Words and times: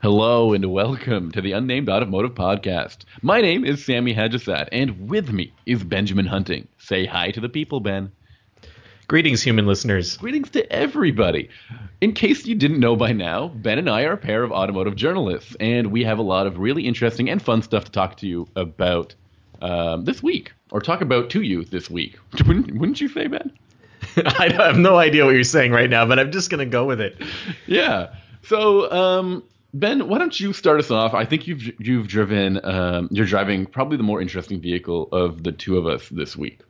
Hello 0.00 0.52
and 0.52 0.72
welcome 0.72 1.32
to 1.32 1.40
the 1.40 1.50
Unnamed 1.50 1.88
Automotive 1.88 2.32
Podcast. 2.32 2.98
My 3.20 3.40
name 3.40 3.64
is 3.64 3.84
Sammy 3.84 4.12
Haj-Assaad, 4.12 4.68
and 4.70 5.08
with 5.08 5.32
me 5.32 5.52
is 5.66 5.82
Benjamin 5.82 6.26
Hunting. 6.26 6.68
Say 6.78 7.04
hi 7.04 7.32
to 7.32 7.40
the 7.40 7.48
people, 7.48 7.80
Ben. 7.80 8.12
Greetings, 9.08 9.42
human 9.42 9.66
listeners. 9.66 10.16
Greetings 10.16 10.50
to 10.50 10.72
everybody. 10.72 11.48
In 12.00 12.12
case 12.12 12.46
you 12.46 12.54
didn't 12.54 12.78
know 12.78 12.94
by 12.94 13.10
now, 13.10 13.48
Ben 13.48 13.76
and 13.76 13.90
I 13.90 14.04
are 14.04 14.12
a 14.12 14.16
pair 14.16 14.44
of 14.44 14.52
automotive 14.52 14.94
journalists, 14.94 15.56
and 15.58 15.88
we 15.88 16.04
have 16.04 16.20
a 16.20 16.22
lot 16.22 16.46
of 16.46 16.58
really 16.58 16.86
interesting 16.86 17.28
and 17.28 17.42
fun 17.42 17.60
stuff 17.60 17.84
to 17.86 17.90
talk 17.90 18.18
to 18.18 18.28
you 18.28 18.46
about 18.54 19.16
um, 19.62 20.04
this 20.04 20.22
week, 20.22 20.52
or 20.70 20.80
talk 20.80 21.00
about 21.00 21.28
to 21.30 21.42
you 21.42 21.64
this 21.64 21.90
week. 21.90 22.16
Wouldn't, 22.46 22.72
wouldn't 22.78 23.00
you 23.00 23.08
say, 23.08 23.26
Ben? 23.26 23.50
I 24.16 24.52
have 24.52 24.78
no 24.78 24.96
idea 24.96 25.24
what 25.24 25.34
you're 25.34 25.42
saying 25.42 25.72
right 25.72 25.90
now, 25.90 26.06
but 26.06 26.20
I'm 26.20 26.30
just 26.30 26.50
going 26.50 26.64
to 26.64 26.70
go 26.70 26.84
with 26.84 27.00
it. 27.00 27.20
Yeah. 27.66 28.14
So, 28.42 28.88
um, 28.92 29.42
Ben, 29.74 30.08
why 30.08 30.18
don't 30.18 30.38
you 30.38 30.52
start 30.52 30.80
us 30.80 30.90
off? 30.90 31.12
I 31.14 31.24
think 31.24 31.46
you've 31.46 31.62
you've 31.78 32.08
driven 32.08 32.64
um, 32.64 33.08
you're 33.10 33.26
driving 33.26 33.66
probably 33.66 33.96
the 33.98 34.02
more 34.02 34.20
interesting 34.20 34.60
vehicle 34.60 35.08
of 35.12 35.42
the 35.42 35.52
two 35.52 35.76
of 35.76 35.86
us 35.86 36.08
this 36.08 36.36
week. 36.36 36.60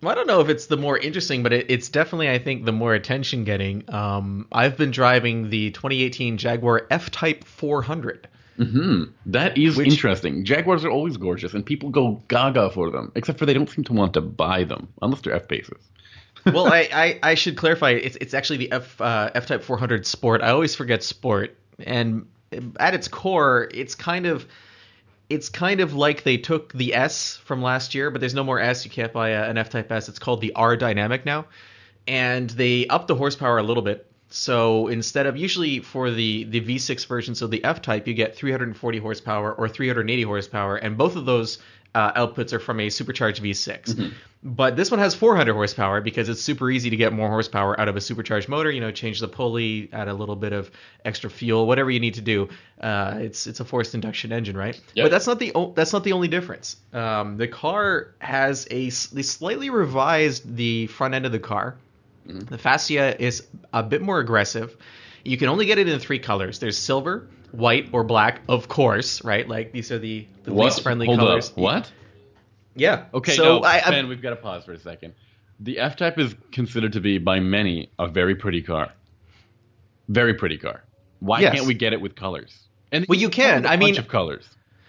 Well, 0.00 0.10
I 0.10 0.14
don't 0.14 0.26
know 0.26 0.40
if 0.40 0.48
it's 0.48 0.66
the 0.66 0.76
more 0.78 0.98
interesting, 0.98 1.42
but 1.42 1.52
it, 1.52 1.66
it's 1.68 1.88
definitely 1.88 2.30
I 2.30 2.38
think 2.38 2.64
the 2.64 2.72
more 2.72 2.94
attention 2.94 3.44
getting. 3.44 3.84
Um, 3.92 4.48
I've 4.50 4.76
been 4.76 4.90
driving 4.90 5.50
the 5.50 5.70
2018 5.72 6.38
Jaguar 6.38 6.86
F-Type 6.90 7.44
400. 7.44 8.26
Mm-hmm. 8.58 9.04
That 9.26 9.56
is 9.56 9.76
Which- 9.76 9.88
interesting. 9.88 10.44
Jaguars 10.44 10.84
are 10.84 10.90
always 10.90 11.16
gorgeous, 11.18 11.54
and 11.54 11.64
people 11.64 11.90
go 11.90 12.22
gaga 12.28 12.70
for 12.70 12.90
them. 12.90 13.12
Except 13.14 13.38
for 13.38 13.46
they 13.46 13.54
don't 13.54 13.68
seem 13.70 13.84
to 13.84 13.92
want 13.92 14.14
to 14.14 14.20
buy 14.20 14.64
them 14.64 14.88
unless 15.02 15.20
they're 15.20 15.34
F-Paces. 15.34 15.88
well, 16.46 16.66
I, 16.66 16.80
I, 16.92 17.18
I 17.22 17.34
should 17.34 17.56
clarify. 17.56 17.90
It's 17.90 18.16
it's 18.16 18.34
actually 18.34 18.56
the 18.56 18.72
F 18.72 19.00
uh, 19.00 19.30
F 19.34 19.46
Type 19.46 19.62
400 19.62 20.06
Sport. 20.06 20.42
I 20.42 20.48
always 20.50 20.74
forget 20.74 21.02
Sport, 21.04 21.56
and 21.78 22.26
at 22.78 22.94
its 22.94 23.08
core, 23.08 23.68
it's 23.72 23.94
kind 23.94 24.26
of 24.26 24.46
it's 25.30 25.48
kind 25.48 25.80
of 25.80 25.94
like 25.94 26.24
they 26.24 26.36
took 26.36 26.72
the 26.74 26.94
S 26.94 27.38
from 27.38 27.62
last 27.62 27.94
year, 27.94 28.10
but 28.10 28.20
there's 28.20 28.34
no 28.34 28.44
more 28.44 28.60
S. 28.60 28.84
You 28.84 28.90
can't 28.90 29.12
buy 29.12 29.30
a, 29.30 29.48
an 29.48 29.56
F 29.56 29.70
Type 29.70 29.90
S. 29.90 30.08
It's 30.08 30.18
called 30.18 30.40
the 30.40 30.52
R 30.54 30.76
Dynamic 30.76 31.24
now, 31.24 31.46
and 32.06 32.50
they 32.50 32.86
upped 32.88 33.08
the 33.08 33.14
horsepower 33.14 33.58
a 33.58 33.62
little 33.62 33.82
bit. 33.82 34.11
So 34.32 34.88
instead 34.88 35.26
of 35.26 35.36
usually 35.36 35.80
for 35.80 36.10
the 36.10 36.44
the 36.44 36.60
V6 36.60 37.06
version, 37.06 37.34
so 37.34 37.46
the 37.46 37.62
F 37.64 37.82
Type, 37.82 38.06
you 38.06 38.14
get 38.14 38.34
340 38.34 38.98
horsepower 38.98 39.52
or 39.52 39.68
380 39.68 40.22
horsepower, 40.22 40.76
and 40.76 40.96
both 40.96 41.16
of 41.16 41.26
those 41.26 41.58
uh, 41.94 42.12
outputs 42.26 42.54
are 42.54 42.58
from 42.58 42.80
a 42.80 42.88
supercharged 42.88 43.42
V6. 43.42 44.12
But 44.44 44.74
this 44.74 44.90
one 44.90 44.98
has 44.98 45.14
400 45.14 45.52
horsepower 45.52 46.00
because 46.00 46.28
it's 46.28 46.40
super 46.40 46.68
easy 46.70 46.90
to 46.90 46.96
get 46.96 47.12
more 47.12 47.28
horsepower 47.28 47.78
out 47.78 47.86
of 47.88 47.94
a 47.96 48.00
supercharged 48.00 48.48
motor. 48.48 48.70
You 48.72 48.80
know, 48.80 48.90
change 48.90 49.20
the 49.20 49.28
pulley, 49.28 49.88
add 49.92 50.08
a 50.08 50.14
little 50.14 50.34
bit 50.34 50.52
of 50.52 50.70
extra 51.04 51.30
fuel, 51.30 51.66
whatever 51.66 51.90
you 51.90 52.00
need 52.00 52.14
to 52.14 52.22
do. 52.22 52.48
Uh, 52.80 53.18
it's 53.20 53.46
it's 53.46 53.60
a 53.60 53.64
forced 53.64 53.94
induction 53.94 54.32
engine, 54.32 54.56
right? 54.56 54.80
Yep. 54.94 55.04
But 55.04 55.10
that's 55.10 55.26
not 55.26 55.38
the 55.38 55.52
o- 55.54 55.72
that's 55.74 55.92
not 55.92 56.02
the 56.02 56.12
only 56.12 56.26
difference. 56.28 56.76
Um, 56.92 57.36
the 57.36 57.46
car 57.46 58.14
has 58.18 58.66
a 58.70 58.84
they 58.88 59.22
slightly 59.22 59.68
revised 59.70 60.56
the 60.56 60.86
front 60.88 61.14
end 61.14 61.26
of 61.26 61.32
the 61.32 61.38
car. 61.38 61.76
Mm-hmm. 62.28 62.40
The 62.46 62.58
fascia 62.58 63.20
is 63.22 63.46
a 63.72 63.82
bit 63.82 64.02
more 64.02 64.18
aggressive. 64.20 64.76
You 65.24 65.36
can 65.36 65.48
only 65.48 65.66
get 65.66 65.78
it 65.78 65.88
in 65.88 65.98
three 65.98 66.18
colors. 66.18 66.58
There's 66.58 66.76
silver, 66.78 67.28
white, 67.52 67.88
or 67.92 68.04
black, 68.04 68.40
of 68.48 68.68
course, 68.68 69.22
right? 69.24 69.48
Like 69.48 69.72
these 69.72 69.90
are 69.92 69.98
the, 69.98 70.26
the 70.44 70.52
least 70.52 70.82
friendly 70.82 71.06
Hold 71.06 71.18
colors. 71.18 71.50
up. 71.50 71.56
What? 71.58 71.92
Yeah. 72.74 73.04
Okay, 73.14 73.32
So 73.36 73.58
no, 73.58 73.62
I, 73.64 73.80
Ben, 73.90 74.08
we've 74.08 74.22
got 74.22 74.30
to 74.30 74.36
pause 74.36 74.64
for 74.64 74.72
a 74.72 74.78
second. 74.78 75.14
The 75.60 75.78
F 75.78 75.96
Type 75.96 76.18
is 76.18 76.34
considered 76.50 76.92
to 76.94 77.00
be 77.00 77.18
by 77.18 77.38
many 77.40 77.90
a 77.98 78.08
very 78.08 78.34
pretty 78.34 78.62
car. 78.62 78.90
Very 80.08 80.34
pretty 80.34 80.58
car. 80.58 80.82
Why 81.20 81.40
Yes. 81.40 81.54
can't 81.54 81.66
we 81.66 81.74
get 81.74 81.92
it 81.92 82.00
with 82.00 82.14
colors? 82.16 82.58
And 82.90 83.06
Well, 83.08 83.18
you 83.18 83.28
can. 83.28 83.64
a 83.64 83.68
I 83.68 83.76
bunch 83.76 83.92
mean- 83.92 83.98
of 83.98 84.08
colors. 84.08 84.48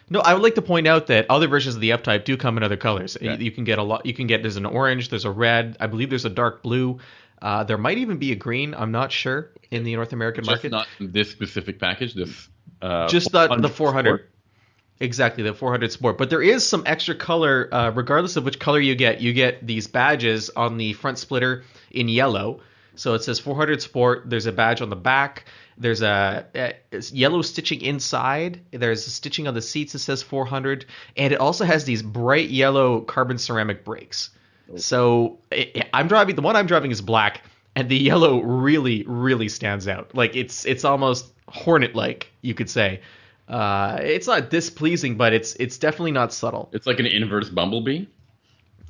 No, 0.09 0.19
I 0.19 0.33
would 0.33 0.43
like 0.43 0.55
to 0.55 0.61
point 0.61 0.85
out 0.85 1.07
that 1.07 1.25
other 1.29 1.47
versions 1.47 1.75
of 1.75 1.81
the 1.81 1.91
F 1.93 2.03
Type 2.03 2.25
do 2.25 2.35
come 2.37 2.57
in 2.57 2.63
other 2.63 2.75
colors. 2.77 3.17
Yeah. 3.21 3.35
You 3.37 3.51
can 3.51 3.63
get 3.63 3.79
a 3.79 3.83
lot. 3.83 4.05
You 4.05 4.13
can 4.13 4.27
get 4.27 4.41
there's 4.41 4.57
an 4.57 4.65
orange, 4.65 5.09
there's 5.09 5.25
a 5.25 5.31
red. 5.31 5.77
I 5.79 5.87
believe 5.87 6.09
there's 6.09 6.25
a 6.25 6.29
dark 6.29 6.61
blue. 6.61 6.99
Uh, 7.43 7.65
there 7.65 7.77
might 7.77 7.97
even 7.97 8.17
be 8.17 8.31
a 8.31 8.35
green. 8.35 8.73
I'm 8.73 8.91
not 8.91 9.11
sure 9.11 9.51
in 9.69 9.83
the 9.83 9.93
North 9.95 10.13
American 10.13 10.45
Just 10.45 10.49
market. 10.49 10.71
not 10.71 10.87
this 10.99 11.29
specific 11.29 11.77
package. 11.77 12.13
This 12.13 12.47
uh, 12.81 13.09
Just 13.09 13.33
the, 13.33 13.47
the 13.47 13.67
400 13.67 13.69
400. 13.69 14.09
Sport. 14.09 14.29
Exactly, 15.01 15.43
the 15.43 15.53
400 15.53 15.91
Sport. 15.91 16.17
But 16.17 16.29
there 16.29 16.41
is 16.41 16.65
some 16.65 16.83
extra 16.85 17.15
color, 17.15 17.67
uh, 17.69 17.91
regardless 17.91 18.37
of 18.37 18.45
which 18.45 18.59
color 18.59 18.79
you 18.79 18.95
get. 18.95 19.19
You 19.19 19.33
get 19.33 19.67
these 19.67 19.87
badges 19.87 20.51
on 20.51 20.77
the 20.77 20.93
front 20.93 21.17
splitter 21.17 21.65
in 21.91 22.07
yellow. 22.07 22.61
So 22.95 23.13
it 23.13 23.23
says 23.23 23.39
400 23.39 23.81
Sport. 23.81 24.29
There's 24.29 24.45
a 24.45 24.53
badge 24.53 24.81
on 24.81 24.89
the 24.89 24.95
back. 24.95 25.43
There's 25.77 26.01
a, 26.01 26.45
a 26.55 26.75
yellow 27.11 27.41
stitching 27.41 27.81
inside. 27.81 28.61
There's 28.71 29.05
stitching 29.05 29.49
on 29.49 29.53
the 29.53 29.61
seats 29.61 29.91
that 29.93 29.99
says 29.99 30.21
400, 30.21 30.85
and 31.17 31.33
it 31.33 31.39
also 31.39 31.65
has 31.65 31.83
these 31.83 32.03
bright 32.03 32.49
yellow 32.49 33.01
carbon 33.01 33.37
ceramic 33.37 33.83
brakes. 33.83 34.29
So 34.77 35.39
i 35.51 35.71
I'm 35.93 36.07
driving. 36.07 36.35
The 36.35 36.41
one 36.41 36.55
I'm 36.55 36.67
driving 36.67 36.91
is 36.91 37.01
black, 37.01 37.41
and 37.75 37.89
the 37.89 37.97
yellow 37.97 38.41
really, 38.41 39.03
really 39.07 39.49
stands 39.49 39.87
out. 39.87 40.15
Like 40.15 40.35
it's 40.35 40.65
it's 40.65 40.85
almost 40.85 41.31
hornet-like, 41.47 42.31
you 42.41 42.53
could 42.53 42.69
say. 42.69 43.01
Uh, 43.47 43.97
it's 44.01 44.27
not 44.27 44.49
displeasing, 44.49 45.15
but 45.15 45.33
it's 45.33 45.55
it's 45.55 45.77
definitely 45.77 46.11
not 46.11 46.33
subtle. 46.33 46.69
It's 46.71 46.87
like 46.87 46.99
an 46.99 47.05
inverse 47.05 47.49
bumblebee. 47.49 48.05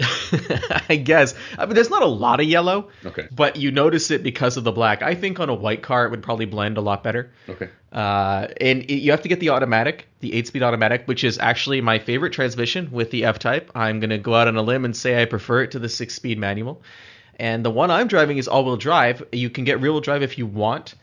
I 0.89 0.95
guess. 0.95 1.33
I 1.57 1.65
mean, 1.65 1.75
there's 1.75 1.89
not 1.89 2.01
a 2.01 2.07
lot 2.07 2.39
of 2.39 2.45
yellow, 2.47 2.89
Okay. 3.05 3.27
but 3.31 3.55
you 3.55 3.71
notice 3.71 4.11
it 4.11 4.23
because 4.23 4.57
of 4.57 4.63
the 4.63 4.71
black. 4.71 5.01
I 5.01 5.15
think 5.15 5.39
on 5.39 5.49
a 5.49 5.53
white 5.53 5.81
car 5.83 6.05
it 6.05 6.11
would 6.11 6.23
probably 6.23 6.45
blend 6.45 6.77
a 6.77 6.81
lot 6.81 7.03
better. 7.03 7.31
Okay. 7.49 7.69
Uh, 7.91 8.47
and 8.59 8.83
it, 8.83 8.95
you 8.95 9.11
have 9.11 9.21
to 9.21 9.29
get 9.29 9.39
the 9.39 9.49
automatic, 9.49 10.07
the 10.19 10.33
eight-speed 10.33 10.63
automatic, 10.63 11.03
which 11.05 11.23
is 11.23 11.37
actually 11.37 11.79
my 11.81 11.99
favorite 11.99 12.33
transmission 12.33 12.89
with 12.91 13.11
the 13.11 13.25
F-Type. 13.25 13.71
I'm 13.75 13.99
gonna 13.99 14.17
go 14.17 14.33
out 14.33 14.47
on 14.47 14.55
a 14.57 14.61
limb 14.63 14.85
and 14.85 14.95
say 14.95 15.21
I 15.21 15.25
prefer 15.25 15.61
it 15.63 15.71
to 15.71 15.79
the 15.79 15.89
six-speed 15.89 16.37
manual. 16.39 16.81
And 17.39 17.63
the 17.65 17.71
one 17.71 17.89
I'm 17.91 18.07
driving 18.07 18.37
is 18.37 18.47
all-wheel 18.47 18.77
drive. 18.77 19.23
You 19.31 19.49
can 19.49 19.63
get 19.63 19.79
rear-wheel 19.81 20.01
drive 20.01 20.21
if 20.23 20.37
you 20.37 20.45
want. 20.45 20.95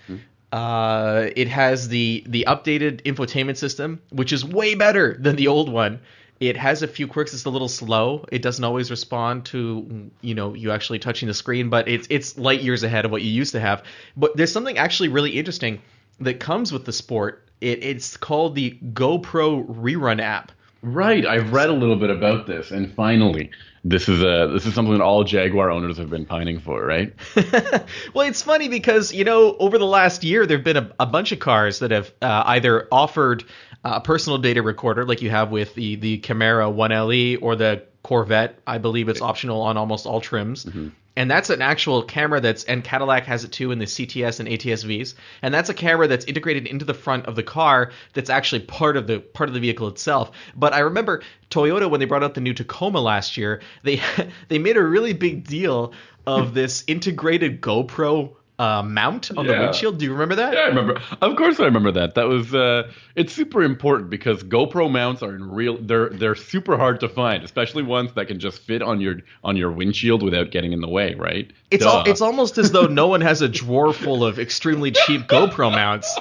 Uh, 0.53 1.29
it 1.37 1.47
has 1.47 1.89
the 1.89 2.25
the 2.27 2.45
updated 2.49 3.03
infotainment 3.03 3.57
system, 3.57 4.01
which 4.11 4.33
is 4.33 4.45
way 4.45 4.75
better 4.75 5.17
than 5.21 5.37
the 5.37 5.47
old 5.47 5.69
one. 5.69 6.01
It 6.41 6.57
has 6.57 6.83
a 6.83 6.89
few 6.89 7.07
quirks. 7.07 7.35
It's 7.35 7.45
a 7.45 7.51
little 7.51 7.69
slow. 7.69 8.25
It 8.33 8.41
doesn't 8.41 8.65
always 8.65 8.91
respond 8.91 9.45
to 9.47 10.11
you 10.23 10.35
know 10.35 10.55
you 10.55 10.71
actually 10.71 10.99
touching 10.99 11.29
the 11.29 11.35
screen, 11.35 11.69
but 11.69 11.87
it's 11.87 12.07
it's 12.11 12.39
light 12.39 12.63
years 12.63 12.83
ahead 12.83 13.05
of 13.05 13.11
what 13.11 13.21
you 13.23 13.31
used 13.31 13.53
to 13.53 13.61
have. 13.61 13.85
But 14.17 14.37
there's 14.37 14.51
something 14.51 14.79
actually 14.79 15.09
really 15.09 15.33
interesting 15.33 15.83
that 16.21 16.41
comes 16.41 16.73
with 16.73 16.87
the 16.87 16.93
sport. 16.93 17.47
It, 17.61 17.85
it's 17.85 18.17
called 18.17 18.55
the 18.55 18.79
GoPro 18.93 19.67
Rerun 19.67 20.21
app. 20.21 20.53
Right. 20.83 21.27
I've 21.27 21.53
read 21.53 21.69
a 21.69 21.75
little 21.75 21.97
bit 21.97 22.11
about 22.11 22.47
this, 22.47 22.71
and 22.71 22.93
finally, 22.95 23.51
this 23.85 24.09
is 24.09 24.23
a 24.23 24.51
this 24.53 24.67
is 24.67 24.75
something 24.75 24.93
that 24.93 25.03
all 25.03 25.25
Jaguar 25.25 25.71
owners 25.71 25.99
have 25.99 26.11
been 26.11 26.25
pining 26.25 26.59
for, 26.59 26.85
right? 26.85 27.15
well, 28.15 28.27
it's 28.27 28.43
funny 28.43 28.69
because 28.69 29.13
you 29.13 29.25
know 29.25 29.57
over 29.59 29.79
the 29.79 29.87
last 29.87 30.25
year 30.25 30.47
there've 30.47 30.65
been 30.65 30.77
a, 30.77 30.91
a 30.99 31.07
bunch 31.07 31.33
of 31.33 31.39
cars 31.39 31.81
that 31.81 31.91
have 31.91 32.13
uh, 32.23 32.45
either 32.47 32.89
offered 32.91 33.45
a 33.85 34.01
personal 34.01 34.39
data 34.39 34.63
recorder 34.63 35.07
like 35.07 35.23
you 35.23 35.31
have 35.31 35.51
with 35.51 35.75
the 35.75 35.97
the 35.97 36.19
Camaro 36.21 36.75
1LE 36.75 37.39
or 37.43 37.57
the 37.57 37.83
Corvette. 38.03 38.59
I 38.67 38.79
believe 38.79 39.09
it's 39.09 39.21
optional 39.21 39.63
on 39.63 39.77
almost 39.77 40.07
all 40.07 40.21
trims. 40.21 40.65
Mm-hmm. 40.65 40.89
And 41.17 41.31
that's 41.31 41.51
an 41.51 41.61
actual 41.61 42.03
camera 42.03 42.41
that's 42.41 42.65
and 42.65 42.85
Cadillac 42.85 43.27
has 43.27 43.45
it 43.45 43.53
too 43.53 43.73
in 43.73 43.79
the 43.79 43.85
CTS 43.85 44.41
and 44.41 44.49
ATSVs. 44.49 45.15
And 45.43 45.53
that's 45.53 45.69
a 45.69 45.75
camera 45.75 46.07
that's 46.07 46.25
integrated 46.25 46.67
into 46.67 46.85
the 46.85 46.95
front 46.95 47.27
of 47.27 47.35
the 47.35 47.43
car 47.43 47.91
that's 48.15 48.31
actually 48.31 48.61
part 48.63 48.97
of 48.97 49.07
the 49.07 49.19
part 49.19 49.51
of 49.51 49.55
the 49.55 49.61
vehicle 49.61 49.89
itself. 49.89 50.31
But 50.57 50.73
I 50.73 50.79
remember 50.79 51.23
Toyota 51.51 51.91
when 51.91 52.01
they 52.01 52.07
brought 52.07 52.23
out 52.23 52.35
the 52.35 52.41
new 52.41 52.55
Tacoma 52.55 53.01
last 53.01 53.37
year, 53.37 53.61
they 53.83 54.01
they 54.49 54.59
made 54.59 54.77
a 54.77 54.83
really 54.83 55.13
big 55.13 55.47
deal 55.47 55.93
of 56.27 56.55
this 56.55 56.85
integrated 56.87 57.61
GoPro 57.61 58.37
uh, 58.61 58.83
mount 58.83 59.31
on 59.37 59.47
the 59.47 59.55
windshield. 59.55 59.99
Do 59.99 60.05
you 60.05 60.13
remember 60.13 60.35
that? 60.35 60.53
Yeah, 60.53 60.61
I 60.61 60.67
remember. 60.67 61.01
Of 61.23 61.37
course, 61.37 61.59
I 61.59 61.65
remember 61.65 61.91
that. 61.93 62.15
That 62.15 62.29
was 62.29 62.55
uh, 62.55 62.93
it's 63.17 63.33
super 63.33 63.63
important 63.63 64.11
because 64.11 64.43
GoPro 64.43 64.91
mounts 64.91 65.23
are 65.23 65.35
in 65.35 65.51
real. 65.51 65.79
They're 65.81 66.11
they're 66.11 66.35
super 66.35 66.77
hard 66.77 67.01
to 67.01 67.09
find, 67.09 67.43
especially 67.43 67.83
ones 67.83 68.13
that 68.15 68.29
can 68.29 68.39
just 68.39 68.61
fit 68.61 68.83
on 68.83 69.01
your 69.01 69.17
on 69.43 69.57
your 69.57 69.71
windshield 69.73 70.23
without 70.23 70.51
getting 70.51 70.73
in 70.73 70.83
the 70.83 70.89
way. 70.89 71.15
Right? 71.15 71.51
It's 71.71 71.87
al- 71.87 72.05
it's 72.05 72.21
almost 72.21 72.59
as 72.59 72.71
though 72.71 72.87
no 72.87 73.07
one 73.07 73.23
has 73.23 73.41
a 73.41 73.49
drawer 73.49 73.95
full 73.95 74.25
of 74.25 74.39
extremely 74.39 74.91
cheap 74.91 75.23
GoPro 75.27 75.71
mounts 75.71 76.19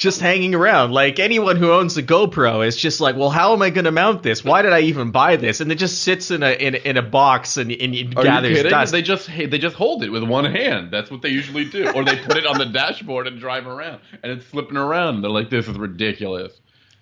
just 0.00 0.20
hanging 0.20 0.54
around. 0.54 0.92
Like 0.92 1.18
anyone 1.18 1.56
who 1.56 1.70
owns 1.72 1.96
a 1.96 2.02
GoPro 2.02 2.66
is 2.66 2.74
just 2.76 3.00
like, 3.00 3.16
well, 3.16 3.30
how 3.30 3.52
am 3.52 3.60
I 3.62 3.68
going 3.70 3.84
to 3.84 3.92
mount 3.92 4.22
this? 4.22 4.42
Why 4.42 4.62
did 4.62 4.72
I 4.72 4.80
even 4.80 5.10
buy 5.12 5.36
this? 5.36 5.60
And 5.60 5.70
it 5.70 5.76
just 5.76 6.02
sits 6.02 6.30
in 6.30 6.42
a 6.42 6.50
in, 6.50 6.74
in 6.74 6.96
a 6.96 7.02
box 7.02 7.58
and, 7.58 7.70
and 7.70 7.94
it 7.94 8.16
Are 8.18 8.24
gathers 8.24 8.50
you 8.50 8.56
kidding? 8.56 8.70
dust. 8.70 8.92
They 8.92 9.02
just 9.02 9.28
they 9.28 9.58
just 9.58 9.76
hold 9.76 10.02
it 10.02 10.10
with 10.10 10.24
one 10.24 10.46
hand. 10.46 10.90
That's 10.90 11.10
what 11.10 11.22
they 11.22 11.28
usually 11.28 11.66
do, 11.66 11.90
or 11.92 12.02
they 12.04 12.16
put 12.16 12.38
it 12.38 12.46
on 12.46 12.58
the 12.58 12.64
dashboard 12.66 13.26
and 13.26 13.38
drive 13.38 13.66
around, 13.66 14.00
and 14.22 14.32
it's 14.32 14.46
slipping 14.46 14.78
around. 14.78 15.20
They're 15.22 15.30
like, 15.30 15.50
"This 15.50 15.68
is 15.68 15.78
ridiculous." 15.78 16.58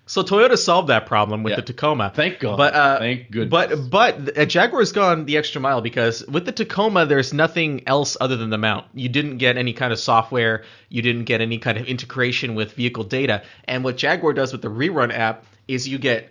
So 0.08 0.22
Toyota 0.22 0.56
solved 0.58 0.88
that 0.88 1.06
problem 1.06 1.42
with 1.42 1.52
Yeah. 1.52 1.56
the 1.56 1.62
Tacoma. 1.62 2.10
Thank 2.14 2.40
God. 2.40 2.56
But 2.56 2.74
uh, 2.74 2.98
Thank 2.98 3.30
goodness. 3.30 3.50
But 3.50 3.90
but 3.90 4.38
uh, 4.38 4.44
Jaguar's 4.46 4.90
gone 4.92 5.26
the 5.26 5.36
extra 5.36 5.60
mile 5.60 5.80
because 5.82 6.26
with 6.26 6.46
the 6.46 6.52
Tacoma, 6.52 7.06
there's 7.06 7.32
nothing 7.32 7.82
else 7.86 8.16
other 8.20 8.36
than 8.36 8.50
the 8.50 8.58
mount. 8.58 8.86
You 8.94 9.08
didn't 9.08 9.36
get 9.36 9.56
any 9.56 9.74
kind 9.74 9.92
of 9.92 9.98
software. 9.98 10.64
You 10.88 11.02
didn't 11.02 11.24
get 11.24 11.40
any 11.40 11.58
kind 11.58 11.78
of 11.78 11.86
integration 11.86 12.54
with 12.54 12.72
vehicle 12.72 13.04
data. 13.04 13.42
And 13.66 13.84
what 13.84 13.96
Jaguar 13.98 14.32
does 14.32 14.50
with 14.52 14.62
the 14.62 14.68
Rerun 14.68 15.12
app 15.16 15.44
is 15.68 15.86
you 15.86 15.98
get 15.98 16.30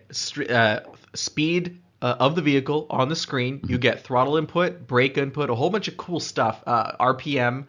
uh, 0.49 0.79
speed. 1.13 1.79
Uh, 1.99 2.15
of 2.19 2.35
the 2.35 2.43
vehicle 2.43 2.85
on 2.91 3.09
the 3.09 3.15
screen, 3.15 3.59
you 3.67 3.79
get 3.79 4.03
throttle 4.03 4.37
input, 4.37 4.85
brake 4.85 5.17
input, 5.17 5.49
a 5.49 5.55
whole 5.55 5.71
bunch 5.71 5.87
of 5.87 5.97
cool 5.97 6.19
stuff, 6.19 6.61
uh, 6.67 6.91
RPM, 6.99 7.65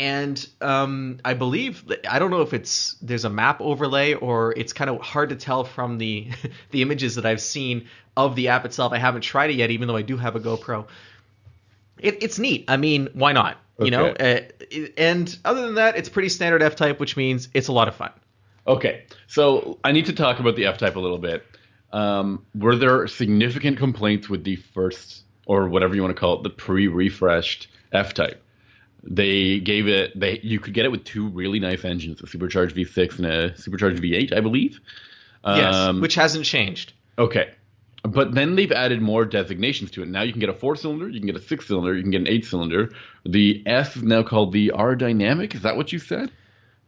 and 0.00 0.48
um, 0.62 1.18
I 1.26 1.34
believe 1.34 1.84
I 2.08 2.18
don't 2.18 2.30
know 2.30 2.40
if 2.40 2.54
it's 2.54 2.96
there's 3.02 3.26
a 3.26 3.30
map 3.30 3.60
overlay 3.60 4.14
or 4.14 4.54
it's 4.56 4.72
kind 4.72 4.88
of 4.88 4.98
hard 5.02 5.28
to 5.28 5.36
tell 5.36 5.62
from 5.62 5.98
the 5.98 6.28
the 6.70 6.80
images 6.80 7.16
that 7.16 7.26
I've 7.26 7.42
seen 7.42 7.86
of 8.16 8.34
the 8.34 8.48
app 8.48 8.64
itself. 8.64 8.94
I 8.94 8.98
haven't 8.98 9.20
tried 9.20 9.50
it 9.50 9.56
yet, 9.56 9.70
even 9.70 9.88
though 9.88 9.96
I 9.96 10.02
do 10.02 10.16
have 10.16 10.36
a 10.36 10.40
GoPro. 10.40 10.86
It, 11.98 12.22
it's 12.22 12.38
neat. 12.38 12.64
I 12.66 12.78
mean, 12.78 13.10
why 13.12 13.32
not? 13.32 13.58
You 13.78 13.90
know, 13.90 14.08
uh, 14.08 14.40
and 14.98 15.38
other 15.44 15.62
than 15.62 15.74
that, 15.76 15.96
it's 15.96 16.10
pretty 16.10 16.28
standard 16.28 16.62
F 16.62 16.76
type, 16.76 16.98
which 17.00 17.16
means 17.16 17.48
it's 17.54 17.68
a 17.68 17.72
lot 17.72 17.88
of 17.88 17.94
fun. 17.94 18.12
Okay, 18.66 19.04
so 19.26 19.78
I 19.84 19.92
need 19.92 20.06
to 20.06 20.12
talk 20.14 20.38
about 20.38 20.56
the 20.56 20.66
F 20.66 20.78
Type 20.78 20.96
a 20.96 21.00
little 21.00 21.18
bit. 21.18 21.44
Um, 21.92 22.44
were 22.54 22.76
there 22.76 23.06
significant 23.06 23.78
complaints 23.78 24.28
with 24.28 24.44
the 24.44 24.56
first, 24.56 25.24
or 25.46 25.68
whatever 25.68 25.94
you 25.94 26.02
want 26.02 26.14
to 26.14 26.20
call 26.20 26.38
it, 26.38 26.42
the 26.42 26.50
pre-refreshed 26.50 27.68
F 27.92 28.12
Type? 28.14 28.42
They 29.02 29.60
gave 29.60 29.88
it. 29.88 30.18
They 30.18 30.40
you 30.42 30.60
could 30.60 30.74
get 30.74 30.84
it 30.84 30.90
with 30.90 31.04
two 31.04 31.28
really 31.28 31.58
nice 31.58 31.84
engines, 31.84 32.20
a 32.20 32.26
supercharged 32.26 32.76
V6 32.76 33.16
and 33.18 33.26
a 33.26 33.56
supercharged 33.56 34.02
V8, 34.02 34.36
I 34.36 34.40
believe. 34.40 34.80
Yes, 35.44 35.74
Um, 35.74 36.00
which 36.00 36.14
hasn't 36.14 36.44
changed. 36.44 36.92
Okay. 37.18 37.50
But 38.02 38.34
then 38.34 38.56
they've 38.56 38.72
added 38.72 39.02
more 39.02 39.24
designations 39.26 39.90
to 39.92 40.02
it. 40.02 40.08
Now 40.08 40.22
you 40.22 40.32
can 40.32 40.40
get 40.40 40.48
a 40.48 40.54
four 40.54 40.74
cylinder, 40.74 41.08
you 41.08 41.20
can 41.20 41.26
get 41.26 41.36
a 41.36 41.40
six 41.40 41.66
cylinder, 41.66 41.94
you 41.94 42.02
can 42.02 42.10
get 42.10 42.22
an 42.22 42.28
eight 42.28 42.46
cylinder. 42.46 42.90
The 43.26 43.62
S 43.66 43.96
is 43.96 44.02
now 44.02 44.22
called 44.22 44.52
the 44.52 44.70
R 44.70 44.94
Dynamic. 44.96 45.54
Is 45.54 45.62
that 45.62 45.76
what 45.76 45.92
you 45.92 45.98
said? 45.98 46.30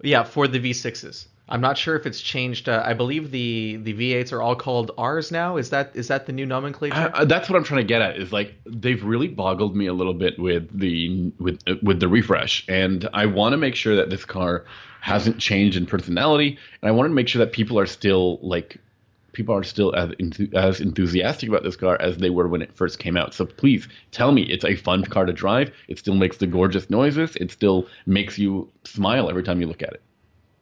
Yeah, 0.02 0.24
for 0.24 0.48
the 0.48 0.58
V6s. 0.58 1.26
I'm 1.48 1.60
not 1.60 1.76
sure 1.76 1.96
if 1.96 2.06
it's 2.06 2.20
changed. 2.20 2.68
Uh, 2.68 2.82
I 2.84 2.94
believe 2.94 3.30
the 3.30 3.76
the 3.82 3.92
V8s 3.94 4.32
are 4.32 4.40
all 4.40 4.56
called 4.56 4.90
Rs 4.98 5.30
now. 5.30 5.56
Is 5.56 5.70
that 5.70 5.90
is 5.94 6.08
that 6.08 6.26
the 6.26 6.32
new 6.32 6.46
nomenclature? 6.46 7.10
Uh, 7.14 7.24
that's 7.24 7.50
what 7.50 7.56
I'm 7.56 7.64
trying 7.64 7.80
to 7.80 7.86
get 7.86 8.00
at. 8.00 8.16
Is 8.16 8.32
like 8.32 8.54
they've 8.64 9.02
really 9.02 9.28
boggled 9.28 9.76
me 9.76 9.86
a 9.86 9.92
little 9.92 10.14
bit 10.14 10.38
with 10.38 10.78
the 10.78 11.32
with 11.38 11.60
uh, 11.66 11.74
with 11.82 12.00
the 12.00 12.08
refresh, 12.08 12.64
and 12.68 13.08
I 13.12 13.26
want 13.26 13.52
to 13.54 13.56
make 13.56 13.74
sure 13.74 13.96
that 13.96 14.08
this 14.08 14.24
car 14.24 14.64
hasn't 15.00 15.38
changed 15.38 15.76
in 15.76 15.84
personality, 15.84 16.58
and 16.80 16.88
I 16.88 16.92
want 16.92 17.10
to 17.10 17.14
make 17.14 17.28
sure 17.28 17.44
that 17.44 17.52
people 17.52 17.78
are 17.78 17.86
still 17.86 18.38
like 18.40 18.78
people 19.32 19.54
are 19.54 19.64
still 19.64 19.94
as 19.96 20.10
enthu- 20.10 20.54
as 20.54 20.80
enthusiastic 20.80 21.48
about 21.48 21.64
this 21.64 21.76
car 21.76 22.00
as 22.00 22.18
they 22.18 22.30
were 22.30 22.46
when 22.48 22.62
it 22.62 22.72
first 22.74 22.98
came 22.98 23.16
out. 23.16 23.34
So 23.34 23.46
please 23.46 23.88
tell 24.12 24.32
me 24.32 24.42
it's 24.42 24.64
a 24.64 24.76
fun 24.76 25.04
car 25.04 25.26
to 25.26 25.32
drive. 25.32 25.72
It 25.88 25.98
still 25.98 26.14
makes 26.14 26.36
the 26.36 26.46
gorgeous 26.46 26.88
noises. 26.88 27.34
It 27.36 27.50
still 27.50 27.88
makes 28.06 28.38
you 28.38 28.70
smile 28.84 29.28
every 29.28 29.42
time 29.42 29.60
you 29.60 29.66
look 29.66 29.82
at 29.82 29.92
it. 29.92 30.02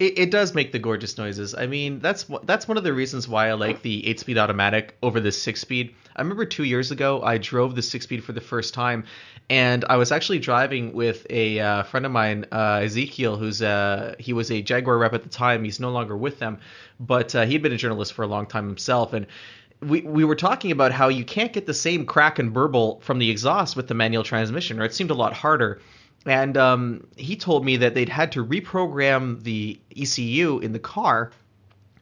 It, 0.00 0.18
it 0.18 0.30
does 0.30 0.54
make 0.54 0.72
the 0.72 0.78
gorgeous 0.78 1.18
noises. 1.18 1.54
I 1.54 1.66
mean, 1.66 2.00
that's 2.00 2.24
that's 2.44 2.66
one 2.66 2.78
of 2.78 2.84
the 2.84 2.92
reasons 2.94 3.28
why 3.28 3.48
I 3.48 3.52
like 3.52 3.82
the 3.82 4.06
eight-speed 4.08 4.38
automatic 4.38 4.96
over 5.02 5.20
the 5.20 5.30
six-speed. 5.30 5.94
I 6.16 6.22
remember 6.22 6.46
two 6.46 6.64
years 6.64 6.90
ago 6.90 7.22
I 7.22 7.36
drove 7.36 7.74
the 7.74 7.82
six-speed 7.82 8.24
for 8.24 8.32
the 8.32 8.40
first 8.40 8.72
time, 8.72 9.04
and 9.50 9.84
I 9.90 9.96
was 9.96 10.10
actually 10.10 10.38
driving 10.38 10.94
with 10.94 11.26
a 11.28 11.60
uh, 11.60 11.82
friend 11.82 12.06
of 12.06 12.12
mine, 12.12 12.46
uh, 12.50 12.80
Ezekiel, 12.82 13.36
who's 13.36 13.60
uh, 13.60 14.14
he 14.18 14.32
was 14.32 14.50
a 14.50 14.62
Jaguar 14.62 14.96
rep 14.96 15.12
at 15.12 15.22
the 15.22 15.28
time. 15.28 15.64
He's 15.64 15.78
no 15.78 15.90
longer 15.90 16.16
with 16.16 16.38
them, 16.38 16.58
but 16.98 17.34
uh, 17.34 17.44
he'd 17.44 17.62
been 17.62 17.72
a 17.72 17.76
journalist 17.76 18.14
for 18.14 18.22
a 18.22 18.26
long 18.26 18.46
time 18.46 18.66
himself, 18.66 19.12
and 19.12 19.26
we, 19.82 20.00
we 20.00 20.24
were 20.24 20.36
talking 20.36 20.72
about 20.72 20.92
how 20.92 21.08
you 21.08 21.24
can't 21.24 21.52
get 21.52 21.66
the 21.66 21.74
same 21.74 22.06
crack 22.06 22.38
and 22.38 22.54
burble 22.54 23.00
from 23.00 23.18
the 23.18 23.30
exhaust 23.30 23.76
with 23.76 23.86
the 23.86 23.94
manual 23.94 24.24
transmission, 24.24 24.80
or 24.80 24.84
it 24.84 24.94
seemed 24.94 25.10
a 25.10 25.14
lot 25.14 25.34
harder. 25.34 25.80
And 26.26 26.56
um, 26.56 27.06
he 27.16 27.36
told 27.36 27.64
me 27.64 27.76
that 27.78 27.94
they'd 27.94 28.08
had 28.08 28.32
to 28.32 28.44
reprogram 28.44 29.42
the 29.42 29.80
ECU 29.96 30.58
in 30.58 30.72
the 30.72 30.78
car 30.78 31.30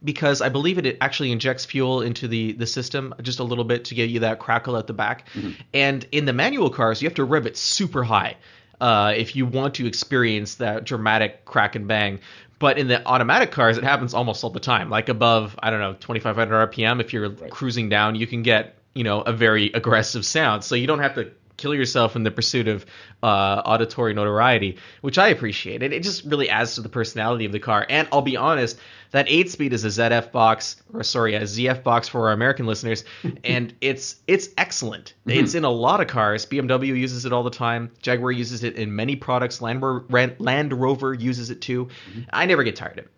because 0.02 0.40
I 0.40 0.48
believe 0.48 0.78
it, 0.78 0.86
it 0.86 0.98
actually 1.00 1.32
injects 1.32 1.64
fuel 1.64 2.02
into 2.02 2.28
the, 2.28 2.52
the 2.52 2.66
system 2.66 3.14
just 3.22 3.38
a 3.38 3.44
little 3.44 3.64
bit 3.64 3.84
to 3.86 3.94
give 3.94 4.10
you 4.10 4.20
that 4.20 4.38
crackle 4.38 4.76
at 4.76 4.86
the 4.86 4.92
back. 4.92 5.28
And 5.74 6.06
in 6.12 6.24
the 6.24 6.32
manual 6.32 6.70
cars, 6.70 7.02
you 7.02 7.08
have 7.08 7.16
to 7.16 7.24
rev 7.24 7.46
it 7.46 7.56
super 7.56 8.04
high 8.04 8.36
uh, 8.80 9.12
if 9.16 9.34
you 9.34 9.46
want 9.46 9.74
to 9.74 9.86
experience 9.86 10.56
that 10.56 10.84
dramatic 10.84 11.44
crack 11.44 11.74
and 11.74 11.88
bang. 11.88 12.20
But 12.58 12.78
in 12.78 12.88
the 12.88 13.06
automatic 13.06 13.52
cars, 13.52 13.78
it 13.78 13.84
happens 13.84 14.14
almost 14.14 14.42
all 14.42 14.50
the 14.50 14.60
time. 14.60 14.90
Like 14.90 15.08
above, 15.08 15.56
I 15.62 15.70
don't 15.70 15.80
know, 15.80 15.94
2,500 15.94 16.72
RPM, 16.72 17.00
if 17.00 17.12
you're 17.12 17.30
cruising 17.30 17.88
down, 17.88 18.16
you 18.16 18.26
can 18.26 18.42
get 18.42 18.74
you 18.94 19.04
know 19.04 19.20
a 19.20 19.32
very 19.32 19.70
aggressive 19.74 20.24
sound. 20.24 20.64
So 20.64 20.74
you 20.74 20.86
don't 20.88 20.98
have 20.98 21.14
to 21.14 21.30
kill 21.58 21.74
yourself 21.74 22.16
in 22.16 22.22
the 22.22 22.30
pursuit 22.30 22.68
of 22.68 22.86
uh, 23.22 23.60
auditory 23.66 24.14
notoriety, 24.14 24.78
which 25.02 25.18
I 25.18 25.28
appreciate. 25.28 25.82
And 25.82 25.92
it 25.92 26.02
just 26.02 26.24
really 26.24 26.48
adds 26.48 26.76
to 26.76 26.80
the 26.80 26.88
personality 26.88 27.44
of 27.44 27.52
the 27.52 27.58
car. 27.58 27.84
And 27.90 28.08
I'll 28.10 28.22
be 28.22 28.38
honest, 28.38 28.78
that 29.10 29.26
8 29.28 29.50
speed 29.50 29.72
is 29.74 29.84
a 29.84 29.88
ZF 29.88 30.32
box, 30.32 30.82
or 30.92 31.02
sorry, 31.02 31.34
a 31.34 31.42
ZF 31.42 31.82
box 31.82 32.08
for 32.08 32.28
our 32.28 32.32
American 32.32 32.66
listeners, 32.66 33.04
and 33.44 33.74
it's 33.80 34.16
it's 34.26 34.48
excellent. 34.56 35.14
It's 35.26 35.54
in 35.54 35.64
a 35.64 35.70
lot 35.70 36.00
of 36.00 36.06
cars. 36.06 36.46
BMW 36.46 36.96
uses 36.96 37.26
it 37.26 37.32
all 37.32 37.42
the 37.42 37.50
time. 37.50 37.90
Jaguar 38.00 38.32
uses 38.32 38.64
it 38.64 38.76
in 38.76 38.94
many 38.94 39.16
products. 39.16 39.60
Land, 39.60 39.82
Ro- 39.82 40.30
Land 40.38 40.72
Rover 40.72 41.12
uses 41.12 41.50
it 41.50 41.60
too. 41.60 41.88
I 42.32 42.46
never 42.46 42.62
get 42.62 42.76
tired 42.76 42.98
of 42.98 43.04
it. 43.06 43.10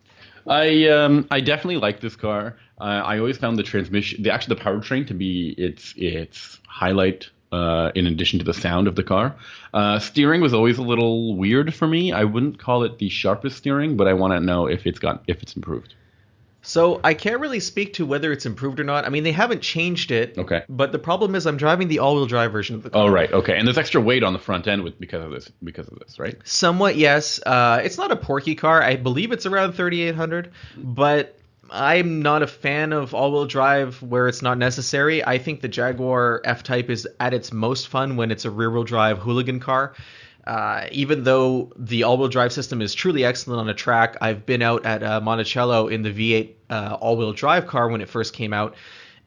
I 0.47 0.89
um 0.89 1.27
I 1.31 1.41
definitely 1.41 1.77
like 1.77 2.01
this 2.01 2.17
car. 2.17 2.57
Uh, 2.81 2.85
I 3.05 3.19
always 3.19 3.37
found 3.37 3.59
the 3.59 3.63
transmission, 3.63 4.23
the 4.23 4.33
actually 4.33 4.57
the 4.57 4.63
powertrain, 4.63 5.07
to 5.09 5.15
be 5.15 5.55
its 5.59 5.93
its 5.97 6.59
highlight. 6.67 7.29
Uh, 7.53 7.91
in 7.97 8.07
addition 8.07 8.39
to 8.39 8.45
the 8.45 8.55
sound 8.55 8.87
of 8.87 8.95
the 8.95 9.03
car, 9.03 9.35
uh, 9.75 9.99
steering 9.99 10.41
was 10.41 10.55
always 10.55 10.79
a 10.79 10.83
little 10.83 11.35
weird 11.35 11.75
for 11.75 11.89
me. 11.89 12.13
I 12.13 12.23
wouldn't 12.23 12.61
call 12.61 12.85
it 12.85 12.99
the 12.99 13.09
sharpest 13.09 13.57
steering, 13.57 13.97
but 13.97 14.07
I 14.07 14.13
want 14.13 14.33
to 14.35 14.41
know 14.41 14.67
if 14.69 14.87
it's 14.87 15.01
got 15.01 15.25
if 15.27 15.43
it's 15.43 15.57
improved. 15.57 15.95
So 16.63 17.01
I 17.03 17.15
can't 17.15 17.41
really 17.41 17.61
speak 17.61 17.95
to 17.95 18.07
whether 18.07 18.33
it's 18.33 18.45
improved 18.45 18.81
or 18.81 18.85
not. 18.85 19.07
I 19.07 19.09
mean, 19.09 19.25
they 19.25 19.33
haven't 19.33 19.63
changed 19.63 20.11
it. 20.11 20.37
Okay. 20.37 20.63
But 20.69 20.93
the 20.93 20.99
problem 20.99 21.35
is, 21.35 21.47
I'm 21.47 21.57
driving 21.57 21.89
the 21.89 22.01
all-wheel 22.01 22.27
drive 22.27 22.53
version 22.53 22.77
of 22.77 22.83
the 22.83 22.91
car. 22.91 23.05
Oh 23.05 23.09
right, 23.09 23.33
okay, 23.33 23.57
and 23.57 23.67
there's 23.67 23.79
extra 23.79 24.01
weight 24.01 24.23
on 24.23 24.33
the 24.33 24.39
front 24.39 24.69
end 24.69 24.83
with 24.83 25.01
because 25.01 25.25
of 25.25 25.31
this 25.31 25.51
because 25.65 25.89
of 25.89 25.99
this, 25.99 26.19
right? 26.19 26.37
Somewhat, 26.45 26.97
yes. 26.97 27.41
Uh, 27.45 27.81
it's 27.83 27.97
not 27.97 28.13
a 28.13 28.17
porky 28.17 28.55
car. 28.55 28.83
I 28.83 28.97
believe 28.97 29.33
it's 29.33 29.47
around 29.47 29.73
3,800, 29.73 30.53
but 30.77 31.40
I'm 31.71 32.21
not 32.21 32.43
a 32.43 32.49
fan 32.49 32.93
of 32.93 33.15
all-wheel 33.15 33.47
drive 33.47 34.03
where 34.03 34.27
it's 34.27 34.43
not 34.43 34.59
necessary. 34.59 35.25
I 35.25 35.39
think 35.39 35.61
the 35.61 35.69
Jaguar 35.69 36.43
F-Type 36.45 36.91
is 36.91 37.07
at 37.21 37.33
its 37.33 37.53
most 37.53 37.89
fun 37.89 38.17
when 38.17 38.33
it's 38.33 38.45
a 38.45 38.51
rear-wheel 38.51 38.85
drive 38.85 39.19
hooligan 39.19 39.61
car. 39.61 39.95
Uh, 40.47 40.87
even 40.91 41.23
though 41.23 41.73
the 41.77 42.03
all-wheel 42.03 42.29
drive 42.29 42.53
system 42.53 42.83
is 42.83 42.93
truly 42.93 43.25
excellent 43.25 43.61
on 43.61 43.69
a 43.69 43.75
track, 43.75 44.17
I've 44.21 44.45
been 44.47 44.63
out 44.63 44.85
at 44.85 45.03
uh, 45.03 45.21
Monticello 45.21 45.87
in 45.87 46.03
the 46.03 46.11
V8 46.11 46.55
uh, 46.71 46.99
all-wheel 47.01 47.35
drive 47.35 47.69
car 47.69 47.89
when 47.89 48.01
it 48.01 48.09
first 48.09 48.35
came 48.35 48.53
out, 48.53 48.75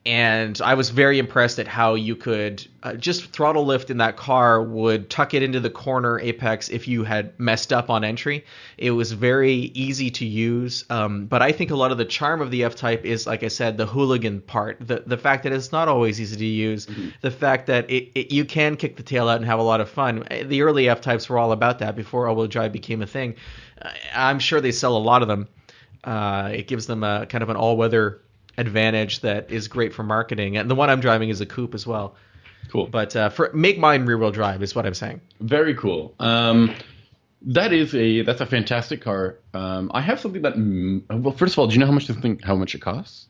and 0.06 0.60
I 0.62 0.74
was 0.74 0.90
very 0.90 1.18
impressed 1.18 1.58
at 1.58 1.66
how 1.66 1.94
you 1.94 2.14
could 2.14 2.66
uh, 2.82 2.92
just 2.92 3.32
throttle 3.32 3.64
lift 3.64 3.88
in 3.88 3.96
that 3.98 4.18
car 4.18 4.62
would 4.62 5.08
tuck 5.08 5.32
it 5.32 5.42
into 5.42 5.60
the 5.60 5.70
corner 5.70 6.20
apex 6.20 6.68
if 6.68 6.86
you 6.86 7.04
had 7.04 7.38
messed 7.40 7.72
up 7.72 7.88
on 7.88 8.04
entry. 8.04 8.44
It 8.76 8.90
was 8.90 9.12
very 9.12 9.54
easy 9.54 10.10
to 10.10 10.26
use, 10.26 10.84
um, 10.90 11.24
but 11.24 11.40
I 11.40 11.52
think 11.52 11.70
a 11.70 11.76
lot 11.76 11.90
of 11.90 11.96
the 11.96 12.04
charm 12.04 12.42
of 12.42 12.50
the 12.50 12.64
F 12.64 12.76
Type 12.76 13.06
is, 13.06 13.26
like 13.26 13.42
I 13.42 13.48
said, 13.48 13.78
the 13.78 13.86
hooligan 13.86 14.42
part, 14.42 14.76
the 14.86 15.02
the 15.06 15.16
fact 15.16 15.44
that 15.44 15.52
it's 15.52 15.72
not 15.72 15.88
always 15.88 16.20
easy 16.20 16.36
to 16.36 16.44
use, 16.44 16.86
the 17.22 17.30
fact 17.30 17.66
that 17.68 17.88
it, 17.90 18.10
it 18.14 18.30
you 18.30 18.44
can 18.44 18.76
kick 18.76 18.96
the 18.96 19.02
tail 19.02 19.28
out 19.28 19.38
and 19.38 19.46
have 19.46 19.58
a 19.58 19.62
lot 19.62 19.80
of 19.80 19.88
fun. 19.88 20.24
The 20.44 20.60
early 20.62 20.90
F 20.90 21.00
Types 21.00 21.30
were 21.30 21.38
all 21.38 21.52
about 21.52 21.78
that 21.78 21.96
before 21.96 22.28
all-wheel 22.28 22.48
drive 22.48 22.72
became 22.72 23.00
a 23.00 23.06
thing. 23.06 23.36
Uh, 23.80 23.90
I'm 24.14 24.38
sure 24.38 24.60
they 24.60 24.72
sell 24.72 24.96
a 24.96 24.98
lot 24.98 25.22
of 25.22 25.28
them. 25.28 25.48
Uh, 26.02 26.50
it 26.52 26.66
gives 26.66 26.86
them 26.86 27.02
a 27.02 27.24
kind 27.24 27.42
of 27.42 27.48
an 27.48 27.56
all-weather 27.56 28.20
advantage 28.56 29.20
that 29.20 29.50
is 29.50 29.68
great 29.68 29.92
for 29.92 30.02
marketing. 30.02 30.56
And 30.56 30.70
the 30.70 30.74
one 30.74 30.90
I'm 30.90 31.00
driving 31.00 31.28
is 31.28 31.40
a 31.40 31.46
coupe 31.46 31.74
as 31.74 31.86
well. 31.86 32.14
Cool. 32.70 32.86
But 32.86 33.14
uh, 33.14 33.28
for 33.28 33.50
make 33.52 33.78
mine 33.78 34.06
rear 34.06 34.18
wheel 34.18 34.30
drive 34.30 34.62
is 34.62 34.74
what 34.74 34.86
I'm 34.86 34.94
saying. 34.94 35.20
Very 35.40 35.74
cool. 35.74 36.14
Um, 36.18 36.74
that 37.42 37.72
is 37.72 37.94
a 37.94 38.22
that's 38.22 38.40
a 38.40 38.46
fantastic 38.46 39.02
car. 39.02 39.38
Um, 39.52 39.90
I 39.94 40.00
have 40.00 40.18
something 40.18 40.42
that 40.42 40.54
mm, 40.54 41.02
well, 41.22 41.34
first 41.36 41.54
of 41.54 41.58
all, 41.58 41.66
do 41.66 41.74
you 41.74 41.80
know 41.80 41.86
how 41.86 41.92
much 41.92 42.06
this 42.06 42.16
thing 42.16 42.40
how 42.42 42.56
much 42.56 42.74
it 42.74 42.80
costs? 42.80 43.28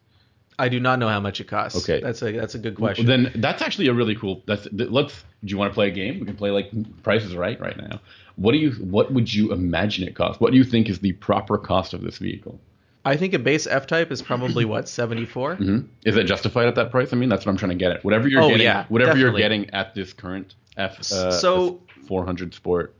I 0.56 0.68
do 0.68 0.78
not 0.78 1.00
know 1.00 1.08
how 1.08 1.18
much 1.18 1.40
it 1.40 1.48
costs. 1.48 1.82
Okay. 1.82 2.00
that's 2.00 2.22
a 2.22 2.30
that's 2.32 2.54
a 2.54 2.58
good 2.58 2.76
question. 2.76 3.06
Then 3.06 3.32
that's 3.34 3.60
actually 3.60 3.88
a 3.88 3.92
really 3.92 4.14
cool. 4.14 4.42
That's 4.46 4.68
let's. 4.72 5.14
Do 5.44 5.50
you 5.50 5.58
want 5.58 5.72
to 5.72 5.74
play 5.74 5.88
a 5.88 5.90
game? 5.90 6.20
We 6.20 6.26
can 6.26 6.36
play 6.36 6.50
like 6.50 6.70
prices 7.02 7.34
Right 7.34 7.60
right 7.60 7.76
now. 7.76 8.00
What 8.36 8.52
do 8.52 8.58
you? 8.58 8.72
What 8.72 9.12
would 9.12 9.32
you 9.32 9.52
imagine 9.52 10.06
it 10.06 10.14
costs? 10.14 10.40
What 10.40 10.52
do 10.52 10.56
you 10.56 10.64
think 10.64 10.88
is 10.88 11.00
the 11.00 11.12
proper 11.12 11.58
cost 11.58 11.92
of 11.92 12.02
this 12.02 12.18
vehicle? 12.18 12.60
I 13.04 13.16
think 13.16 13.34
a 13.34 13.38
base 13.38 13.66
F 13.66 13.86
type 13.86 14.10
is 14.10 14.22
probably 14.22 14.64
what 14.72 14.88
74. 14.88 15.56
hmm 15.56 15.78
Is 16.04 16.16
it 16.16 16.24
justified 16.24 16.66
at 16.68 16.74
that 16.76 16.90
price? 16.90 17.12
I 17.12 17.16
mean, 17.16 17.28
that's 17.28 17.44
what 17.44 17.52
I'm 17.52 17.58
trying 17.58 17.70
to 17.70 17.76
get 17.76 17.92
at. 17.92 18.04
Whatever 18.04 18.28
you're 18.28 18.42
Oh, 18.42 18.48
getting, 18.48 18.62
yeah, 18.64 18.86
whatever 18.88 19.12
definitely. 19.12 19.40
you're 19.40 19.48
getting 19.50 19.70
at 19.70 19.94
this 19.94 20.12
current 20.12 20.54
F 20.76 20.98
uh, 21.12 21.30
So- 21.30 21.80
400 22.08 22.52
Sport, 22.54 22.94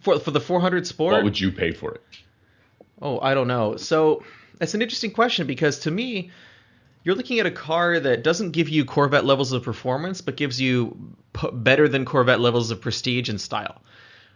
For 0.00 0.18
for 0.20 0.30
the 0.30 0.40
400 0.40 0.86
Sport. 0.86 1.12
what 1.14 1.24
would 1.24 1.38
you 1.40 1.50
pay 1.52 1.72
for 1.72 1.92
it? 1.94 2.02
Oh, 3.02 3.18
I 3.20 3.34
don't 3.34 3.48
know. 3.48 3.76
So 3.76 4.22
That's 4.58 4.74
an 4.74 4.82
interesting 4.82 5.10
question 5.10 5.46
because 5.46 5.78
to 5.80 5.90
me, 5.90 6.30
you're 7.02 7.14
looking 7.14 7.40
at 7.40 7.46
a 7.46 7.50
car 7.50 7.98
that 7.98 8.22
doesn't 8.22 8.50
give 8.50 8.68
you 8.68 8.84
Corvette 8.84 9.24
levels 9.24 9.52
of 9.52 9.62
performance, 9.62 10.20
but 10.20 10.36
gives 10.36 10.60
you 10.60 11.14
p- 11.32 11.48
better 11.52 11.88
than 11.88 12.04
Corvette 12.04 12.40
levels 12.40 12.70
of 12.70 12.80
prestige 12.82 13.28
and 13.30 13.40
style. 13.40 13.80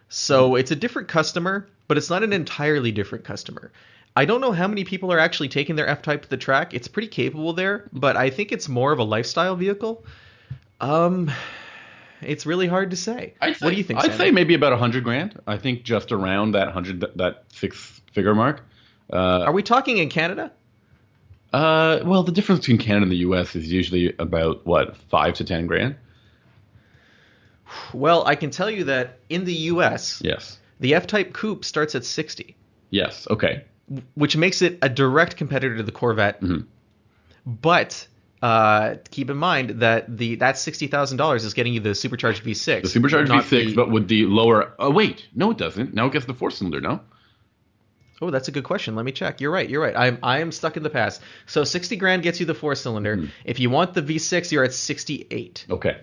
So 0.08 0.54
it's 0.56 0.70
a 0.70 0.76
different 0.76 1.08
customer, 1.08 1.68
but 1.88 1.98
it's 1.98 2.08
not 2.08 2.22
an 2.22 2.32
entirely 2.32 2.90
different 2.90 3.24
customer. 3.24 3.70
I 4.16 4.24
don't 4.26 4.40
know 4.40 4.52
how 4.52 4.68
many 4.68 4.84
people 4.84 5.12
are 5.12 5.18
actually 5.18 5.48
taking 5.48 5.74
their 5.76 5.86
F 5.88 6.02
Type 6.02 6.22
to 6.22 6.28
the 6.30 6.36
track. 6.36 6.72
It's 6.72 6.86
pretty 6.88 7.08
capable 7.08 7.52
there, 7.52 7.88
but 7.92 8.16
I 8.16 8.30
think 8.30 8.52
it's 8.52 8.68
more 8.68 8.92
of 8.92 8.98
a 9.00 9.04
lifestyle 9.04 9.56
vehicle. 9.56 10.04
Um, 10.80 11.30
it's 12.20 12.46
really 12.46 12.68
hard 12.68 12.90
to 12.90 12.96
say. 12.96 13.34
I'd 13.40 13.56
say, 13.56 13.66
what 13.66 13.70
do 13.70 13.76
you 13.76 13.82
think? 13.82 14.04
I'd 14.04 14.14
say 14.14 14.30
maybe 14.30 14.54
about 14.54 14.72
a 14.72 14.76
hundred 14.76 15.02
grand. 15.04 15.40
I 15.46 15.56
think 15.58 15.82
just 15.82 16.12
around 16.12 16.52
that 16.52 16.68
hundred, 16.68 17.04
that 17.16 17.44
six 17.52 18.00
figure 18.12 18.34
mark. 18.34 18.64
Uh, 19.12 19.16
Are 19.46 19.52
we 19.52 19.62
talking 19.62 19.98
in 19.98 20.08
Canada? 20.08 20.52
uh, 21.52 22.00
well, 22.04 22.22
the 22.22 22.32
difference 22.32 22.60
between 22.60 22.78
Canada 22.78 23.02
and 23.04 23.12
the 23.12 23.16
U.S. 23.18 23.54
is 23.56 23.70
usually 23.70 24.14
about 24.18 24.64
what 24.64 24.96
five 25.10 25.34
to 25.34 25.44
ten 25.44 25.66
grand. 25.66 25.96
Well, 27.92 28.24
I 28.26 28.36
can 28.36 28.50
tell 28.50 28.70
you 28.70 28.84
that 28.84 29.18
in 29.28 29.44
the 29.44 29.52
U.S., 29.54 30.20
Yes. 30.24 30.58
the 30.80 30.94
F-Type 30.94 31.32
Coupe 31.32 31.64
starts 31.64 31.94
at 31.96 32.04
60, 32.04 32.54
Yes. 32.90 33.26
Okay. 33.30 33.64
Which 34.14 34.36
makes 34.36 34.62
it 34.62 34.78
a 34.82 34.88
direct 34.88 35.36
competitor 35.36 35.76
to 35.76 35.82
the 35.82 35.92
Corvette. 35.92 36.40
Mhm. 36.40 36.66
But 37.46 38.06
uh, 38.42 38.96
keep 39.10 39.30
in 39.30 39.36
mind 39.36 39.80
that 39.80 40.16
the 40.16 40.36
that 40.36 40.58
sixty 40.58 40.86
thousand 40.86 41.18
dollars 41.18 41.44
is 41.44 41.54
getting 41.54 41.74
you 41.74 41.80
the 41.80 41.94
supercharged 41.94 42.42
V6. 42.44 42.82
The 42.82 42.88
supercharged 42.88 43.30
V6, 43.30 43.48
the- 43.50 43.74
but 43.74 43.90
with 43.90 44.08
the 44.08 44.26
lower. 44.26 44.72
Oh 44.78 44.90
wait, 44.90 45.28
no, 45.34 45.50
it 45.50 45.58
doesn't. 45.58 45.94
Now 45.94 46.06
it 46.06 46.12
gets 46.12 46.26
the 46.26 46.34
four 46.34 46.50
cylinder. 46.50 46.80
No. 46.80 47.00
Oh, 48.22 48.30
that's 48.30 48.48
a 48.48 48.52
good 48.52 48.64
question. 48.64 48.94
Let 48.96 49.04
me 49.04 49.12
check. 49.12 49.40
You're 49.40 49.50
right. 49.50 49.68
You're 49.68 49.82
right. 49.82 49.94
I'm 49.96 50.18
I 50.22 50.38
am 50.40 50.52
stuck 50.52 50.76
in 50.76 50.82
the 50.82 50.90
past. 50.90 51.20
So 51.46 51.64
sixty 51.64 51.96
grand 51.96 52.22
gets 52.22 52.40
you 52.40 52.46
the 52.46 52.54
four 52.54 52.74
cylinder. 52.74 53.16
Mm-hmm. 53.16 53.26
If 53.44 53.60
you 53.60 53.68
want 53.70 53.92
the 53.92 54.02
V6, 54.02 54.50
you're 54.52 54.64
at 54.64 54.72
sixty 54.72 55.26
eight, 55.30 55.66
Okay. 55.68 55.98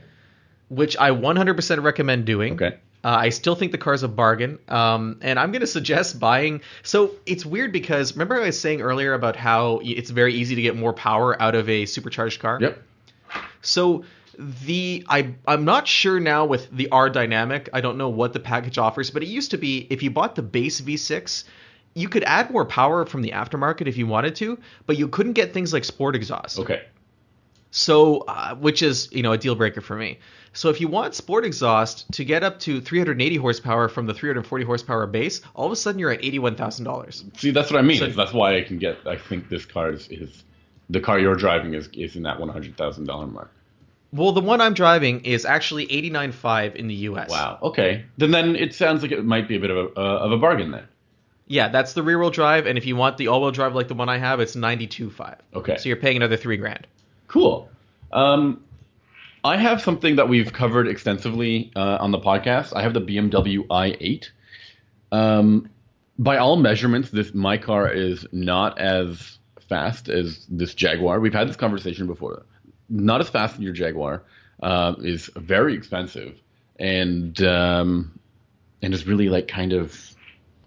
which 0.69 0.95
I 0.97 1.09
100% 1.11 1.83
recommend 1.83 2.25
doing. 2.25 2.53
Okay. 2.53 2.77
Uh, 3.03 3.17
I 3.19 3.29
still 3.29 3.55
think 3.55 3.71
the 3.71 3.77
car's 3.77 4.03
a 4.03 4.07
bargain, 4.07 4.59
um, 4.67 5.17
and 5.21 5.39
I'm 5.39 5.51
going 5.51 5.61
to 5.61 5.67
suggest 5.67 6.19
buying. 6.19 6.61
So 6.83 7.15
it's 7.25 7.45
weird 7.45 7.71
because 7.71 8.13
remember 8.13 8.35
I 8.35 8.45
was 8.45 8.59
saying 8.59 8.81
earlier 8.81 9.13
about 9.13 9.35
how 9.35 9.79
it's 9.83 10.11
very 10.11 10.33
easy 10.33 10.53
to 10.55 10.61
get 10.61 10.75
more 10.75 10.93
power 10.93 11.41
out 11.41 11.55
of 11.55 11.67
a 11.67 11.85
supercharged 11.85 12.39
car. 12.39 12.59
Yep. 12.61 12.81
So 13.61 14.03
the 14.37 15.05
I 15.09 15.33
I'm 15.47 15.65
not 15.65 15.87
sure 15.87 16.19
now 16.19 16.45
with 16.45 16.69
the 16.71 16.89
R 16.89 17.09
dynamic. 17.09 17.69
I 17.73 17.81
don't 17.81 17.97
know 17.97 18.09
what 18.09 18.33
the 18.33 18.39
package 18.39 18.77
offers, 18.77 19.09
but 19.09 19.23
it 19.23 19.27
used 19.27 19.51
to 19.51 19.57
be 19.57 19.87
if 19.89 20.03
you 20.03 20.11
bought 20.11 20.35
the 20.35 20.41
base 20.43 20.79
V6, 20.81 21.43
you 21.93 22.07
could 22.07 22.23
add 22.23 22.51
more 22.51 22.65
power 22.65 23.05
from 23.05 23.21
the 23.21 23.31
aftermarket 23.31 23.87
if 23.87 23.97
you 23.97 24.07
wanted 24.07 24.35
to, 24.35 24.57
but 24.85 24.97
you 24.97 25.07
couldn't 25.07 25.33
get 25.33 25.53
things 25.53 25.73
like 25.73 25.83
sport 25.83 26.15
exhaust. 26.15 26.59
Okay. 26.59 26.83
So, 27.71 28.19
uh, 28.27 28.55
which 28.55 28.81
is 28.83 29.09
you 29.11 29.23
know 29.23 29.31
a 29.31 29.37
deal 29.37 29.55
breaker 29.55 29.81
for 29.81 29.95
me. 29.95 30.19
So 30.53 30.69
if 30.69 30.81
you 30.81 30.89
want 30.89 31.15
sport 31.15 31.45
exhaust 31.45 32.11
to 32.11 32.25
get 32.25 32.43
up 32.43 32.59
to 32.61 32.81
380 32.81 33.37
horsepower 33.37 33.87
from 33.87 34.05
the 34.05 34.13
340 34.13 34.65
horsepower 34.65 35.07
base, 35.07 35.39
all 35.55 35.65
of 35.65 35.71
a 35.71 35.77
sudden 35.77 35.97
you're 35.97 36.11
at 36.11 36.23
eighty-one 36.23 36.55
thousand 36.55 36.83
dollars. 36.85 37.23
See, 37.37 37.51
that's 37.51 37.71
what 37.71 37.79
I 37.79 37.81
mean. 37.81 37.99
So- 37.99 38.07
that's 38.07 38.33
why 38.33 38.57
I 38.57 38.61
can 38.61 38.77
get. 38.77 38.97
I 39.07 39.15
think 39.15 39.47
this 39.49 39.65
car 39.65 39.91
is, 39.91 40.09
is 40.09 40.43
the 40.89 40.99
car 40.99 41.17
you're 41.19 41.35
driving 41.35 41.73
is 41.73 41.87
is 41.93 42.15
in 42.17 42.23
that 42.23 42.39
one 42.39 42.49
hundred 42.49 42.75
thousand 42.75 43.05
dollar 43.05 43.27
mark. 43.27 43.49
Well, 44.13 44.33
the 44.33 44.41
one 44.41 44.59
I'm 44.59 44.73
driving 44.73 45.23
is 45.23 45.45
actually 45.45 45.87
89.5 45.87 46.75
in 46.75 46.87
the 46.89 46.93
U.S. 46.95 47.29
Wow. 47.29 47.59
Okay. 47.61 48.03
Then 48.17 48.31
then 48.31 48.57
it 48.57 48.75
sounds 48.75 49.01
like 49.03 49.13
it 49.13 49.23
might 49.23 49.47
be 49.47 49.55
a 49.55 49.59
bit 49.61 49.69
of 49.69 49.77
a 49.77 49.97
uh, 49.97 50.17
of 50.25 50.33
a 50.33 50.37
bargain 50.37 50.71
then. 50.71 50.83
Yeah, 51.47 51.69
that's 51.69 51.93
the 51.93 52.03
rear-wheel 52.03 52.29
drive, 52.31 52.65
and 52.65 52.77
if 52.77 52.85
you 52.85 52.95
want 52.97 53.17
the 53.17 53.27
all-wheel 53.27 53.51
drive 53.51 53.73
like 53.75 53.87
the 53.89 53.93
one 53.93 54.07
I 54.07 54.17
have, 54.17 54.39
it's 54.39 54.55
92.5. 54.55 55.37
Okay. 55.53 55.75
So 55.77 55.89
you're 55.89 55.97
paying 55.97 56.15
another 56.15 56.37
three 56.37 56.55
grand. 56.55 56.87
Cool. 57.31 57.69
Um, 58.11 58.61
I 59.45 59.55
have 59.55 59.81
something 59.81 60.17
that 60.17 60.27
we've 60.27 60.51
covered 60.51 60.85
extensively 60.85 61.71
uh, 61.77 61.97
on 62.01 62.11
the 62.11 62.19
podcast. 62.19 62.73
I 62.75 62.81
have 62.81 62.93
the 62.93 62.99
BMW 62.99 63.65
i8. 63.67 64.29
Um, 65.13 65.69
by 66.19 66.37
all 66.37 66.57
measurements, 66.57 67.09
this 67.09 67.33
my 67.33 67.57
car 67.57 67.89
is 67.89 68.27
not 68.33 68.77
as 68.79 69.39
fast 69.69 70.09
as 70.09 70.45
this 70.49 70.73
Jaguar. 70.73 71.21
We've 71.21 71.33
had 71.33 71.47
this 71.47 71.55
conversation 71.55 72.05
before. 72.05 72.45
Not 72.89 73.21
as 73.21 73.29
fast 73.29 73.55
as 73.55 73.61
your 73.61 73.73
Jaguar. 73.73 74.23
Uh, 74.61 74.95
is 74.99 75.27
very 75.37 75.73
expensive 75.73 76.37
and 76.79 77.41
um, 77.43 78.19
and 78.81 78.93
is 78.93 79.07
really 79.07 79.29
like 79.29 79.47
kind 79.47 79.71
of 79.71 80.15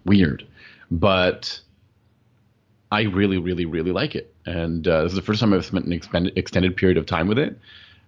weird, 0.03 0.47
but 0.89 1.59
I 2.95 3.03
really, 3.03 3.37
really, 3.37 3.65
really 3.65 3.91
like 3.91 4.15
it. 4.15 4.33
And 4.45 4.87
uh, 4.87 5.03
this 5.03 5.11
is 5.11 5.15
the 5.15 5.21
first 5.21 5.39
time 5.39 5.53
I've 5.53 5.65
spent 5.65 5.85
an 5.85 5.93
expended, 5.93 6.37
extended 6.37 6.75
period 6.77 6.97
of 6.97 7.05
time 7.05 7.27
with 7.27 7.37
it. 7.37 7.57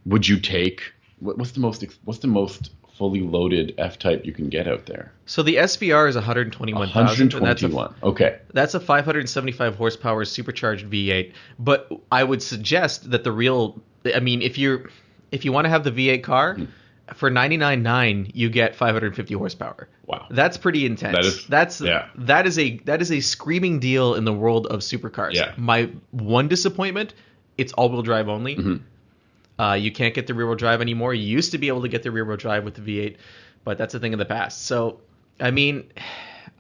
Would 0.05 0.27
you 0.27 0.39
take 0.39 0.81
what, 1.19 1.37
what's 1.37 1.51
the 1.51 1.59
most 1.59 1.83
ex- 1.83 1.99
what's 2.05 2.19
the 2.19 2.27
most 2.27 2.71
fully 2.97 3.21
loaded 3.21 3.75
F 3.77 3.99
type 3.99 4.25
you 4.25 4.33
can 4.33 4.49
get 4.49 4.67
out 4.67 4.85
there? 4.85 5.11
So 5.25 5.43
the 5.43 5.55
SVR 5.55 6.07
is 6.09 6.15
121,000. 6.15 7.33
and 7.33 7.45
That's 7.45 7.61
a, 7.61 7.67
121. 7.67 7.95
Okay. 8.03 8.39
that's 8.53 8.73
a 8.73 8.79
575 8.79 9.75
horsepower 9.75 10.25
supercharged 10.25 10.89
V8. 10.89 11.33
But 11.59 11.91
I 12.11 12.23
would 12.23 12.41
suggest 12.41 13.11
that 13.11 13.23
the 13.23 13.31
real, 13.31 13.79
I 14.15 14.19
mean, 14.19 14.41
if 14.41 14.57
you're, 14.57 14.89
if 15.31 15.43
you 15.45 15.51
want 15.51 15.65
to 15.65 15.69
have 15.69 15.83
the 15.83 15.91
V8 15.91 16.23
car, 16.23 16.55
Hmm. 16.55 16.65
For 17.15 17.29
99.9 17.31 18.31
you 18.33 18.49
get 18.49 18.75
550 18.75 19.33
horsepower. 19.33 19.87
Wow. 20.05 20.25
That's 20.29 20.57
pretty 20.57 20.85
intense. 20.85 21.15
That 21.15 21.25
is- 21.25 21.45
that's 21.47 21.81
yeah. 21.81 22.09
that 22.15 22.45
is 22.47 22.57
a 22.59 22.77
that 22.85 23.01
is 23.01 23.11
a 23.11 23.19
screaming 23.21 23.79
deal 23.79 24.15
in 24.15 24.25
the 24.25 24.33
world 24.33 24.67
of 24.67 24.81
supercars. 24.81 25.33
Yeah. 25.33 25.53
My 25.57 25.89
one 26.11 26.47
disappointment, 26.47 27.13
it's 27.57 27.73
all-wheel 27.73 28.01
drive 28.03 28.27
only. 28.29 28.55
Mhm. 28.55 28.81
Uh, 29.59 29.73
you 29.73 29.91
can't 29.91 30.13
get 30.13 30.27
the 30.27 30.33
rear-wheel 30.35 30.55
drive 30.55 30.81
anymore. 30.81 31.13
You 31.15 31.23
used 31.25 31.51
to 31.53 31.57
be 31.57 31.67
able 31.69 31.81
to 31.81 31.87
get 31.87 32.03
the 32.03 32.11
rear-wheel 32.11 32.37
drive 32.37 32.63
with 32.63 32.75
the 32.75 32.81
V8, 32.81 33.15
but 33.63 33.77
that's 33.79 33.95
a 33.95 33.99
thing 33.99 34.13
of 34.13 34.19
the 34.19 34.25
past. 34.25 34.65
So, 34.67 34.99
I 35.39 35.49
mean, 35.49 35.85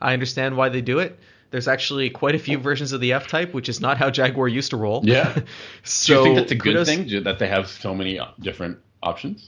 I 0.01 0.13
understand 0.13 0.57
why 0.57 0.69
they 0.69 0.81
do 0.81 0.97
it. 0.97 1.19
There's 1.51 1.67
actually 1.67 2.09
quite 2.09 2.33
a 2.33 2.39
few 2.39 2.57
versions 2.57 2.91
of 2.93 2.99
the 2.99 3.13
F-Type, 3.13 3.53
which 3.53 3.69
is 3.69 3.79
not 3.79 3.97
how 3.97 4.09
Jaguar 4.09 4.47
used 4.47 4.71
to 4.71 4.77
roll. 4.77 5.01
Yeah. 5.05 5.37
so 5.83 6.13
Do 6.13 6.17
you 6.19 6.23
think 6.23 6.35
that's 6.37 6.51
a 6.51 6.55
good 6.55 6.73
kudos- 6.73 6.87
thing 6.87 7.23
that 7.23 7.37
they 7.37 7.47
have 7.47 7.67
so 7.67 7.93
many 7.93 8.17
uh, 8.19 8.25
different 8.39 8.79
options? 9.03 9.47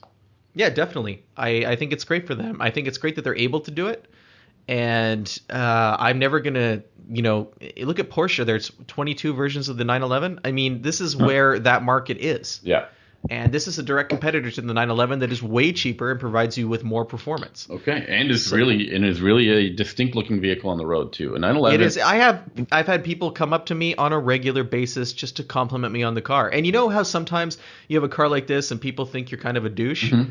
Yeah, 0.53 0.69
definitely. 0.69 1.23
I, 1.37 1.65
I 1.65 1.75
think 1.75 1.93
it's 1.93 2.03
great 2.03 2.27
for 2.27 2.35
them. 2.35 2.61
I 2.61 2.69
think 2.69 2.87
it's 2.87 2.97
great 2.97 3.15
that 3.15 3.23
they're 3.23 3.35
able 3.35 3.61
to 3.61 3.71
do 3.71 3.87
it. 3.87 4.05
And 4.67 5.39
uh, 5.49 5.97
I'm 5.99 6.19
never 6.19 6.39
gonna, 6.39 6.83
you 7.09 7.21
know, 7.23 7.51
look 7.77 7.97
at 7.97 8.09
Porsche. 8.11 8.45
There's 8.45 8.71
22 8.87 9.33
versions 9.33 9.67
of 9.67 9.77
the 9.77 9.83
911. 9.83 10.41
I 10.45 10.51
mean, 10.51 10.81
this 10.83 11.01
is 11.01 11.15
where 11.15 11.57
that 11.59 11.81
market 11.81 12.17
is, 12.17 12.59
Yeah. 12.63 12.85
And 13.29 13.51
this 13.51 13.67
is 13.67 13.77
a 13.77 13.83
direct 13.83 14.09
competitor 14.09 14.49
to 14.49 14.61
the 14.61 14.73
911 14.73 15.19
that 15.19 15.31
is 15.31 15.43
way 15.43 15.73
cheaper 15.73 16.11
and 16.11 16.19
provides 16.19 16.57
you 16.57 16.67
with 16.67 16.83
more 16.83 17.03
performance. 17.03 17.67
Okay. 17.69 18.05
And 18.07 18.31
is 18.31 18.51
really 18.51 18.95
and 18.95 19.03
is 19.03 19.21
really 19.21 19.49
a 19.49 19.69
distinct 19.69 20.15
looking 20.15 20.39
vehicle 20.39 20.69
on 20.69 20.77
the 20.77 20.85
road 20.85 21.11
too. 21.11 21.35
A 21.35 21.39
911. 21.39 21.81
It 21.81 21.85
is. 21.85 21.97
I 21.97 22.15
have. 22.15 22.43
I've 22.71 22.87
had 22.87 23.03
people 23.03 23.31
come 23.31 23.51
up 23.51 23.67
to 23.67 23.75
me 23.75 23.95
on 23.95 24.13
a 24.13 24.19
regular 24.19 24.63
basis 24.63 25.11
just 25.11 25.37
to 25.37 25.43
compliment 25.43 25.93
me 25.93 26.03
on 26.03 26.13
the 26.13 26.21
car. 26.21 26.47
And 26.47 26.65
you 26.65 26.71
know 26.71 26.89
how 26.89 27.03
sometimes 27.03 27.57
you 27.87 27.97
have 27.97 28.03
a 28.03 28.13
car 28.13 28.29
like 28.29 28.47
this 28.47 28.71
and 28.71 28.79
people 28.79 29.05
think 29.05 29.31
you're 29.31 29.41
kind 29.41 29.57
of 29.57 29.65
a 29.65 29.69
douche. 29.69 30.11
Mm-hmm. 30.11 30.29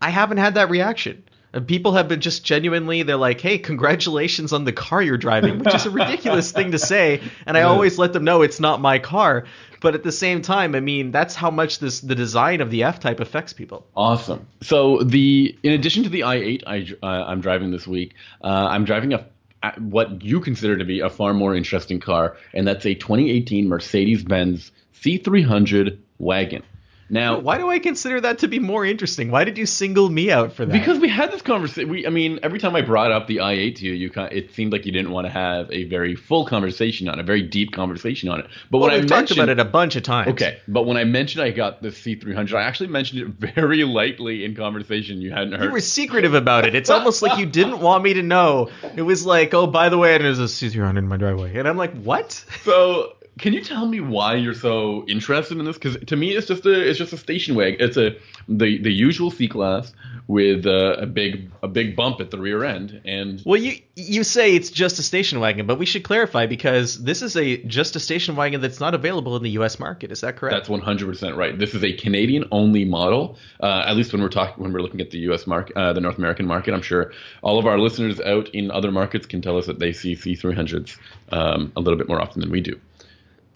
I 0.00 0.10
haven't 0.10 0.38
had 0.38 0.54
that 0.54 0.70
reaction. 0.70 1.22
And 1.52 1.66
people 1.66 1.92
have 1.92 2.08
been 2.08 2.20
just 2.20 2.44
genuinely. 2.44 3.02
They're 3.02 3.16
like, 3.16 3.40
"Hey, 3.40 3.58
congratulations 3.58 4.52
on 4.52 4.64
the 4.64 4.72
car 4.72 5.00
you're 5.00 5.16
driving," 5.16 5.58
which 5.58 5.74
is 5.74 5.86
a 5.86 5.90
ridiculous 6.02 6.52
thing 6.52 6.72
to 6.72 6.78
say. 6.78 7.22
And 7.46 7.56
I 7.56 7.62
always 7.62 7.98
let 7.98 8.12
them 8.12 8.24
know 8.24 8.42
it's 8.42 8.60
not 8.60 8.80
my 8.80 8.98
car. 8.98 9.44
But 9.80 9.94
at 9.94 10.02
the 10.02 10.12
same 10.12 10.42
time, 10.42 10.74
I 10.74 10.80
mean, 10.80 11.12
that's 11.12 11.34
how 11.34 11.50
much 11.50 11.78
this 11.78 12.00
the 12.00 12.14
design 12.14 12.60
of 12.60 12.70
the 12.70 12.82
F 12.82 13.00
Type 13.00 13.20
affects 13.20 13.52
people. 13.52 13.86
Awesome. 13.96 14.46
So 14.60 15.02
the 15.02 15.56
in 15.62 15.72
addition 15.72 16.02
to 16.02 16.08
the 16.08 16.20
i8 16.20 16.62
I, 16.66 16.80
dr- 16.80 16.98
uh, 17.02 17.06
I'm 17.06 17.40
driving 17.40 17.70
this 17.70 17.86
week, 17.86 18.14
uh, 18.42 18.46
I'm 18.70 18.84
driving 18.84 19.14
a 19.14 19.24
a- 19.62 19.80
what 19.80 20.22
you 20.22 20.40
consider 20.40 20.76
to 20.76 20.84
be 20.84 21.00
a 21.00 21.08
far 21.08 21.32
more 21.32 21.54
interesting 21.54 22.00
car, 22.00 22.36
and 22.52 22.66
that's 22.66 22.84
a 22.86 22.94
2018 22.94 23.68
Mercedes-Benz 23.68 24.70
C300 25.00 25.98
wagon. 26.18 26.62
Now, 27.10 27.38
Why 27.38 27.58
do 27.58 27.70
I 27.70 27.78
consider 27.78 28.20
that 28.20 28.38
to 28.40 28.48
be 28.48 28.58
more 28.58 28.84
interesting? 28.84 29.30
Why 29.30 29.44
did 29.44 29.56
you 29.56 29.66
single 29.66 30.08
me 30.08 30.30
out 30.30 30.52
for 30.52 30.66
that? 30.66 30.72
because 30.72 30.98
we 30.98 31.08
had 31.08 31.32
this 31.32 31.42
conversation, 31.42 31.88
we 31.90 32.06
I 32.06 32.10
mean, 32.10 32.38
every 32.42 32.58
time 32.58 32.76
I 32.76 32.82
brought 32.82 33.12
up 33.12 33.26
the 33.26 33.38
i8 33.38 33.76
to 33.76 33.86
you, 33.86 33.92
you 33.92 34.10
kind 34.10 34.32
it 34.32 34.54
seemed 34.54 34.72
like 34.72 34.86
you 34.86 34.92
didn't 34.92 35.10
want 35.10 35.26
to 35.26 35.30
have 35.30 35.70
a 35.70 35.84
very 35.84 36.14
full 36.14 36.44
conversation 36.44 37.08
on 37.08 37.18
it, 37.18 37.20
a 37.20 37.24
very 37.24 37.42
deep 37.42 37.72
conversation 37.72 38.28
on 38.28 38.40
it. 38.40 38.46
But 38.70 38.78
well, 38.78 38.90
when 38.90 38.96
I 38.96 39.00
talked 39.00 39.10
mentioned 39.10 39.38
about 39.40 39.48
it 39.48 39.58
a 39.58 39.64
bunch 39.64 39.96
of 39.96 40.02
times. 40.02 40.28
Okay, 40.32 40.58
but 40.68 40.84
when 40.84 40.96
I 40.96 41.04
mentioned 41.04 41.42
I 41.42 41.50
got 41.50 41.82
the 41.82 41.88
C300, 41.88 42.54
I 42.54 42.62
actually 42.62 42.88
mentioned 42.88 43.20
it 43.22 43.52
very 43.54 43.84
lightly 43.84 44.44
in 44.44 44.54
conversation 44.54 45.20
you 45.20 45.30
hadn't 45.30 45.52
heard. 45.52 45.64
You 45.64 45.72
were 45.72 45.80
secretive 45.80 46.34
about 46.34 46.66
it. 46.66 46.74
It's 46.74 46.90
almost 46.90 47.22
like 47.22 47.38
you 47.38 47.46
didn't 47.58 47.80
want 47.80 48.04
me 48.04 48.14
to 48.14 48.22
know. 48.22 48.70
It 48.96 49.02
was 49.02 49.24
like, 49.24 49.54
oh, 49.54 49.66
by 49.66 49.88
the 49.88 49.98
way, 49.98 50.16
there's 50.18 50.38
a 50.38 50.44
C300 50.44 50.98
in 50.98 51.08
my 51.08 51.16
driveway, 51.16 51.56
and 51.56 51.66
I'm 51.66 51.76
like, 51.76 51.94
what? 52.02 52.44
So 52.62 53.14
can 53.38 53.52
you 53.52 53.62
tell 53.62 53.86
me 53.86 54.00
why 54.00 54.34
you're 54.34 54.54
so 54.54 55.04
interested 55.08 55.58
in 55.58 55.64
this? 55.64 55.76
Because 55.76 55.96
to 56.06 56.16
me, 56.16 56.36
it's 56.36 56.46
just 56.46 56.66
a 56.66 56.88
it's 56.88 56.98
just 56.98 57.12
a 57.12 57.16
station 57.16 57.54
wagon. 57.54 57.80
It's 57.80 57.96
a 57.96 58.16
the 58.48 58.78
the 58.82 58.92
usual 58.92 59.30
C 59.30 59.48
class 59.48 59.92
with 60.26 60.66
uh, 60.66 60.96
a 60.98 61.06
big 61.06 61.50
a 61.62 61.68
big 61.68 61.96
bump 61.96 62.20
at 62.20 62.30
the 62.30 62.38
rear 62.38 62.64
end, 62.64 63.00
and 63.04 63.42
Well, 63.46 63.60
you 63.60 63.80
you 63.96 64.24
say 64.24 64.54
it's 64.54 64.70
just 64.70 64.98
a 64.98 65.02
station 65.02 65.40
wagon, 65.40 65.66
but 65.66 65.78
we 65.78 65.86
should 65.86 66.04
clarify 66.04 66.46
because 66.46 67.02
this 67.02 67.22
is 67.22 67.36
a 67.36 67.62
just 67.64 67.96
a 67.96 68.00
station 68.00 68.36
wagon 68.36 68.60
that's 68.60 68.80
not 68.80 68.94
available 68.94 69.36
in 69.36 69.42
the 69.42 69.50
U.S. 69.50 69.78
market. 69.78 70.12
Is 70.12 70.20
that 70.20 70.36
correct? 70.36 70.54
that's 70.54 70.68
100 70.68 71.06
percent 71.06 71.36
right. 71.36 71.58
This 71.58 71.74
is 71.74 71.82
a 71.84 71.92
Canadian 71.92 72.44
only 72.52 72.84
model. 72.84 73.36
Uh, 73.60 73.84
at 73.86 73.96
least 73.96 74.12
when 74.12 74.20
we're 74.20 74.28
talking 74.28 74.62
when 74.62 74.72
we're 74.72 74.82
looking 74.82 75.00
at 75.00 75.10
the 75.10 75.18
U.S. 75.20 75.46
market, 75.46 75.76
uh, 75.76 75.92
the 75.92 76.00
North 76.00 76.18
American 76.18 76.46
market. 76.46 76.74
I'm 76.74 76.82
sure 76.82 77.12
all 77.42 77.58
of 77.58 77.66
our 77.66 77.78
listeners 77.78 78.20
out 78.20 78.48
in 78.50 78.70
other 78.70 78.90
markets 78.90 79.26
can 79.26 79.40
tell 79.40 79.56
us 79.56 79.66
that 79.66 79.78
they 79.78 79.92
see 79.92 80.14
C300s 80.14 80.98
um, 81.30 81.72
a 81.76 81.80
little 81.80 81.98
bit 81.98 82.08
more 82.08 82.20
often 82.20 82.40
than 82.40 82.50
we 82.50 82.60
do. 82.60 82.78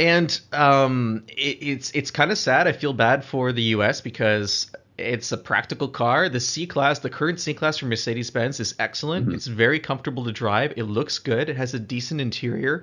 And 0.02 0.40
um, 0.52 1.22
it, 1.28 1.58
it's 1.60 1.90
it's 1.92 2.10
kind 2.10 2.32
of 2.32 2.38
sad. 2.38 2.66
I 2.66 2.72
feel 2.72 2.92
bad 2.92 3.24
for 3.24 3.52
the 3.52 3.62
U.S. 3.74 4.00
because 4.00 4.68
it's 4.98 5.30
a 5.30 5.36
practical 5.36 5.86
car. 5.86 6.28
The 6.28 6.40
C 6.40 6.66
class, 6.66 6.98
the 6.98 7.08
current 7.08 7.38
C 7.38 7.54
class 7.54 7.78
from 7.78 7.88
Mercedes 7.88 8.28
Benz, 8.30 8.58
is 8.58 8.74
excellent. 8.80 9.32
It's 9.32 9.46
very 9.46 9.78
comfortable 9.78 10.24
to 10.24 10.32
drive. 10.32 10.74
It 10.76 10.84
looks 10.84 11.20
good. 11.20 11.48
It 11.48 11.56
has 11.56 11.74
a 11.74 11.78
decent 11.78 12.20
interior. 12.20 12.82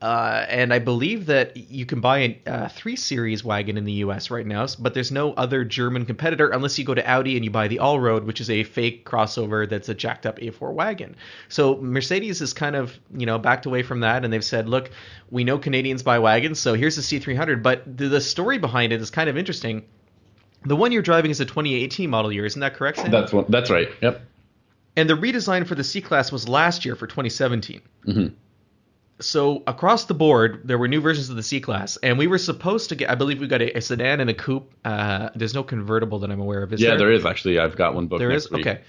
Uh, 0.00 0.46
and 0.48 0.72
I 0.72 0.78
believe 0.78 1.26
that 1.26 1.56
you 1.56 1.84
can 1.84 2.00
buy 2.00 2.18
a 2.46 2.50
uh, 2.50 2.68
3 2.68 2.94
Series 2.94 3.42
wagon 3.42 3.76
in 3.76 3.84
the 3.84 3.94
US 4.04 4.30
right 4.30 4.46
now, 4.46 4.64
but 4.78 4.94
there's 4.94 5.10
no 5.10 5.32
other 5.32 5.64
German 5.64 6.04
competitor 6.06 6.50
unless 6.50 6.78
you 6.78 6.84
go 6.84 6.94
to 6.94 7.04
Audi 7.04 7.34
and 7.34 7.44
you 7.44 7.50
buy 7.50 7.66
the 7.66 7.78
Allroad, 7.78 8.24
which 8.24 8.40
is 8.40 8.48
a 8.48 8.62
fake 8.62 9.04
crossover 9.04 9.68
that's 9.68 9.88
a 9.88 9.94
jacked 9.94 10.24
up 10.24 10.38
A4 10.38 10.72
wagon. 10.72 11.16
So 11.48 11.78
Mercedes 11.78 12.40
is 12.40 12.52
kind 12.52 12.76
of, 12.76 12.96
you 13.16 13.26
know, 13.26 13.38
backed 13.38 13.66
away 13.66 13.82
from 13.82 14.00
that 14.00 14.24
and 14.24 14.32
they've 14.32 14.44
said, 14.44 14.68
look, 14.68 14.90
we 15.32 15.42
know 15.42 15.58
Canadians 15.58 16.04
buy 16.04 16.20
wagons, 16.20 16.60
so 16.60 16.74
here's 16.74 16.94
the 16.94 17.02
C300. 17.02 17.64
But 17.64 17.82
the, 17.96 18.06
the 18.06 18.20
story 18.20 18.58
behind 18.58 18.92
it 18.92 19.00
is 19.00 19.10
kind 19.10 19.28
of 19.28 19.36
interesting. 19.36 19.84
The 20.64 20.76
one 20.76 20.92
you're 20.92 21.02
driving 21.02 21.32
is 21.32 21.40
a 21.40 21.44
2018 21.44 22.08
model 22.08 22.30
year, 22.32 22.44
isn't 22.46 22.60
that 22.60 22.74
correct, 22.74 22.98
Sam? 22.98 23.10
That's 23.10 23.32
one. 23.32 23.46
That's 23.48 23.68
right. 23.70 23.88
Yep. 24.00 24.20
and 24.96 25.10
the 25.10 25.14
redesign 25.14 25.66
for 25.66 25.74
the 25.74 25.84
C 25.84 26.00
class 26.00 26.30
was 26.30 26.48
last 26.48 26.84
year 26.84 26.94
for 26.94 27.06
2017. 27.08 27.80
Mhm. 28.06 28.32
So 29.20 29.62
across 29.66 30.04
the 30.04 30.14
board, 30.14 30.62
there 30.64 30.78
were 30.78 30.86
new 30.88 31.00
versions 31.00 31.28
of 31.28 31.36
the 31.36 31.42
C 31.42 31.60
class, 31.60 31.96
and 31.98 32.18
we 32.18 32.26
were 32.26 32.38
supposed 32.38 32.88
to 32.90 32.94
get. 32.94 33.10
I 33.10 33.14
believe 33.16 33.40
we 33.40 33.48
got 33.48 33.60
a, 33.62 33.76
a 33.76 33.80
sedan 33.80 34.20
and 34.20 34.30
a 34.30 34.34
coupe. 34.34 34.72
Uh, 34.84 35.30
there's 35.34 35.54
no 35.54 35.62
convertible 35.64 36.20
that 36.20 36.30
I'm 36.30 36.40
aware 36.40 36.62
of. 36.62 36.72
Is 36.72 36.80
Yeah, 36.80 36.90
there? 36.90 36.98
there 36.98 37.12
is 37.12 37.26
actually. 37.26 37.58
I've 37.58 37.76
got 37.76 37.94
one 37.94 38.06
booked. 38.06 38.20
There 38.20 38.30
is 38.30 38.50
okay. 38.52 38.80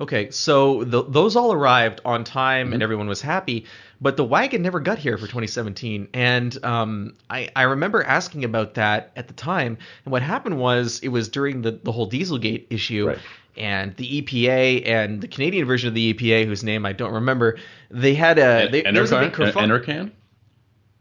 Okay, 0.00 0.30
so 0.30 0.82
th 0.84 1.04
those 1.08 1.36
all 1.36 1.52
arrived 1.52 2.00
on 2.04 2.24
time 2.24 2.66
Mm-hmm. 2.66 2.74
and 2.74 2.82
everyone 2.82 3.06
was 3.08 3.20
happy, 3.20 3.66
but 4.00 4.16
the 4.16 4.24
wagon 4.24 4.60
never 4.62 4.80
got 4.80 4.98
here 4.98 5.16
for 5.16 5.26
2017. 5.26 6.08
And 6.12 6.64
um, 6.64 7.14
I, 7.30 7.48
I 7.54 7.62
remember 7.62 8.02
asking 8.02 8.44
about 8.44 8.74
that 8.74 9.12
at 9.16 9.28
the 9.28 9.34
time. 9.34 9.78
And 10.04 10.12
what 10.12 10.22
happened 10.22 10.58
was 10.58 10.98
it 11.02 11.08
was 11.08 11.28
during 11.28 11.62
the, 11.62 11.72
the 11.72 11.92
whole 11.92 12.10
Dieselgate 12.10 12.66
issue, 12.70 13.06
Right. 13.08 13.18
and 13.56 13.94
the 13.96 14.20
EPA 14.22 14.86
and 14.86 15.20
the 15.20 15.28
Canadian 15.28 15.64
version 15.66 15.88
of 15.88 15.94
the 15.94 16.12
EPA, 16.12 16.46
whose 16.46 16.64
name 16.64 16.84
I 16.84 16.92
don't 16.92 17.12
remember, 17.12 17.58
they 17.90 18.14
had 18.14 18.38
a 18.38 18.68
they, 18.68 18.82
there 18.82 19.00
was 19.00 19.12
a 19.12 19.20
big 19.20 19.32
Enercan? 19.32 19.52
Enercan? 19.52 20.10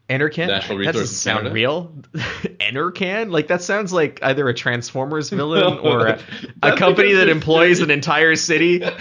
Enercan? 0.10 0.48
National 0.48 0.80
that 0.80 0.94
doesn't 0.94 1.08
sound 1.08 1.38
Canada? 1.40 1.54
real. 1.54 1.94
Enercan? 2.14 3.32
Like 3.32 3.48
that 3.48 3.62
sounds 3.62 3.94
like 3.94 4.20
either 4.22 4.48
a 4.50 4.54
Transformers 4.54 5.30
villain 5.30 5.80
or 5.84 6.08
a, 6.08 6.20
a 6.62 6.78
company 6.78 7.14
that 7.14 7.30
employs 7.30 7.80
an 7.80 7.92
entire 7.92 8.36
city. 8.36 8.84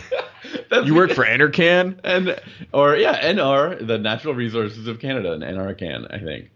You 0.85 0.95
work 0.95 1.13
for 1.13 1.25
Enercan? 1.25 1.99
and 2.03 2.39
or 2.73 2.97
yeah, 2.97 3.21
NR, 3.23 3.87
the 3.87 3.99
Natural 3.99 4.35
Resources 4.35 4.87
of 4.87 5.01
Canada, 5.01 5.33
and 5.33 5.43
NRCan, 5.43 6.13
I 6.13 6.19
think. 6.19 6.51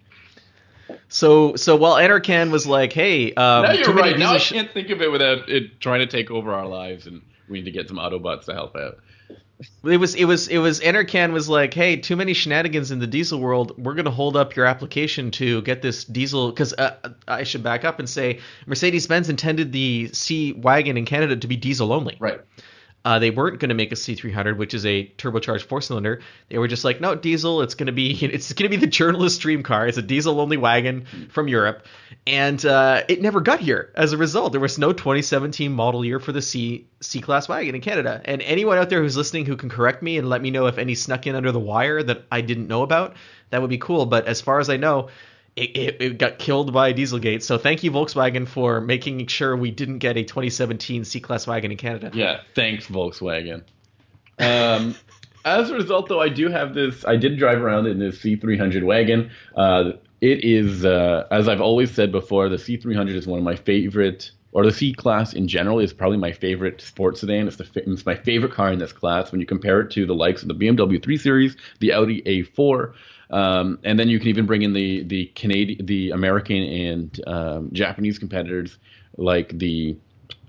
So 1.09 1.57
so 1.57 1.77
while 1.77 1.97
Enercan 1.97 2.51
was 2.51 2.67
like, 2.67 2.93
hey, 2.93 3.33
um, 3.35 3.65
now 3.65 3.73
you're 3.73 3.95
right. 3.95 4.19
Now 4.19 4.33
I 4.33 4.39
sh- 4.39 4.53
can't 4.53 4.71
think 4.73 4.91
of 4.91 5.03
it 5.03 5.11
without 5.11 5.49
it 5.49 5.81
trying 5.81 6.01
to 6.01 6.07
take 6.07 6.31
over 6.31 6.53
our 6.53 6.67
lives, 6.67 7.07
and 7.07 7.23
we 7.49 7.59
need 7.59 7.67
to 7.67 7.71
get 7.71 7.89
some 7.89 7.99
Autobots 7.99 8.47
to 8.47 8.55
help 8.55 8.75
out. 8.77 8.99
It 9.85 9.97
was 9.97 10.15
it 10.15 10.25
was 10.25 10.49
it 10.49 10.59
was 10.59 10.81
Enercan 10.81 11.33
was 11.33 11.49
like, 11.49 11.73
hey, 11.73 11.97
too 11.97 12.17
many 12.17 12.35
shenanigans 12.35 12.91
in 12.91 12.99
the 12.99 13.07
diesel 13.07 13.41
world. 13.41 13.73
We're 13.83 13.95
gonna 13.95 14.11
hold 14.11 14.37
up 14.37 14.55
your 14.55 14.67
application 14.67 15.31
to 15.33 15.63
get 15.63 15.83
this 15.83 16.05
diesel 16.05 16.51
because 16.51 16.75
uh, 16.75 16.97
I 17.27 17.45
should 17.45 17.63
back 17.63 17.85
up 17.85 17.99
and 17.99 18.09
say 18.09 18.41
Mercedes 18.67 19.07
Benz 19.07 19.29
intended 19.29 19.73
the 19.73 20.09
C 20.13 20.53
wagon 20.53 20.97
in 20.97 21.07
Canada 21.07 21.37
to 21.37 21.47
be 21.47 21.57
diesel 21.57 21.93
only. 21.93 22.17
Right. 22.21 22.41
Uh, 23.07 23.21
they 23.21 23.31
weren't 23.31 23.61
going 23.61 23.69
to 23.69 23.75
make 23.77 23.93
a 23.93 23.95
C300, 23.95 24.57
which 24.57 24.75
is 24.75 24.85
a 24.85 25.07
turbocharged 25.17 25.67
four 25.67 25.81
cylinder. 25.81 26.23
They 26.49 26.59
were 26.59 26.67
just 26.67 26.83
like, 26.83 27.01
no, 27.01 27.15
diesel. 27.15 27.63
It's 27.63 27.77
going 27.77 27.87
to 27.87 27.93
be 27.93 28.11
it's 28.25 28.53
going 28.53 28.69
to 28.69 28.77
be 28.77 28.85
the 28.85 28.91
journalist 28.91 29.41
dream 29.41 29.63
car. 29.63 29.87
It's 29.87 29.97
a 29.97 30.03
diesel 30.03 30.41
only 30.41 30.57
wagon 30.57 31.07
from 31.31 31.47
Europe, 31.47 31.87
and 32.27 32.67
uh, 32.67 33.05
it 33.09 33.23
never 33.23 33.41
got 33.41 33.61
here. 33.61 33.93
As 33.95 34.13
a 34.13 34.17
result, 34.17 34.51
there 34.51 34.61
was 34.61 34.77
no 34.77 34.93
2017 34.93 35.71
model 35.71 36.05
year 36.05 36.19
for 36.19 36.33
the 36.33 36.43
C 36.43 36.89
C 37.01 37.21
class 37.21 37.49
wagon 37.49 37.77
in 37.77 37.81
Canada. 37.81 38.21
And 38.25 38.43
anyone 38.43 38.77
out 38.77 38.91
there 38.91 39.03
who's 39.03 39.17
listening 39.17 39.47
who 39.47 39.57
can 39.57 39.69
correct 39.69 40.03
me 40.03 40.19
and 40.19 40.29
let 40.29 40.43
me 40.43 40.51
know 40.51 40.67
if 40.67 40.77
any 40.77 40.97
snuck 40.97 41.29
in 41.29 41.37
under 41.37 41.53
the 41.53 41.61
wire 41.61 42.03
that 42.03 42.25
I 42.33 42.41
didn't 42.41 42.67
know 42.67 42.83
about, 42.83 43.15
that 43.51 43.61
would 43.61 43.71
be 43.71 43.79
cool. 43.79 44.07
But 44.07 44.27
as 44.27 44.41
far 44.41 44.59
as 44.59 44.69
I 44.69 44.79
know. 44.79 45.11
It, 45.57 45.77
it, 45.77 46.03
it 46.03 46.19
got 46.19 46.39
killed 46.39 46.73
by 46.73 46.93
Dieselgate. 46.93 47.43
So 47.43 47.57
thank 47.57 47.83
you, 47.83 47.91
Volkswagen, 47.91 48.47
for 48.47 48.81
making 48.81 49.27
sure 49.29 49.57
we 49.57 49.71
didn't 49.71 49.99
get 49.99 50.19
a 50.19 50.23
2017 50.23 51.05
C-Class 51.05 51.47
wagon 51.47 51.73
in 51.73 51.79
Canada. 51.79 52.11
Yeah. 52.13 52.43
Thanks, 52.55 52.87
Volkswagen. 52.87 53.63
Um, 54.39 54.95
as 55.47 55.71
a 55.71 55.75
result, 55.75 56.09
though, 56.09 56.21
I 56.21 56.29
do 56.29 56.49
have 56.49 56.75
this. 56.75 57.05
I 57.07 57.17
did 57.17 57.39
drive 57.39 57.63
around 57.63 57.87
in 57.87 57.99
this 57.99 58.19
C300 58.19 58.85
wagon. 58.85 59.31
Uh, 59.57 59.93
it 60.21 60.45
is, 60.45 60.85
uh, 60.85 61.27
as 61.31 61.49
I've 61.49 61.61
always 61.61 61.91
said 61.95 62.11
before, 62.11 62.49
the 62.49 62.57
C300 62.57 63.15
is 63.15 63.27
one 63.27 63.39
of 63.39 63.45
my 63.45 63.55
favorite, 63.55 64.31
or 64.53 64.65
the 64.65 64.73
C 64.73 64.93
class 64.93 65.35
in 65.35 65.47
general 65.47 65.79
is 65.79 65.93
probably 65.93 66.19
my 66.19 66.33
favorite 66.33 66.81
sports 66.81 67.21
sedan. 67.21 67.47
It's, 67.47 67.57
the, 67.57 67.69
it's 67.75 68.05
my 68.05 68.15
favorite 68.15 68.53
car 68.53 68.73
in 68.73 68.79
this 68.79 68.93
class 68.93 69.31
when 69.31 69.41
you 69.41 69.47
compare 69.47 69.81
it 69.81 69.91
to 69.93 70.05
the 70.05 70.15
likes 70.15 70.43
of 70.43 70.49
the 70.49 70.55
BMW 70.55 71.03
3 71.03 71.17
Series, 71.17 71.57
the 71.81 71.93
Audi 71.93 72.23
A4. 72.23 72.95
Um, 73.31 73.79
and 73.83 73.99
then 73.99 74.09
you 74.09 74.19
can 74.19 74.29
even 74.29 74.47
bring 74.47 74.63
in 74.63 74.73
the 74.73 75.03
the 75.03 75.27
Canadian, 75.35 75.85
the 75.87 76.11
American 76.11 76.63
and 76.63 77.21
um, 77.27 77.71
Japanese 77.73 78.19
competitors 78.19 78.79
like 79.17 79.59
the 79.59 79.97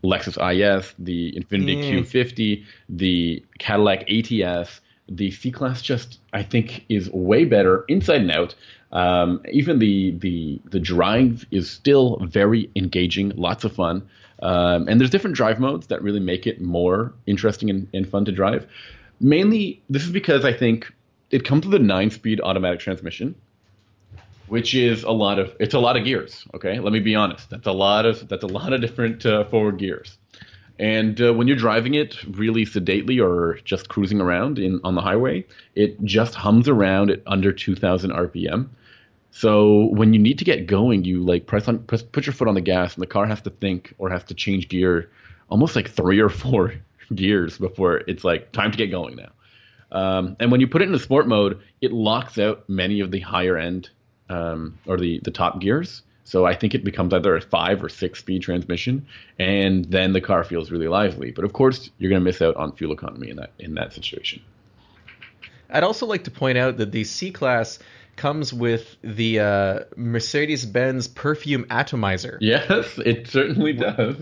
Lexus 0.04 0.38
IS, 0.38 0.94
the 1.00 1.32
Infiniti 1.34 1.78
Mm. 1.78 2.04
Q50, 2.04 2.63
the 2.90 3.44
Cadillac 3.60 4.10
ATS. 4.10 4.82
The 5.10 5.32
C 5.32 5.52
class 5.52 5.82
just 5.82 6.20
I 6.34 6.44
think 6.44 6.86
is 6.90 7.10
way 7.12 7.46
better 7.46 7.86
inside 7.88 8.22
and 8.22 8.32
out. 8.32 8.56
Um, 8.92 9.42
even 9.52 9.80
the 9.80 10.12
the 10.12 10.60
the 10.66 10.80
drive 10.80 11.46
is 11.52 11.70
still 11.70 12.18
very 12.22 12.70
engaging, 12.76 13.30
lots 13.36 13.63
of 13.63 13.74
fun. 13.74 14.08
Um, 14.42 14.88
and 14.88 15.00
there's 15.00 15.10
different 15.10 15.36
drive 15.36 15.60
modes 15.60 15.88
that 15.88 16.02
really 16.04 16.20
make 16.20 16.46
it 16.46 16.62
more 16.62 17.13
interesting 17.26 17.70
and, 17.70 17.88
and 17.94 18.08
fun 18.08 18.26
to 18.26 18.32
drive. 18.32 18.68
Mainly, 19.20 19.82
this 19.90 20.04
is 20.04 20.12
because 20.12 20.46
I 20.46 20.54
think 20.54 20.94
it 21.32 21.44
comes 21.46 21.66
with 21.66 21.76
a 21.76 21.84
nine-speed 21.84 22.42
automatic 22.42 22.80
transmission, 22.80 23.36
which 24.48 24.74
is 24.74 25.04
a 25.04 25.12
lot 25.12 25.40
of 25.40 25.56
it's 25.60 25.74
a 25.74 25.80
lot 25.80 25.98
of 25.98 26.04
gears. 26.06 26.46
Okay, 26.54 26.80
let 26.80 26.94
me 26.94 27.00
be 27.00 27.16
honest. 27.16 27.50
That's 27.50 27.68
a 27.68 27.72
lot 27.72 28.06
of 28.06 28.28
that's 28.28 28.44
a 28.44 28.48
lot 28.48 28.74
of 28.74 28.82
different 28.82 29.26
uh, 29.26 29.46
forward 29.46 29.78
gears. 29.78 30.18
And 30.80 31.20
uh, 31.20 31.34
when 31.34 31.48
you're 31.48 31.58
driving 31.58 31.96
it 31.96 32.24
really 32.36 32.63
sedately 32.63 33.20
or 33.20 33.60
just 33.66 33.90
cruising 33.90 34.22
around 34.22 34.60
in 34.60 34.80
on 34.84 34.96
the 34.96 35.02
highway, 35.02 35.46
it 35.76 36.04
just 36.04 36.36
hums 36.36 36.70
around 36.70 37.10
at 37.10 37.22
under 37.26 37.52
2,000 37.52 38.12
RPM. 38.12 38.70
So 39.32 39.86
when 39.88 40.13
you 40.13 40.20
need 40.20 40.38
to 40.40 40.46
get 40.46 40.68
going, 40.68 41.04
you 41.04 41.24
like 41.24 41.46
press 41.48 41.68
on 41.68 41.80
press, 41.80 42.04
put 42.04 42.26
your 42.26 42.34
foot 42.34 42.48
on 42.48 42.56
the 42.56 42.62
gas, 42.62 42.94
and 42.94 43.02
the 43.02 43.08
car 43.08 43.26
has 43.26 43.42
to 43.42 43.50
think 43.50 43.94
or 43.98 44.10
has 44.10 44.24
to 44.26 44.34
change 44.34 44.68
gear, 44.68 45.10
almost 45.50 45.76
like 45.76 45.90
three 45.90 46.20
or 46.20 46.30
four 46.30 46.74
gears 47.16 47.58
before 47.58 47.98
it's 48.08 48.24
like 48.24 48.52
time 48.52 48.72
to 48.72 48.78
get 48.78 48.88
going 48.88 49.16
now. 49.16 49.30
Um, 49.91 50.36
and 50.39 50.52
when 50.52 50.60
you 50.60 50.67
put 50.67 50.82
it 50.82 50.89
in 50.89 51.00
sport 51.00 51.28
mode, 51.28 51.62
it 51.82 51.91
locks 51.91 52.38
out 52.38 52.67
many 52.67 53.00
of 53.00 53.12
the 53.12 53.19
higher 53.19 53.58
end 53.58 53.89
um, 54.30 54.78
or 54.86 54.97
the 54.97 55.19
the 55.23 55.32
top 55.32 55.60
gears. 55.62 56.04
So 56.23 56.45
I 56.45 56.56
think 56.56 56.76
it 56.76 56.84
becomes 56.84 57.13
either 57.13 57.38
a 57.38 57.41
five 57.41 57.82
or 57.82 57.88
six 57.88 58.19
speed 58.19 58.41
transmission, 58.41 59.08
and 59.39 59.86
then 59.86 60.12
the 60.12 60.19
car 60.19 60.43
feels 60.43 60.71
really 60.71 60.89
lively. 60.89 61.32
But 61.32 61.45
of 61.45 61.54
course, 61.54 61.89
you're 61.97 62.10
going 62.10 62.21
to 62.21 62.26
miss 62.26 62.41
out 62.41 62.58
on 62.58 62.73
fuel 62.73 62.91
economy 62.91 63.30
in 63.30 63.38
that 63.38 63.52
in 63.60 63.76
that 63.76 63.93
situation. 63.93 64.41
I'd 65.69 65.84
also 65.84 66.06
like 66.06 66.26
to 66.26 66.32
point 66.32 66.58
out 66.58 66.78
that 66.78 66.91
the 66.91 67.04
C 67.04 67.32
class 67.32 67.80
comes 68.17 68.52
with 68.52 68.97
the 69.04 69.39
uh, 69.39 69.80
Mercedes-Benz 69.95 71.08
perfume 71.08 71.65
atomizer, 71.69 72.38
Yes, 72.41 72.97
it 73.06 73.28
certainly 73.28 73.73
does. 73.73 74.17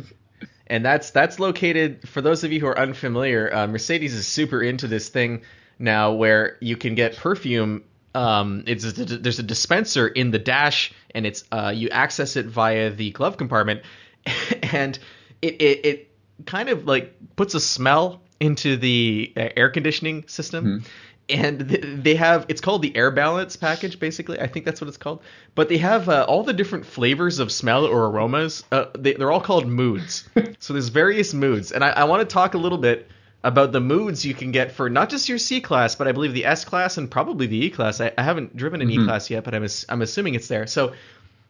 And 0.67 0.85
that's 0.85 1.11
that's 1.11 1.39
located. 1.39 2.07
For 2.07 2.21
those 2.21 2.43
of 2.43 2.51
you 2.51 2.59
who 2.59 2.67
are 2.67 2.77
unfamiliar, 2.77 3.53
uh, 3.53 3.67
Mercedes 3.67 4.13
is 4.13 4.27
super 4.27 4.61
into 4.61 4.87
this 4.87 5.09
thing 5.09 5.43
now, 5.79 6.13
where 6.13 6.57
you 6.59 6.77
can 6.77 6.95
get 6.95 7.15
perfume. 7.17 7.83
Um, 8.13 8.63
it's 8.65 8.93
there's 8.93 9.39
a 9.39 9.43
dispenser 9.43 10.07
in 10.07 10.31
the 10.31 10.39
dash, 10.39 10.93
and 11.13 11.25
it's 11.25 11.43
uh, 11.51 11.71
you 11.75 11.89
access 11.89 12.35
it 12.35 12.45
via 12.45 12.89
the 12.89 13.11
glove 13.11 13.37
compartment, 13.37 13.81
and 14.63 14.97
it, 15.41 15.61
it 15.61 15.85
it 15.85 16.11
kind 16.45 16.69
of 16.69 16.85
like 16.85 17.13
puts 17.35 17.53
a 17.53 17.59
smell 17.59 18.21
into 18.39 18.77
the 18.77 19.33
uh, 19.37 19.49
air 19.55 19.69
conditioning 19.69 20.27
system. 20.27 20.83
And 21.29 21.59
they 21.61 22.15
have 22.15 22.45
it's 22.49 22.61
called 22.61 22.81
the 22.81 22.95
air 22.95 23.09
balance 23.11 23.55
package 23.55 23.99
basically. 23.99 24.39
I 24.39 24.47
think 24.47 24.65
that's 24.65 24.79
what 24.79 24.87
it's 24.87 24.97
called. 24.97 25.21
But 25.55 25.69
they 25.69 25.77
have 25.77 26.07
uh, 26.07 26.25
all 26.27 26.43
the 26.43 26.53
different 26.53 26.85
flavors 26.85 27.39
of 27.39 27.51
smell 27.51 27.85
or 27.85 28.05
aromas. 28.05 28.63
Uh, 28.71 28.85
they, 28.97 29.13
they're 29.13 29.31
all 29.31 29.41
called 29.41 29.67
moods. 29.67 30.27
So 30.59 30.73
there's 30.73 30.89
various 30.89 31.33
moods. 31.33 31.71
And 31.71 31.83
i, 31.83 31.89
I 31.89 32.03
want 32.05 32.27
to 32.27 32.33
talk 32.33 32.53
a 32.53 32.57
little 32.57 32.77
bit 32.77 33.09
about 33.43 33.71
the 33.71 33.79
moods 33.79 34.25
you 34.25 34.33
can 34.33 34.51
get 34.51 34.71
for 34.71 34.89
not 34.89 35.09
just 35.09 35.29
your 35.29 35.37
c 35.37 35.61
class 35.61 35.95
but 35.95 36.07
i 36.07 36.11
believe 36.11 36.33
the 36.33 36.45
s 36.45 36.65
class 36.65 36.97
and 36.97 37.09
probably 37.11 37.45
the 37.47 37.65
e 37.65 37.69
class. 37.69 38.01
I, 38.01 38.11
I 38.17 38.23
haven't 38.23 38.55
driven 38.55 38.81
an 38.81 38.89
e 38.89 39.03
class 39.03 39.29
yet 39.29 39.43
but 39.43 39.53
I'm, 39.53 39.65
I'm 39.89 40.01
assuming 40.01 40.33
it's 40.35 40.47
there. 40.47 40.65
So 40.67 40.93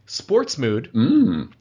sports 0.06 0.58
mood 0.58 0.90
Mm. 0.94 1.52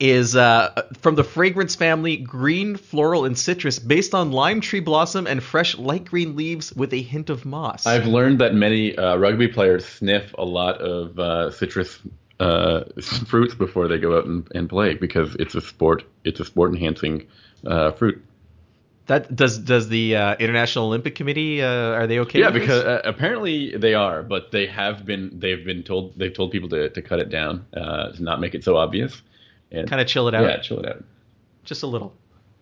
Is 0.00 0.34
uh, 0.34 0.82
from 0.98 1.14
the 1.14 1.24
fragrance 1.24 1.76
family 1.76 2.16
green 2.16 2.76
floral 2.76 3.24
and 3.24 3.38
citrus 3.38 3.78
based 3.78 4.14
on 4.14 4.32
lime 4.32 4.60
tree 4.60 4.80
blossom 4.80 5.26
and 5.26 5.42
fresh 5.42 5.78
light 5.78 6.04
green 6.04 6.34
leaves 6.36 6.72
with 6.72 6.92
a 6.92 7.00
hint 7.00 7.30
of 7.30 7.44
moss 7.44 7.86
I've 7.86 8.06
learned 8.06 8.40
that 8.40 8.54
many 8.54 8.96
uh, 8.96 9.16
rugby 9.16 9.48
players 9.48 9.86
sniff 9.86 10.34
a 10.36 10.44
lot 10.44 10.80
of 10.80 11.18
uh, 11.18 11.50
citrus 11.52 12.00
uh, 12.40 12.84
fruits 13.26 13.54
before 13.54 13.88
they 13.88 13.98
go 13.98 14.18
out 14.18 14.26
and, 14.26 14.48
and 14.54 14.68
play 14.68 14.94
because 14.94 15.34
it's 15.38 15.54
a 15.54 15.60
sport. 15.60 16.04
It's 16.24 16.40
a 16.40 16.44
sport 16.44 16.72
enhancing 16.72 17.26
uh, 17.66 17.92
fruit. 17.92 18.24
That 19.06 19.34
does 19.34 19.58
does 19.58 19.88
the 19.88 20.16
uh, 20.16 20.36
International 20.36 20.86
Olympic 20.86 21.14
Committee 21.14 21.62
uh, 21.62 21.68
are 21.68 22.06
they 22.06 22.20
okay? 22.20 22.40
Yeah, 22.40 22.46
with 22.50 22.62
because 22.62 22.84
uh, 22.84 23.02
apparently 23.04 23.76
they 23.76 23.92
are, 23.94 24.22
but 24.22 24.50
they 24.50 24.66
have 24.66 25.04
been 25.04 25.38
they've 25.38 25.64
been 25.64 25.82
told 25.82 26.18
they've 26.18 26.32
told 26.32 26.52
people 26.52 26.70
to, 26.70 26.88
to 26.88 27.02
cut 27.02 27.20
it 27.20 27.28
down 27.28 27.66
uh, 27.76 28.12
to 28.12 28.22
not 28.22 28.40
make 28.40 28.54
it 28.54 28.64
so 28.64 28.76
obvious 28.76 29.20
and 29.74 29.88
kind 29.88 30.00
of 30.00 30.06
chill 30.08 30.28
it 30.28 30.34
out, 30.34 30.44
yeah, 30.44 30.58
chill 30.60 30.78
it 30.80 30.86
out. 30.86 31.04
just 31.64 31.82
a 31.82 31.86
little. 31.86 32.14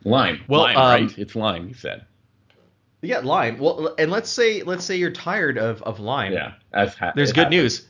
Lime, 0.04 0.40
Well, 0.48 0.62
lime, 0.62 0.76
um, 0.76 0.82
right? 1.06 1.18
It's 1.18 1.36
lime. 1.36 1.68
He 1.68 1.74
said. 1.74 2.04
Yeah, 3.02 3.18
lime. 3.18 3.58
Well, 3.58 3.94
and 3.98 4.10
let's 4.10 4.28
say 4.30 4.62
let's 4.62 4.84
say 4.84 4.96
you're 4.96 5.10
tired 5.12 5.58
of 5.58 5.82
of 5.82 6.00
lime. 6.00 6.32
Yeah, 6.32 6.52
as 6.72 6.94
ha- 6.94 7.12
There's 7.14 7.32
good 7.32 7.44
happens. 7.44 7.60
news 7.62 7.88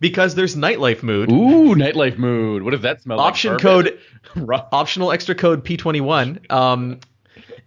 because 0.00 0.34
there's 0.34 0.56
nightlife 0.56 1.02
mood. 1.02 1.30
Ooh, 1.30 1.74
nightlife 1.74 2.18
mood. 2.18 2.62
What 2.62 2.70
does 2.72 2.82
that 2.82 3.02
smell 3.02 3.20
Option 3.20 3.52
like? 3.52 3.62
code 3.62 3.98
optional 4.72 5.10
extra 5.12 5.34
code 5.34 5.64
P21. 5.64 6.50
Um, 6.50 7.00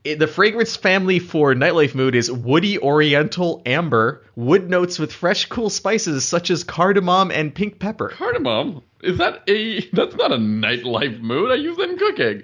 it- 0.05 0.19
the 0.19 0.27
fragrance 0.27 0.75
family 0.75 1.19
for 1.19 1.53
nightlife 1.53 1.93
mood 1.95 2.15
is 2.15 2.31
woody 2.31 2.79
oriental 2.79 3.61
amber, 3.65 4.23
wood 4.35 4.69
notes 4.69 4.97
with 4.99 5.11
fresh 5.11 5.45
cool 5.47 5.69
spices 5.69 6.23
such 6.25 6.49
as 6.49 6.63
cardamom 6.63 7.31
and 7.31 7.53
pink 7.53 7.79
pepper. 7.79 8.09
cardamom. 8.09 8.81
Is 9.01 9.17
that 9.17 9.43
a? 9.47 9.81
That's 9.91 10.15
not 10.15 10.31
a 10.31 10.37
nightlife 10.37 11.19
mood. 11.19 11.51
I 11.51 11.55
use 11.55 11.75
that 11.77 11.89
in 11.89 11.97
cooking. 11.97 12.43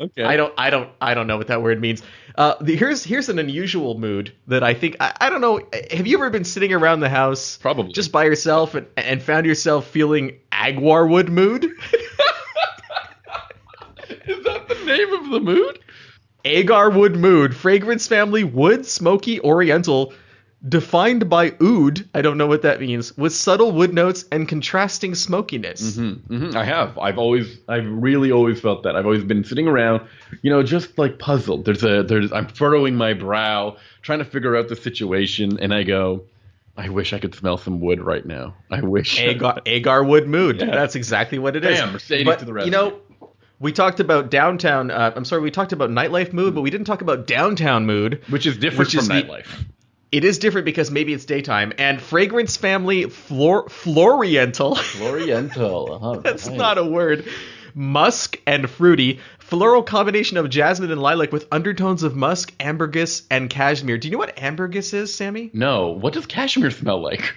Okay. 0.00 0.24
I 0.24 0.36
don't, 0.36 0.52
I 0.58 0.70
don't, 0.70 0.88
I 1.00 1.14
don't 1.14 1.26
know 1.28 1.36
what 1.36 1.46
that 1.48 1.62
word 1.62 1.80
means. 1.80 2.02
Uh, 2.36 2.54
the, 2.60 2.74
here's 2.76 3.04
here's 3.04 3.28
an 3.28 3.38
unusual 3.38 3.96
mood 3.98 4.32
that 4.48 4.64
I 4.64 4.74
think 4.74 4.96
I, 4.98 5.14
I 5.20 5.30
don't 5.30 5.40
know. 5.42 5.60
Have 5.92 6.06
you 6.08 6.16
ever 6.16 6.28
been 6.30 6.44
sitting 6.44 6.72
around 6.72 7.00
the 7.00 7.08
house, 7.08 7.58
Probably. 7.58 7.92
just 7.92 8.10
by 8.10 8.24
yourself, 8.24 8.74
and, 8.74 8.86
and 8.96 9.22
found 9.22 9.46
yourself 9.46 9.86
feeling 9.86 10.38
aguar 10.50 11.06
wood 11.06 11.28
mood? 11.28 11.64
Is 14.26 14.44
that 14.44 14.68
the 14.68 14.74
name 14.86 15.12
of 15.12 15.30
the 15.30 15.40
mood? 15.40 15.78
Agar 16.44 16.90
wood 16.90 17.16
mood, 17.16 17.54
fragrance 17.54 18.06
family, 18.06 18.44
wood, 18.44 18.84
smoky, 18.86 19.40
oriental, 19.40 20.12
defined 20.68 21.28
by 21.28 21.52
oud. 21.60 22.08
I 22.14 22.22
don't 22.22 22.38
know 22.38 22.46
what 22.46 22.62
that 22.62 22.80
means. 22.80 23.16
With 23.16 23.32
subtle 23.32 23.72
wood 23.72 23.92
notes 23.92 24.24
and 24.32 24.48
contrasting 24.48 25.14
smokiness. 25.14 25.96
hmm 25.96 26.50
I 26.54 26.64
have. 26.64 26.98
I've 26.98 27.18
always, 27.18 27.58
I've 27.68 27.86
really 27.86 28.30
always 28.30 28.60
felt 28.60 28.82
that. 28.84 28.96
I've 28.96 29.04
always 29.04 29.24
been 29.24 29.44
sitting 29.44 29.68
around, 29.68 30.06
you 30.42 30.50
know, 30.50 30.62
just 30.62 30.98
like 30.98 31.18
puzzled. 31.18 31.64
There's 31.64 31.84
a, 31.84 32.02
there's, 32.02 32.32
I'm 32.32 32.48
furrowing 32.48 32.94
my 32.96 33.12
brow, 33.14 33.76
trying 34.02 34.18
to 34.20 34.24
figure 34.24 34.56
out 34.56 34.68
the 34.68 34.76
situation, 34.76 35.58
and 35.60 35.74
I 35.74 35.82
go, 35.82 36.24
I 36.76 36.88
wish 36.88 37.12
I 37.12 37.18
could 37.18 37.34
smell 37.34 37.58
some 37.58 37.80
wood 37.80 38.00
right 38.00 38.24
now. 38.24 38.54
I 38.70 38.80
wish. 38.80 39.20
Agar, 39.20 39.60
agar 39.66 40.04
wood 40.04 40.26
mood. 40.26 40.60
Yeah. 40.62 40.74
That's 40.74 40.94
exactly 40.94 41.38
what 41.38 41.56
it 41.56 41.64
is. 41.64 41.78
Mercedes 41.90 42.24
but, 42.24 42.38
to 42.38 42.44
the 42.44 42.64
You 42.64 42.70
know, 42.70 43.00
we 43.62 43.72
talked 43.72 44.00
about 44.00 44.30
downtown. 44.30 44.90
Uh, 44.90 45.12
I'm 45.16 45.24
sorry, 45.24 45.40
we 45.40 45.50
talked 45.50 45.72
about 45.72 45.88
nightlife 45.88 46.32
mood, 46.34 46.54
but 46.54 46.60
we 46.60 46.70
didn't 46.70 46.86
talk 46.86 47.00
about 47.00 47.26
downtown 47.26 47.86
mood. 47.86 48.20
which 48.28 48.44
is 48.46 48.58
different 48.58 48.80
Which 48.88 48.94
is 48.94 49.06
from 49.06 49.16
the- 49.16 49.22
nightlife. 49.22 49.64
It 50.10 50.24
is 50.24 50.38
different 50.38 50.66
because 50.66 50.90
maybe 50.90 51.14
it's 51.14 51.24
daytime. 51.24 51.72
And 51.78 51.98
fragrance 51.98 52.58
family 52.58 53.04
flor- 53.04 53.66
floriental. 53.70 54.76
Oriental. 55.00 55.92
Uh-huh. 55.94 56.20
That's 56.22 56.48
not 56.48 56.76
a 56.76 56.84
word. 56.84 57.26
Musk 57.74 58.38
and 58.46 58.68
fruity. 58.68 59.20
Floral 59.38 59.82
combination 59.82 60.36
of 60.36 60.50
jasmine 60.50 60.90
and 60.92 61.00
lilac 61.00 61.32
with 61.32 61.48
undertones 61.50 62.02
of 62.02 62.14
musk, 62.14 62.52
ambergris, 62.60 63.22
and 63.30 63.48
cashmere. 63.48 63.96
Do 63.96 64.08
you 64.08 64.12
know 64.12 64.18
what 64.18 64.36
ambergris 64.38 64.92
is, 64.92 65.14
Sammy? 65.14 65.50
No. 65.54 65.88
What 65.92 66.12
does 66.12 66.26
cashmere 66.26 66.70
smell 66.72 67.00
like? 67.02 67.34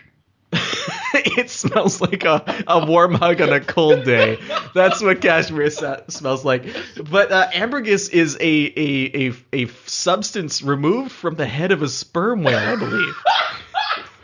it 1.13 1.49
smells 1.49 2.01
like 2.01 2.23
a, 2.25 2.63
a 2.67 2.85
warm 2.85 3.13
hug 3.13 3.41
on 3.41 3.51
a 3.53 3.59
cold 3.59 4.03
day. 4.03 4.37
That's 4.73 5.01
what 5.01 5.21
cashmere 5.21 5.69
sa- 5.69 6.01
smells 6.07 6.43
like. 6.45 6.65
But 7.09 7.31
uh, 7.31 7.47
ambergris 7.53 8.09
is 8.09 8.35
a, 8.39 8.41
a, 8.41 9.29
a, 9.29 9.33
a 9.53 9.67
substance 9.85 10.61
removed 10.61 11.11
from 11.11 11.35
the 11.35 11.45
head 11.47 11.71
of 11.71 11.81
a 11.81 11.89
sperm 11.89 12.43
whale, 12.43 12.57
I 12.57 12.75
believe. 12.75 13.15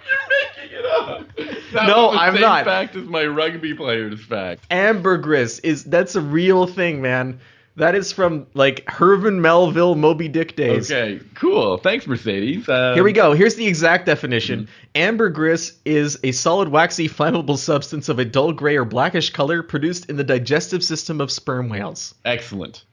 You're 0.05 0.67
making 0.67 0.77
it 0.79 0.85
up. 0.85 1.27
That 1.73 1.87
No, 1.87 2.11
I'm 2.11 2.39
not. 2.39 2.65
Fact 2.65 2.95
as 2.95 3.05
my 3.07 3.25
rugby 3.25 3.73
player's 3.73 4.23
fact. 4.23 4.65
ambergris 4.71 5.59
is 5.59 5.83
that's 5.85 6.15
a 6.15 6.21
real 6.21 6.67
thing, 6.67 7.01
man. 7.01 7.39
That 7.77 7.95
is 7.95 8.11
from 8.11 8.47
like 8.53 8.87
Herman 8.87 9.41
Melville 9.41 9.95
Moby 9.95 10.27
Dick 10.27 10.55
days. 10.55 10.91
Okay, 10.91 11.23
cool. 11.35 11.77
Thanks, 11.77 12.05
Mercedes. 12.05 12.67
Um, 12.67 12.95
Here 12.95 13.03
we 13.03 13.13
go. 13.13 13.33
Here's 13.33 13.55
the 13.55 13.65
exact 13.65 14.05
definition. 14.05 14.67
Ambergris 14.93 15.77
is 15.85 16.19
a 16.23 16.33
solid, 16.33 16.67
waxy, 16.67 17.07
flammable 17.07 17.57
substance 17.57 18.09
of 18.09 18.19
a 18.19 18.25
dull 18.25 18.51
gray 18.51 18.75
or 18.75 18.83
blackish 18.83 19.29
color 19.29 19.63
produced 19.63 20.09
in 20.09 20.17
the 20.17 20.23
digestive 20.23 20.83
system 20.83 21.21
of 21.21 21.31
sperm 21.31 21.69
whales. 21.69 22.13
Excellent. 22.25 22.83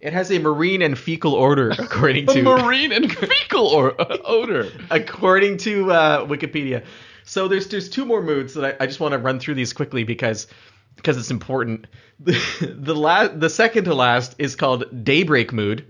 It 0.00 0.12
has 0.12 0.32
a 0.32 0.38
marine 0.40 0.82
and 0.82 0.98
fecal 0.98 1.36
odor, 1.36 1.70
according 1.78 2.26
to 2.26 2.42
marine 2.42 2.90
and 2.90 3.10
fecal 3.10 3.68
or, 3.68 4.00
uh, 4.00 4.18
odor. 4.24 4.68
according 4.90 5.58
to 5.58 5.92
uh, 5.92 6.26
Wikipedia. 6.26 6.84
So 7.24 7.46
there's 7.46 7.68
there's 7.68 7.88
two 7.88 8.04
more 8.04 8.20
moods 8.20 8.54
that 8.54 8.64
I, 8.80 8.84
I 8.84 8.86
just 8.86 8.98
want 8.98 9.12
to 9.12 9.18
run 9.18 9.38
through 9.38 9.54
these 9.54 9.72
quickly 9.72 10.02
because 10.02 10.48
because 10.96 11.16
it's 11.16 11.30
important. 11.30 11.86
The 12.20 12.76
the 12.78 12.94
la- 12.94 13.28
the 13.28 13.50
second 13.50 13.84
to 13.84 13.94
last 13.94 14.36
is 14.38 14.56
called 14.56 15.04
daybreak 15.04 15.52
mood. 15.52 15.86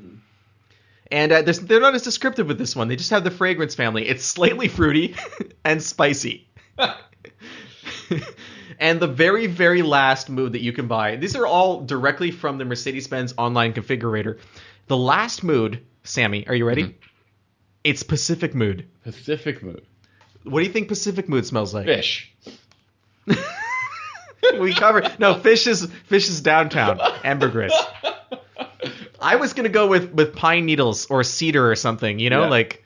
And 1.10 1.30
uh, 1.30 1.42
they're 1.42 1.80
not 1.80 1.94
as 1.94 2.02
descriptive 2.02 2.46
with 2.46 2.56
this 2.56 2.74
one. 2.74 2.88
They 2.88 2.96
just 2.96 3.10
have 3.10 3.22
the 3.22 3.30
fragrance 3.30 3.74
family. 3.74 4.08
It's 4.08 4.24
slightly 4.24 4.68
fruity 4.68 5.14
and 5.64 5.82
spicy. 5.82 6.48
and 8.78 8.98
the 8.98 9.08
very, 9.08 9.46
very 9.46 9.82
last 9.82 10.30
mood 10.30 10.54
that 10.54 10.62
you 10.62 10.72
can 10.72 10.88
buy. 10.88 11.16
These 11.16 11.36
are 11.36 11.46
all 11.46 11.82
directly 11.82 12.30
from 12.30 12.56
the 12.56 12.64
Mercedes-Benz 12.64 13.34
online 13.36 13.74
configurator. 13.74 14.38
The 14.86 14.96
last 14.96 15.44
mood, 15.44 15.84
Sammy, 16.02 16.46
are 16.46 16.54
you 16.54 16.64
ready? 16.64 16.96
It's 17.84 18.02
Pacific 18.02 18.54
mood. 18.54 18.86
Pacific 19.04 19.62
mood. 19.62 19.84
What 20.44 20.60
do 20.60 20.66
you 20.66 20.72
think 20.72 20.88
Pacific 20.88 21.28
mood 21.28 21.44
smells 21.44 21.74
like? 21.74 21.84
Fish. 21.84 22.34
we 24.61 24.74
covered. 24.74 25.18
No, 25.18 25.35
fish 25.35 25.66
is 25.66 25.87
fish 26.07 26.28
is 26.28 26.40
downtown. 26.40 26.98
Ambergris. 27.24 27.72
I 29.20 29.37
was 29.37 29.52
gonna 29.52 29.68
go 29.68 29.87
with 29.87 30.12
with 30.12 30.35
pine 30.35 30.66
needles 30.66 31.07
or 31.07 31.22
cedar 31.24 31.70
or 31.70 31.76
something. 31.76 32.18
You 32.18 32.31
know, 32.31 32.42
Yeah. 32.42 32.48
like. 32.50 32.85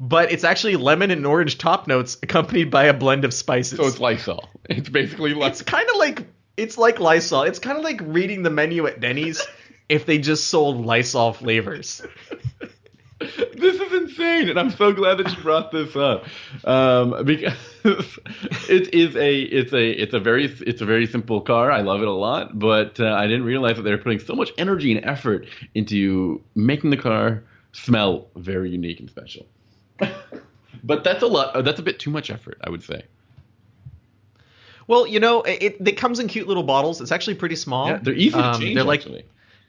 But 0.00 0.32
it's 0.32 0.42
actually 0.42 0.74
lemon 0.74 1.12
and 1.12 1.24
orange 1.24 1.56
top 1.56 1.86
notes 1.86 2.18
accompanied 2.20 2.68
by 2.68 2.86
a 2.86 2.92
blend 2.92 3.24
of 3.24 3.32
spices. 3.32 3.78
So 3.78 3.86
it's 3.86 4.00
Lysol. 4.00 4.48
It's 4.68 4.88
basically 4.88 5.32
it's 5.40 5.62
kind 5.62 5.88
of 5.88 5.96
like 5.96 6.26
it's 6.56 6.76
like 6.76 6.98
Lysol. 6.98 7.42
It's 7.44 7.60
kind 7.60 7.78
of 7.78 7.84
like 7.84 8.00
reading 8.02 8.42
the 8.42 8.50
menu 8.50 8.86
at 8.88 8.98
Denny's 8.98 9.40
if 9.88 10.04
they 10.04 10.18
just 10.18 10.48
sold 10.48 10.84
Lysol 10.84 11.32
flavors. 11.32 12.02
This 13.54 13.80
is 13.80 13.92
insane, 13.92 14.48
and 14.50 14.58
I'm 14.58 14.70
so 14.70 14.92
glad 14.92 15.18
that 15.18 15.30
you 15.34 15.42
brought 15.42 15.70
this 15.72 15.96
up 15.96 16.24
um, 16.64 17.24
because 17.24 17.56
it 18.68 18.92
is 18.92 19.16
a 19.16 19.40
it's 19.42 19.72
a 19.72 19.90
it's 19.90 20.12
a 20.14 20.20
very 20.20 20.44
it's 20.44 20.80
a 20.82 20.84
very 20.86 21.06
simple 21.06 21.40
car. 21.40 21.70
I 21.70 21.80
love 21.80 22.02
it 22.02 22.08
a 22.08 22.12
lot, 22.12 22.58
but 22.58 23.00
uh, 23.00 23.14
I 23.14 23.26
didn't 23.26 23.44
realize 23.44 23.76
that 23.76 23.82
they 23.82 23.90
were 23.90 23.98
putting 23.98 24.18
so 24.18 24.34
much 24.34 24.50
energy 24.58 24.94
and 24.94 25.04
effort 25.04 25.46
into 25.74 26.42
making 26.54 26.90
the 26.90 26.96
car 26.96 27.42
smell 27.72 28.28
very 28.36 28.70
unique 28.70 29.00
and 29.00 29.08
special. 29.08 29.46
but 30.84 31.04
that's 31.04 31.22
a 31.22 31.26
lot. 31.26 31.64
That's 31.64 31.80
a 31.80 31.82
bit 31.82 31.98
too 31.98 32.10
much 32.10 32.30
effort, 32.30 32.58
I 32.62 32.70
would 32.70 32.82
say. 32.82 33.04
Well, 34.86 35.06
you 35.06 35.18
know, 35.20 35.42
it, 35.42 35.76
it 35.84 35.96
comes 35.96 36.18
in 36.20 36.28
cute 36.28 36.46
little 36.46 36.62
bottles. 36.62 37.00
It's 37.00 37.12
actually 37.12 37.36
pretty 37.36 37.56
small. 37.56 37.88
Yeah, 37.88 37.98
they're 38.02 38.14
easy 38.14 38.32
to 38.32 38.44
Um, 38.44 38.60
change. 38.60 38.74
They're 38.74 38.84
like 38.84 39.00
actually. 39.00 39.24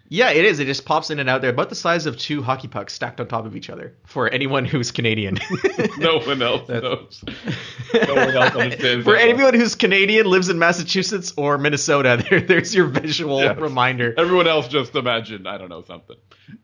Yeah, 0.08 0.30
it 0.30 0.46
is. 0.46 0.60
It 0.60 0.66
just 0.66 0.86
pops 0.86 1.10
in 1.10 1.20
and 1.20 1.28
out. 1.28 1.42
They're 1.42 1.50
about 1.50 1.70
the 1.70 1.76
size 1.76 2.06
of 2.06 2.16
two 2.18 2.44
hockey 2.44 2.68
pucks 2.68 2.94
stacked 2.94 3.20
on 3.20 3.28
top 3.28 3.46
of 3.46 3.56
each 3.56 3.70
other. 3.72 3.96
For 4.06 4.30
anyone 4.30 4.64
who's 4.64 4.92
Canadian. 4.92 5.40
no 5.98 6.20
one 6.20 6.42
else 6.42 6.70
knows. 6.70 7.24
No 7.94 8.14
one 8.14 8.36
else 8.36 8.56
understands 8.56 9.06
For 9.06 9.16
anyone 9.16 9.54
who's 9.54 9.74
Canadian, 9.76 10.26
lives 10.26 10.50
in 10.50 10.60
Massachusetts 10.60 11.34
or 11.38 11.58
Minnesota, 11.58 12.24
there, 12.30 12.42
there's 12.42 12.76
your 12.76 12.88
visual 12.88 13.40
Yes. 13.42 13.58
reminder. 13.58 14.14
Everyone 14.18 14.48
else 14.48 14.68
just 14.68 14.96
imagine, 14.96 15.48
I 15.48 15.58
don't 15.58 15.70
know, 15.70 15.82
something. 15.82 16.18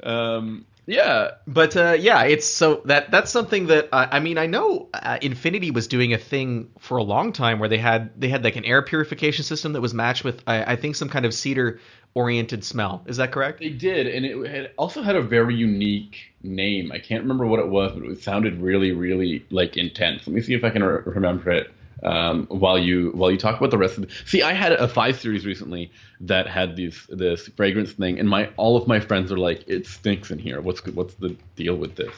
Um, 0.03 0.65
Yeah, 0.91 1.31
But 1.47 1.77
uh, 1.77 1.95
yeah, 1.97 2.23
it's 2.23 2.45
so 2.45 2.81
that 2.85 3.11
that's 3.11 3.31
something 3.31 3.67
that 3.67 3.87
uh, 3.93 4.07
I 4.11 4.19
mean 4.19 4.37
I 4.37 4.45
know 4.45 4.89
uh, 4.93 5.19
Infiniti 5.21 5.73
was 5.73 5.87
doing 5.87 6.13
a 6.13 6.17
thing 6.17 6.69
for 6.79 6.97
a 6.97 7.03
long 7.03 7.31
time 7.31 7.59
where 7.59 7.69
they 7.69 7.77
had 7.77 8.11
they 8.19 8.27
had 8.27 8.43
like 8.43 8.57
an 8.57 8.65
air 8.65 8.81
purification 8.81 9.45
system 9.45 9.71
that 9.71 9.79
was 9.81 9.93
matched 9.93 10.25
with 10.25 10.43
I, 10.47 10.73
I 10.73 10.75
think 10.75 10.97
some 10.97 11.07
kind 11.07 11.25
of 11.25 11.33
cedar 11.33 11.79
oriented 12.13 12.65
smell. 12.65 13.03
Is 13.05 13.15
that 13.17 13.31
correct? 13.31 13.59
they 13.59 13.69
did, 13.69 14.07
and 14.07 14.25
it 14.25 14.73
also 14.77 15.01
had 15.01 15.15
a 15.15 15.21
very 15.21 15.55
unique 15.55 16.33
name. 16.43 16.91
I 16.91 16.99
can't 16.99 17.21
remember 17.21 17.45
what 17.45 17.59
it 17.59 17.69
was, 17.69 17.93
but 17.93 18.03
it 18.09 18.21
sounded 18.21 18.61
really, 18.61 18.91
really 18.91 19.45
like 19.49 19.77
intense. 19.77 20.27
Let 20.27 20.35
me 20.35 20.41
see 20.41 20.53
if 20.55 20.65
I 20.65 20.71
can 20.71 20.83
re- 20.83 21.03
remember 21.05 21.51
it. 21.51 21.71
Um, 22.03 22.47
while 22.47 22.79
you 22.79 23.11
while 23.13 23.29
you 23.29 23.37
talk 23.37 23.57
about 23.57 23.69
the 23.69 23.77
rest 23.77 23.97
of 23.97 24.07
the 24.07 24.13
see, 24.25 24.41
I 24.41 24.53
had 24.53 24.71
a 24.71 24.87
five 24.87 25.19
series 25.19 25.45
recently 25.45 25.91
that 26.21 26.47
had 26.47 26.75
these 26.75 27.05
this 27.09 27.47
fragrance 27.49 27.91
thing, 27.91 28.19
and 28.19 28.27
my 28.27 28.49
all 28.57 28.75
of 28.75 28.87
my 28.87 28.99
friends 28.99 29.31
are 29.31 29.37
like, 29.37 29.63
it 29.67 29.85
stinks 29.85 30.31
in 30.31 30.39
here. 30.39 30.61
What's 30.61 30.85
what's 30.87 31.13
the 31.15 31.35
deal 31.55 31.75
with 31.75 31.95
this? 31.95 32.13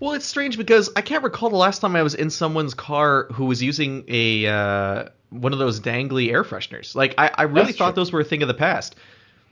Well, 0.00 0.12
it's 0.12 0.26
strange 0.26 0.56
because 0.56 0.90
I 0.96 1.00
can't 1.00 1.24
recall 1.24 1.50
the 1.50 1.56
last 1.56 1.80
time 1.80 1.96
I 1.96 2.02
was 2.02 2.14
in 2.14 2.30
someone's 2.30 2.74
car 2.74 3.26
who 3.32 3.44
was 3.46 3.62
using 3.62 4.04
a 4.08 4.46
uh, 4.46 5.08
one 5.30 5.52
of 5.52 5.58
those 5.58 5.80
dangly 5.80 6.30
air 6.30 6.44
fresheners. 6.44 6.94
Like 6.94 7.14
I, 7.18 7.30
I 7.34 7.42
really 7.44 7.66
That's 7.66 7.78
thought 7.78 7.90
true. 7.90 8.02
those 8.02 8.12
were 8.12 8.20
a 8.20 8.24
thing 8.24 8.42
of 8.42 8.48
the 8.48 8.54
past. 8.54 8.96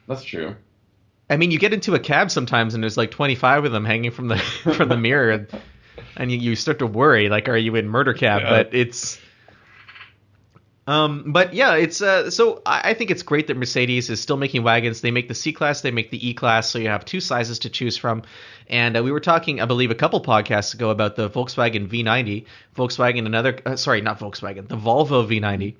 That's 0.06 0.24
true. 0.24 0.56
I 1.30 1.36
mean, 1.36 1.50
you 1.50 1.58
get 1.58 1.72
into 1.72 1.94
a 1.94 1.98
cab 1.98 2.30
sometimes 2.30 2.74
and 2.74 2.82
there's 2.82 2.96
like 2.96 3.10
25 3.10 3.64
of 3.64 3.72
them 3.72 3.84
hanging 3.84 4.10
from 4.10 4.28
the 4.28 4.36
from 4.76 4.88
the 4.88 4.96
mirror, 4.96 5.30
and, 5.30 5.48
and 6.16 6.30
you, 6.30 6.38
you 6.38 6.56
start 6.56 6.78
to 6.80 6.86
worry, 6.86 7.28
like, 7.28 7.48
are 7.48 7.56
you 7.56 7.74
in 7.76 7.88
murder 7.88 8.12
cab? 8.12 8.42
Yeah. 8.42 8.50
But 8.50 8.74
it's, 8.74 9.18
um, 10.86 11.32
but 11.32 11.54
yeah, 11.54 11.76
it's 11.76 12.02
uh, 12.02 12.30
so 12.30 12.60
I, 12.66 12.94
think 12.94 13.12
it's 13.12 13.22
great 13.22 13.46
that 13.46 13.56
Mercedes 13.56 14.10
is 14.10 14.20
still 14.20 14.36
making 14.36 14.64
wagons. 14.64 15.00
They 15.00 15.12
make 15.12 15.28
the 15.28 15.34
C 15.34 15.52
class, 15.52 15.80
they 15.80 15.92
make 15.92 16.10
the 16.10 16.28
E 16.28 16.34
class, 16.34 16.68
so 16.70 16.78
you 16.78 16.88
have 16.88 17.04
two 17.04 17.20
sizes 17.20 17.60
to 17.60 17.70
choose 17.70 17.96
from. 17.96 18.22
And 18.68 18.96
uh, 18.96 19.02
we 19.02 19.12
were 19.12 19.20
talking, 19.20 19.60
I 19.60 19.66
believe, 19.66 19.92
a 19.92 19.94
couple 19.94 20.20
podcasts 20.20 20.74
ago 20.74 20.90
about 20.90 21.14
the 21.14 21.30
Volkswagen 21.30 21.88
V90, 21.88 22.46
Volkswagen 22.76 23.26
another, 23.26 23.58
uh, 23.64 23.76
sorry, 23.76 24.00
not 24.00 24.18
Volkswagen, 24.18 24.66
the 24.66 24.76
Volvo 24.76 25.24
V90. 25.24 25.74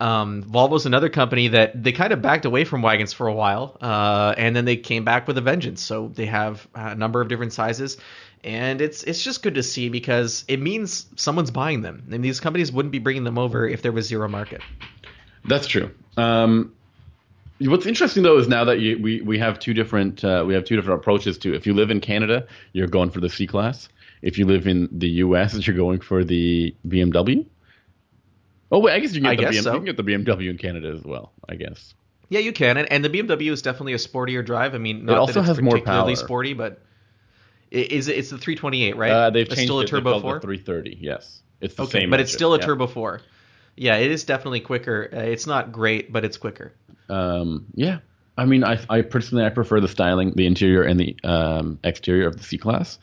Um, 0.00 0.42
Volvo's 0.42 0.84
another 0.84 1.08
company 1.08 1.48
that 1.48 1.80
they 1.80 1.92
kind 1.92 2.12
of 2.12 2.20
backed 2.20 2.44
away 2.44 2.64
from 2.64 2.82
wagons 2.82 3.12
for 3.12 3.28
a 3.28 3.34
while, 3.34 3.76
uh, 3.80 4.34
and 4.36 4.54
then 4.54 4.64
they 4.64 4.76
came 4.76 5.04
back 5.04 5.28
with 5.28 5.38
a 5.38 5.40
vengeance. 5.40 5.80
So 5.80 6.08
they 6.08 6.26
have 6.26 6.66
a 6.74 6.94
number 6.94 7.20
of 7.20 7.28
different 7.28 7.52
sizes, 7.52 7.96
and 8.44 8.80
it's 8.80 9.02
it's 9.04 9.22
just 9.22 9.42
good 9.42 9.54
to 9.54 9.62
see 9.62 9.88
because 9.88 10.44
it 10.48 10.60
means 10.60 11.06
someone's 11.16 11.50
buying 11.50 11.82
them, 11.82 12.06
and 12.10 12.24
these 12.24 12.40
companies 12.40 12.72
wouldn't 12.72 12.92
be 12.92 12.98
bringing 12.98 13.24
them 13.24 13.38
over 13.38 13.68
if 13.68 13.82
there 13.82 13.92
was 13.92 14.06
zero 14.06 14.28
market. 14.28 14.60
That's 15.44 15.66
true. 15.66 15.90
Um, 16.16 16.72
what's 17.60 17.86
interesting 17.86 18.22
though 18.22 18.38
is 18.38 18.48
now 18.48 18.64
that 18.64 18.80
you, 18.80 18.98
we 19.00 19.20
we 19.20 19.38
have 19.38 19.58
two 19.58 19.74
different 19.74 20.24
uh, 20.24 20.44
we 20.46 20.54
have 20.54 20.64
two 20.64 20.76
different 20.76 21.00
approaches 21.00 21.38
to. 21.38 21.52
it. 21.52 21.56
If 21.56 21.66
you 21.66 21.74
live 21.74 21.90
in 21.90 22.00
Canada, 22.00 22.46
you're 22.72 22.88
going 22.88 23.10
for 23.10 23.20
the 23.20 23.30
C 23.30 23.46
class. 23.46 23.88
If 24.22 24.38
you 24.38 24.46
live 24.46 24.66
in 24.66 24.88
the 24.92 25.08
U.S., 25.08 25.66
you're 25.66 25.76
going 25.76 26.00
for 26.00 26.22
the 26.24 26.74
BMW. 26.86 27.44
Oh 28.70 28.78
wait, 28.78 28.94
I 28.94 29.00
guess 29.00 29.14
you 29.14 29.20
can 29.20 29.36
get 29.36 29.52
the 29.52 29.58
BMW, 29.58 29.62
so. 29.62 29.72
you 29.72 29.78
can 29.78 29.84
get 29.84 29.96
the 29.96 30.02
BMW 30.02 30.50
in 30.50 30.58
Canada 30.58 30.92
as 30.96 31.04
well. 31.04 31.32
I 31.48 31.56
guess. 31.56 31.94
Yeah, 32.28 32.40
you 32.40 32.52
can, 32.52 32.78
and, 32.78 32.90
and 32.90 33.04
the 33.04 33.10
BMW 33.10 33.50
is 33.50 33.60
definitely 33.60 33.92
a 33.92 33.98
sportier 33.98 34.44
drive. 34.44 34.74
I 34.74 34.78
mean, 34.78 35.04
not 35.04 35.18
also 35.18 35.34
that 35.34 35.40
it's 35.40 35.48
has 35.48 35.60
more 35.60 35.72
particularly 35.72 36.14
power. 36.14 36.24
sporty, 36.24 36.54
but 36.54 36.80
is 37.72 38.08
it, 38.08 38.18
it's 38.18 38.30
the 38.30 38.38
328, 38.38 38.96
right? 38.96 39.10
Uh, 39.10 39.30
they've 39.30 39.46
it's 39.46 39.54
changed 39.54 39.68
still 39.68 39.78
a 39.80 39.82
it. 39.82 39.86
They 39.86 39.90
turbo 39.90 40.20
four. 40.20 40.34
the 40.34 40.40
330. 40.40 40.98
Yes, 41.00 41.42
it's 41.60 41.74
the 41.74 41.84
Okay, 41.84 42.00
same. 42.00 42.10
but 42.10 42.20
it's 42.20 42.32
still 42.32 42.54
a 42.54 42.58
yeah. 42.58 42.66
turbo 42.66 42.86
four. 42.86 43.20
Yeah, 43.76 43.96
it 43.96 44.10
is 44.10 44.24
definitely 44.24 44.60
quicker. 44.60 45.08
Uh, 45.12 45.20
it's 45.20 45.46
not 45.46 45.72
great, 45.72 46.12
but 46.12 46.24
it's 46.24 46.36
quicker. 46.36 46.74
Um, 47.08 47.66
yeah, 47.74 47.98
I 48.36 48.44
mean, 48.44 48.64
I, 48.64 48.78
I 48.88 49.02
personally 49.02 49.44
I 49.44 49.50
prefer 49.50 49.80
the 49.80 49.88
styling, 49.88 50.32
the 50.34 50.46
interior 50.46 50.82
and 50.82 51.00
the 51.00 51.16
um, 51.24 51.78
exterior 51.82 52.26
of 52.26 52.36
the 52.36 52.42
C 52.42 52.58
class. 52.58 52.98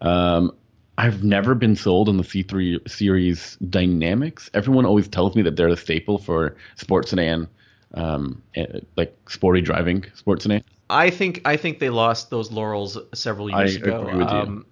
Um, 0.00 0.52
I've 0.96 1.22
never 1.22 1.54
been 1.54 1.76
sold 1.76 2.08
on 2.08 2.16
the 2.16 2.24
C3 2.24 2.88
series 2.90 3.56
dynamics. 3.68 4.50
Everyone 4.52 4.84
always 4.84 5.06
tells 5.06 5.36
me 5.36 5.42
that 5.42 5.54
they're 5.54 5.70
the 5.70 5.76
staple 5.76 6.18
for 6.18 6.56
sports 6.74 7.10
sedan, 7.10 7.48
um, 7.94 8.42
eh, 8.56 8.80
like 8.96 9.16
sporty 9.28 9.60
driving 9.60 10.04
sports 10.14 10.42
sedan. 10.42 10.64
I 10.90 11.10
think 11.10 11.42
I 11.44 11.56
think 11.56 11.78
they 11.78 11.90
lost 11.90 12.30
those 12.30 12.50
laurels 12.50 12.98
several 13.14 13.50
years 13.50 13.76
I 13.76 13.80
ago. 13.80 14.00
agree 14.00 14.16
with 14.16 14.30
you. 14.30 14.36
Um, 14.36 14.66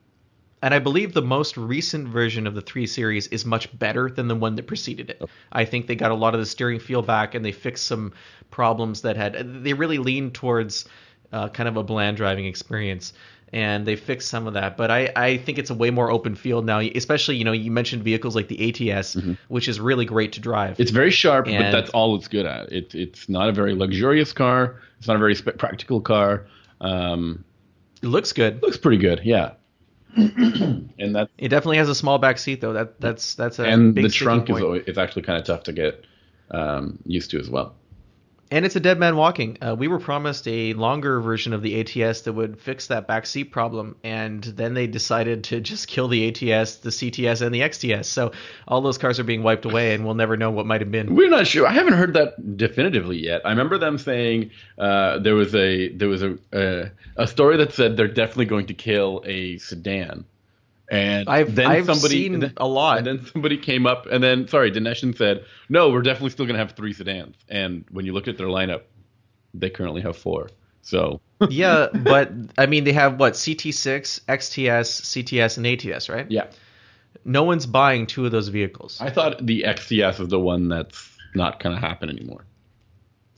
and 0.63 0.73
I 0.73 0.79
believe 0.79 1.13
the 1.13 1.23
most 1.23 1.57
recent 1.57 2.09
version 2.09 2.47
of 2.47 2.55
the 2.55 2.63
3 2.63 2.87
Series 2.87 3.27
is 3.29 3.45
much 3.45 3.77
better 3.79 4.11
than 4.11 4.27
the 4.27 4.35
one 4.35 4.57
that 4.57 4.67
preceded 4.67 5.11
it. 5.11 5.23
I 5.53 5.65
think 5.65 5.87
they 5.87 5.95
got 5.95 6.11
a 6.11 6.15
lot 6.15 6.35
of 6.35 6.41
the 6.41 6.47
steering 6.47 6.81
feel 6.81 7.03
back 7.03 7.35
and 7.35 7.45
they 7.45 7.53
fixed 7.53 7.87
some 7.87 8.13
problems 8.51 9.03
that 9.03 9.17
had. 9.17 9.63
They 9.63 9.75
really 9.75 9.99
leaned 9.99 10.35
towards 10.35 10.87
uh, 11.33 11.51
kind 11.51 11.69
of 11.69 11.77
a 11.77 11.83
bland 11.83 12.17
driving 12.17 12.47
experience. 12.47 13.13
And 13.53 13.87
they 13.87 13.95
fixed 13.95 14.29
some 14.29 14.49
of 14.49 14.55
that, 14.55 14.77
but 14.77 14.91
I, 14.91 15.13
I 15.15 15.37
think 15.39 15.59
it's 15.59 15.71
a 15.71 15.75
way 15.75 15.91
more 15.91 16.11
open 16.11 16.35
field 16.35 16.67
now. 16.67 16.81
Especially, 16.81 17.37
you 17.37 17.45
know, 17.45 17.53
you 17.53 17.71
mentioned 17.71 18.03
vehicles 18.03 18.35
like 18.35 18.49
the 18.49 18.91
ATS, 18.93 19.17
which 19.47 19.69
is 19.69 19.79
really 19.79 20.05
great 20.05 20.33
to 20.33 20.41
drive. 20.41 20.73
Mm-hmm. 20.73 20.83
It's 20.83 20.91
very 20.91 21.13
sharp, 21.13 21.47
but 21.47 21.71
that's 21.71 21.91
all 21.91 22.17
it's 22.17 22.27
good 22.27 22.45
at. 22.45 22.73
It, 22.73 22.95
it's 22.95 23.29
not 23.29 23.49
a 23.49 23.53
very 23.53 23.75
luxurious 23.75 24.33
car. 24.33 24.83
It's 24.99 25.07
not 25.07 25.15
a 25.15 25.21
very 25.21 25.37
spe- 25.37 25.57
practical 25.59 26.01
car. 26.01 26.47
Um, 26.81 27.45
it 28.03 28.09
looks 28.09 28.33
good. 28.33 28.63
looks 28.63 28.77
pretty 28.77 28.99
good, 28.99 29.21
yeah. 29.25 29.53
and 30.17 31.15
that 31.15 31.29
It 31.39 31.49
definitely 31.49 31.77
has 31.77 31.89
a 31.89 31.95
small 31.95 32.19
back 32.19 32.39
seat, 32.39 32.61
though. 32.61 32.73
That 32.73 33.01
that's 33.01 33.35
that's 33.35 33.59
a 33.59 33.65
and 33.65 33.95
big 33.95 34.05
the 34.05 34.11
trunk 34.11 34.51
is 34.51 34.63
always, 34.63 34.85
it's 34.87 34.99
actually 34.99 35.23
kind 35.23 35.39
of 35.39 35.47
tough 35.47 35.65
to 35.65 35.73
get 35.73 36.05
um, 36.51 36.99
used 37.05 37.31
to 37.33 37.39
as 37.39 37.51
well. 37.51 37.75
And 38.51 38.65
it's 38.65 38.77
a 38.77 38.81
dead 38.81 38.99
man 38.99 39.17
walking. 39.17 39.59
Uh, 39.61 39.75
we 39.77 39.89
were 39.89 39.99
promised 39.99 40.47
a 40.47 40.73
longer 40.75 41.21
version 41.21 41.53
of 41.53 41.63
the 41.63 41.81
ATS 41.81 42.23
that 42.23 42.33
would 42.33 42.61
fix 42.61 42.87
that 42.87 43.09
back 43.09 43.27
seat 43.27 43.51
problem, 43.51 43.97
and 44.05 44.43
then 44.45 44.75
they 44.75 44.87
decided 44.87 45.45
to 45.45 45.61
just 45.61 45.89
kill 45.89 46.07
the 46.07 46.29
ATS, 46.29 46.77
the 46.77 46.91
CTS, 46.91 47.43
and 47.43 47.53
the 47.53 47.61
XTS. 47.61 48.05
So 48.05 48.33
all 48.69 48.81
those 48.81 48.99
cars 48.99 49.19
are 49.19 49.25
being 49.25 49.43
wiped 49.43 49.65
away, 49.65 49.95
and 49.95 50.05
we'll 50.05 50.15
never 50.15 50.37
know 50.37 50.51
what 50.53 50.65
might 50.65 50.81
have 50.81 50.93
been. 50.93 51.17
We're 51.17 51.29
not 51.29 51.47
sure. 51.47 51.67
I 51.67 51.73
haven't 51.73 51.95
heard 51.95 52.15
that 52.15 52.57
definitively 52.57 53.19
yet. 53.19 53.43
I 53.45 53.51
remember 53.51 53.79
them 53.79 53.99
saying 53.99 54.51
uh, 54.79 55.19
there 55.19 55.35
was 55.35 55.55
a 55.55 55.89
there 55.89 56.09
was 56.09 56.23
a 56.23 56.39
uh, 56.53 56.89
a 57.17 57.27
story 57.27 57.57
that 57.57 57.73
said 57.73 57.97
they're 57.97 58.07
definitely 58.07 58.47
going 58.47 58.67
to 58.67 58.75
kill 58.75 59.23
a 59.27 59.59
sedan, 59.59 60.25
and 60.91 61.29
I've- 61.29 61.51
then 61.53 61.67
I've 61.67 61.87
somebody 61.87 62.15
seen 62.15 62.41
then- 62.41 62.53
a 62.57 62.67
lot. 62.67 62.99
And 62.99 63.07
then 63.07 63.27
somebody 63.27 63.57
came 63.57 63.87
up, 63.87 64.07
and 64.07 64.23
then 64.23 64.49
sorry, 64.49 64.71
de 64.71 64.81
Nysschen 64.81 65.05
and 65.05 65.17
said, 65.17 65.45
"No, 65.69 65.91
we're 65.91 66.03
definitely 66.03 66.31
still 66.31 66.47
going 66.47 66.55
to 66.55 66.61
have 66.61 66.73
three 66.73 66.93
sedans." 66.93 67.37
And 67.49 67.85
when 67.91 68.07
you 68.07 68.13
look 68.13 68.29
at 68.29 68.39
their 68.39 68.47
lineup, 68.49 68.83
they 69.55 69.71
currently 69.71 70.03
have 70.03 70.17
four. 70.17 70.49
So 70.83 71.21
yeah, 71.51 71.89
but 71.93 72.31
I 72.57 72.67
mean, 72.67 72.85
they 72.85 72.93
have 72.93 73.19
what 73.19 73.33
CT6, 73.35 74.21
XTS, 74.29 75.03
CTS, 75.03 75.57
and 75.57 75.67
ATS, 75.67 76.09
right? 76.09 76.31
yeah, 76.31 76.47
No 77.25 77.43
one's 77.43 77.67
buying 77.67 78.07
two 78.07 78.25
of 78.25 78.31
those 78.33 78.49
vehicles. 78.49 78.99
I 79.01 79.11
thought 79.11 79.45
the 79.45 79.65
XTS 79.67 80.21
is 80.21 80.29
the 80.29 80.39
one 80.39 80.69
that's 80.69 81.11
not 81.35 81.61
going 81.63 81.75
to 81.75 81.81
happen 81.81 82.09
anymore. 82.09 82.45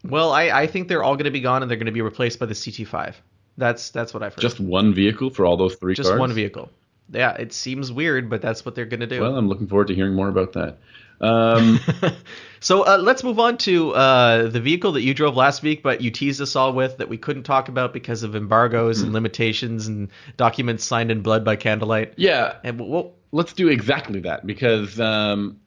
Well, 0.04 0.30
I, 0.32 0.50
I 0.50 0.66
think 0.66 0.88
they're 0.88 1.02
all 1.02 1.16
going 1.16 1.24
to 1.24 1.30
be 1.30 1.40
gone, 1.40 1.62
and 1.62 1.70
they're 1.70 1.76
going 1.78 1.86
to 1.86 1.92
be 1.92 2.02
replaced 2.02 2.38
by 2.38 2.46
the 2.46 2.54
CT5. 2.54 3.14
That's 3.56 3.90
that's 3.90 4.14
what 4.14 4.22
I've 4.22 4.34
heard. 4.34 4.42
Just 4.42 4.60
one 4.60 4.94
vehicle 4.94 5.30
for 5.30 5.44
all 5.44 5.56
those 5.56 5.74
three 5.74 5.94
just 5.94 6.08
cars. 6.10 6.20
one 6.20 6.32
vehicle. 6.32 6.70
Yeah, 7.10 7.32
it 7.34 7.52
seems 7.52 7.90
weird, 7.90 8.28
but 8.28 8.42
that's 8.42 8.64
what 8.64 8.74
they're 8.74 8.84
going 8.86 9.00
to 9.00 9.06
do. 9.06 9.20
Well, 9.22 9.36
I'm 9.36 9.48
looking 9.48 9.66
forward 9.66 9.88
to 9.88 9.94
hearing 9.94 10.14
more 10.14 10.28
about 10.28 10.52
that. 10.52 10.78
Um, 11.20 11.80
so 12.60 12.82
uh, 12.82 12.98
let's 12.98 13.24
move 13.24 13.38
on 13.40 13.56
to 13.58 13.92
uh, 13.94 14.48
the 14.48 14.60
vehicle 14.60 14.92
that 14.92 15.02
you 15.02 15.14
drove 15.14 15.36
last 15.36 15.62
week, 15.62 15.82
but 15.82 16.00
you 16.00 16.10
teased 16.10 16.40
us 16.40 16.54
all 16.54 16.72
with 16.72 16.98
that 16.98 17.08
we 17.08 17.16
couldn't 17.18 17.42
talk 17.44 17.68
about 17.68 17.92
because 17.92 18.22
of 18.22 18.36
embargoes 18.36 18.98
Hmm. 19.00 19.06
and 19.06 19.12
limitations 19.14 19.86
and 19.88 20.08
documents 20.36 20.84
signed 20.84 21.10
in 21.10 21.22
blood 21.22 21.44
by 21.44 21.56
candlelight. 21.56 22.14
yeah, 22.16 22.56
And 22.62 22.78
well, 22.80 23.14
let's 23.32 23.52
do 23.52 23.68
exactly 23.68 24.20
that 24.20 24.46
because 24.46 25.00
um, 25.00 25.58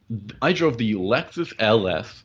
I 0.42 0.54
drove 0.54 0.78
the 0.78 0.94
Lexus 0.94 1.52
LS 1.60 2.24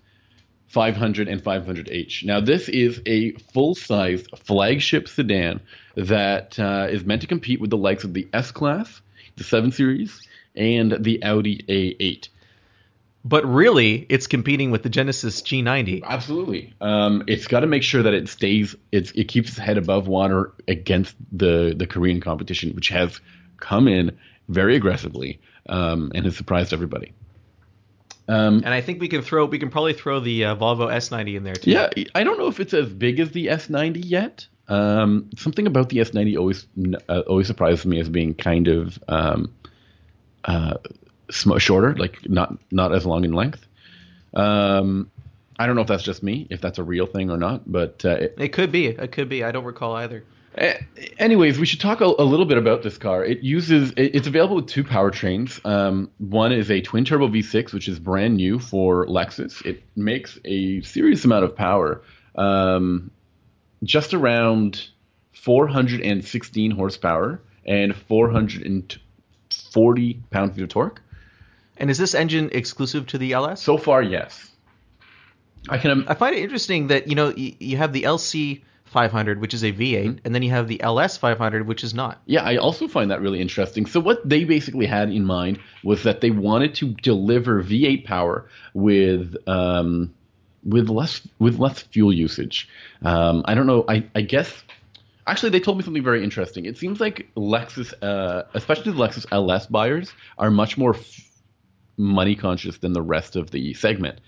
500 0.69 1.29
and 1.29 1.43
500H. 1.43 2.25
Now, 2.25 2.41
this 2.41 2.69
is 2.69 3.01
a 3.07 3.33
full 3.53 3.75
size 3.75 4.25
flagship 4.45 5.09
sedan 5.09 5.61
that 5.97 6.59
uh, 6.59 6.89
is 6.91 7.05
meant 7.05 7.23
to 7.23 7.27
compete 7.27 7.61
with 7.61 7.71
the 7.71 7.77
likes 7.77 8.05
of 8.05 8.15
the 8.15 8.29
S 8.33 8.51
Class, 8.51 9.01
the 9.37 9.45
7 9.45 9.73
Series, 9.73 10.21
and 10.55 10.97
the 11.01 11.23
Audi 11.23 11.59
A8. 11.69 12.29
but 13.25 13.45
really, 13.45 14.07
it's 14.09 14.27
competing 14.27 14.71
with 14.71 14.83
the 14.83 14.89
Genesis 14.89 15.43
G90. 15.43 16.03
Absolutely. 16.05 16.73
Um, 16.81 17.25
it's 17.27 17.47
got 17.47 17.61
to 17.61 17.67
make 17.67 17.83
sure 17.83 18.03
that 18.03 18.15
it 18.15 18.29
stays, 18.29 18.75
it's, 18.93 19.11
it 19.13 19.25
keeps 19.25 19.51
its 19.51 19.59
head 19.59 19.79
above 19.79 20.07
water 20.09 20.53
against 20.69 21.15
the, 21.33 21.75
the 21.77 21.87
Korean 21.87 22.21
competition, 22.21 22.75
which 22.75 22.89
has 22.89 23.21
come 23.59 23.89
in 23.89 24.17
very 24.49 24.77
aggressively 24.77 25.41
um, 25.69 26.13
and 26.15 26.25
has 26.25 26.37
surprised 26.37 26.73
everybody. 26.73 27.13
Um, 28.29 28.63
And 28.65 28.69
I 28.75 28.81
think 28.81 29.01
we 29.01 29.09
can 29.09 29.23
throw 29.23 29.45
we 29.47 29.59
can 29.59 29.71
probably 29.71 29.93
throw 29.93 30.19
the 30.21 30.47
uh, 30.47 30.57
Volvo 30.57 30.89
S90 30.89 31.37
in 31.37 31.45
there 31.45 31.55
too. 31.55 31.71
yeah, 31.71 31.91
I 32.15 32.25
don't 32.25 32.39
know 32.39 32.49
if 32.49 32.59
it's 32.61 32.75
as 32.75 32.89
big 32.89 33.21
as 33.21 33.31
the 33.31 33.47
S90 33.47 34.03
yet. 34.05 34.47
Um, 34.69 35.31
something 35.37 35.67
about 35.67 35.89
the 35.91 35.99
S90 35.99 36.39
always 36.39 36.67
uh, 37.09 37.21
always 37.27 37.47
surprises 37.47 37.87
me 37.87 38.01
as 38.01 38.09
being 38.09 38.35
kind 38.35 38.69
of 38.69 38.99
um, 39.09 39.55
uh, 40.45 40.75
sm- 41.31 41.59
shorter, 41.59 41.95
like 41.95 42.29
not 42.29 42.57
not 42.71 42.95
as 42.95 43.07
long 43.07 43.25
in 43.25 43.33
length. 43.33 43.67
Um, 44.35 45.11
I 45.59 45.67
don't 45.67 45.77
know 45.77 45.83
if 45.83 45.89
that's 45.89 46.03
just 46.03 46.23
me, 46.23 46.47
if 46.51 46.61
that's 46.61 46.79
a 46.79 46.85
real 46.85 47.07
thing 47.07 47.31
or 47.31 47.37
not, 47.39 47.63
but 47.71 48.05
uh, 48.05 48.11
it, 48.11 48.35
It 48.39 48.49
could 48.49 48.71
be. 48.73 48.87
It 48.89 49.13
could 49.13 49.29
be. 49.29 49.43
I 49.45 49.53
don't 49.53 49.65
recall 49.65 49.95
either. 49.95 50.25
Anyways, 51.19 51.59
we 51.59 51.67
should 51.67 51.81
talk 51.81 52.01
a, 52.01 52.05
a 52.07 52.25
little 52.25 52.47
bit 52.47 52.57
about 52.57 52.83
this 52.83 52.97
car. 52.97 53.23
It 53.25 53.41
uses 53.43 53.91
it- 53.93 54.15
it's 54.15 54.27
available 54.27 54.57
with 54.57 54.67
two 54.67 54.85
powertrains. 54.85 55.65
Um, 55.67 56.11
one 56.19 56.51
is 56.53 56.71
a 56.71 56.81
twin 56.81 57.05
turbo 57.05 57.29
V6, 57.29 57.73
which 57.75 57.89
is 57.89 57.99
brand 57.99 58.37
new 58.37 58.59
for 58.59 59.07
Lexus. 59.07 59.65
It 59.67 59.83
makes 59.97 60.39
a 60.47 60.81
serious 60.81 61.25
amount 61.27 61.45
of 61.45 61.55
power, 61.55 62.01
um, 62.37 63.11
just 63.87 64.15
around 64.15 64.89
416 65.33 66.71
horsepower 66.73 67.41
and 67.65 67.95
440 67.95 70.15
pound 70.31 70.55
feet 70.55 70.63
of 70.63 70.69
torque. 70.69 71.01
And 71.79 71.91
is 71.91 71.99
this 71.99 72.15
engine 72.15 72.51
exclusive 72.53 73.07
to 73.09 73.19
the 73.19 73.33
LS? 73.33 73.63
So 73.63 73.77
far, 73.79 74.03
yes. 74.03 74.51
I 75.69 75.79
can. 75.79 76.07
I 76.09 76.15
find 76.15 76.35
it 76.35 76.43
interesting 76.43 76.89
that 76.89 77.09
you 77.09 77.15
know 77.15 77.33
y- 77.37 77.57
you 77.59 77.77
have 77.77 77.93
the 77.93 78.05
LC 78.05 78.63
500, 78.85 79.41
which 79.41 79.53
is 79.53 79.65
a 79.65 79.73
V8, 79.73 80.21
and 80.25 80.35
then 80.35 80.43
you 80.43 80.51
have 80.51 80.69
the 80.69 80.81
LS 80.81 81.17
500, 81.17 81.67
which 81.67 81.83
is 81.83 81.93
not. 81.93 82.23
Yeah, 82.25 82.43
I 82.43 82.57
also 82.57 82.87
find 82.89 83.11
that 83.11 83.21
really 83.21 83.41
interesting. 83.41 83.87
So 83.87 84.01
what 84.01 84.27
they 84.27 84.45
basically 84.45 84.87
had 84.87 85.11
in 85.11 85.25
mind 85.25 85.59
was 85.83 86.05
that 86.05 86.21
they 86.21 86.31
wanted 86.31 86.75
to 86.77 86.95
deliver 87.03 87.63
V8 87.63 88.05
power 88.05 88.49
with 88.75 89.37
um, 89.49 90.15
with 90.67 90.89
less 90.89 91.27
with 91.39 91.59
less 91.59 91.81
fuel 91.83 92.13
usage. 92.13 92.69
Um, 93.05 93.43
I 93.47 93.55
don't 93.55 93.67
know. 93.67 93.85
I, 93.89 94.05
I 94.15 94.23
guess 94.23 94.53
actually 95.27 95.51
they 95.51 95.61
told 95.61 95.79
me 95.79 95.85
something 95.85 96.03
very 96.03 96.23
interesting. 96.25 96.65
It 96.67 96.77
seems 96.77 97.01
like 97.01 97.29
Lexus, 97.37 97.95
uh, 98.03 98.43
especially 98.55 98.93
the 98.93 98.99
Lexus 98.99 99.27
LS 99.31 99.67
buyers, 99.67 100.13
are 100.39 100.51
much 100.51 100.77
more 100.77 100.95
f- 100.97 101.31
money 101.97 102.35
conscious 102.37 102.79
than 102.79 102.93
the 102.93 103.03
rest 103.03 103.37
of 103.37 103.51
the 103.51 103.75
segment. 103.75 104.21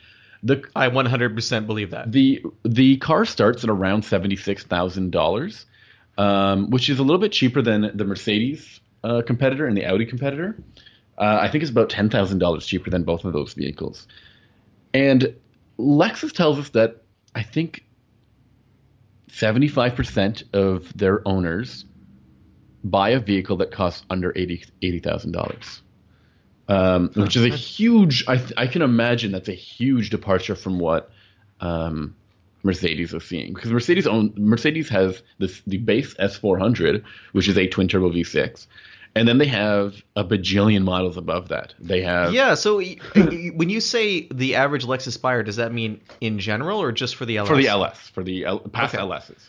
The 0.43 0.63
I 0.77 0.89
100% 0.89 1.67
believe 1.67 1.91
that. 1.91 2.13
the 2.13 2.43
the 2.65 2.97
car 2.99 3.25
starts 3.25 3.65
at 3.65 3.71
around 3.71 4.05
seventy 4.05 4.37
six 4.37 4.63
thousand 4.65 5.11
dollars, 5.11 5.67
um, 6.17 6.71
which 6.71 6.89
is 6.89 7.01
a 7.01 7.03
little 7.03 7.21
bit 7.21 7.33
cheaper 7.33 7.61
than 7.63 7.91
the 7.97 8.05
Mercedes 8.05 8.81
uh, 9.03 9.23
competitor 9.27 9.67
and 9.67 9.77
the 9.77 9.85
Audi 9.85 10.07
competitor. 10.07 10.57
Uh, 11.19 11.39
I 11.41 11.51
think 11.51 11.63
it's 11.63 11.73
about 11.73 11.91
ten 11.91 12.09
thousand 12.09 12.39
dollars 12.39 12.67
cheaper 12.67 12.89
than 12.91 13.03
both 13.03 13.25
of 13.25 13.33
those 13.33 13.55
vehicles. 13.55 14.07
And 14.95 15.35
Lexus 15.79 16.33
tells 16.33 16.59
us 16.59 16.71
that 16.71 17.03
I 17.35 17.43
think 17.43 17.85
seventy 19.31 19.69
five 19.69 19.95
percent 19.95 20.45
of 20.53 20.97
their 20.97 21.27
owners 21.27 21.85
buy 22.85 23.11
a 23.11 23.21
vehicle 23.21 23.59
that 23.59 23.71
costs 23.71 24.05
under 24.11 24.33
eighty 24.37 24.65
eighty 24.83 25.01
thousand 25.01 25.33
dollars. 25.33 25.83
Um, 26.69 27.11
which 27.15 27.37
is 27.37 27.45
a 27.45 27.49
huge. 27.49 28.25
I, 28.29 28.43
I 28.57 28.67
can 28.67 28.83
imagine 28.83 29.33
that's 29.33 29.49
a 29.49 29.55
huge 29.55 30.11
departure 30.11 30.55
from 30.55 30.79
what 30.79 31.11
um, 31.61 32.15
Mercedes 32.63 33.15
is 33.15 33.25
seeing. 33.25 33.55
Because 33.55 33.73
Mercedes 33.73 34.07
own 34.07 34.35
Mercedes 34.37 34.89
has 34.91 35.23
this 35.39 35.63
the 35.67 35.79
base 35.79 36.15
S400, 36.15 37.05
which 37.33 37.49
is 37.49 37.57
a 37.57 37.67
twin 37.67 37.89
turbo 37.89 38.11
V6, 38.11 38.67
and 39.15 39.27
then 39.27 39.39
they 39.39 39.47
have 39.47 40.03
a 40.17 40.25
bajillion 40.25 40.83
models 40.85 41.17
above 41.17 41.49
that. 41.49 41.75
They 41.79 42.03
have 42.03 42.33
Yeah, 42.33 42.55
so 42.55 42.81
when 43.15 43.71
you 43.71 43.81
say 43.81 44.29
the 44.33 44.55
average 44.55 44.85
Lexus 44.85 45.21
buyer, 45.21 45.43
does 45.43 45.57
that 45.57 45.73
mean 45.73 46.01
in 46.21 46.39
general 46.39 46.81
or 46.81 46.93
just 46.93 47.17
for 47.17 47.25
the 47.25 47.37
LS? 47.39 47.49
for 47.49 47.57
the 47.57 47.69
LS 47.69 48.09
for 48.11 48.23
the 48.23 48.45
L, 48.45 48.59
past 48.61 48.95
Okay. 48.95 49.03
LSs. 49.03 49.49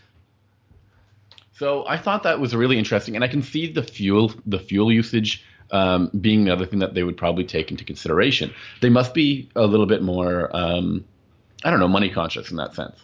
So 1.54 1.86
I 1.88 1.98
thought 1.98 2.24
that 2.24 2.40
was 2.40 2.56
really 2.56 2.78
interesting, 2.78 3.16
and 3.16 3.24
I 3.24 3.28
can 3.28 3.42
see 3.42 3.72
the 3.72 3.84
fuel 3.84 4.34
the 4.46 4.60
fuel 4.60 4.92
usage 4.92 5.44
um, 5.72 6.10
being 6.22 6.42
another 6.44 6.66
thing 6.66 6.80
that 6.80 6.94
they 6.94 7.04
would 7.04 7.18
probably 7.18 7.44
take 7.44 7.70
into 7.70 7.84
consideration. 7.84 8.54
They 8.82 8.90
must 8.90 9.14
be 9.14 9.50
a 9.56 9.66
little 9.68 9.86
bit 9.86 10.02
more, 10.02 10.50
um, 10.56 11.06
I 11.64 11.70
don't 11.70 11.80
know, 11.80 11.88
money 11.88 12.10
conscious 12.10 12.50
in 12.50 12.58
that 12.58 12.74
sense. 12.76 12.96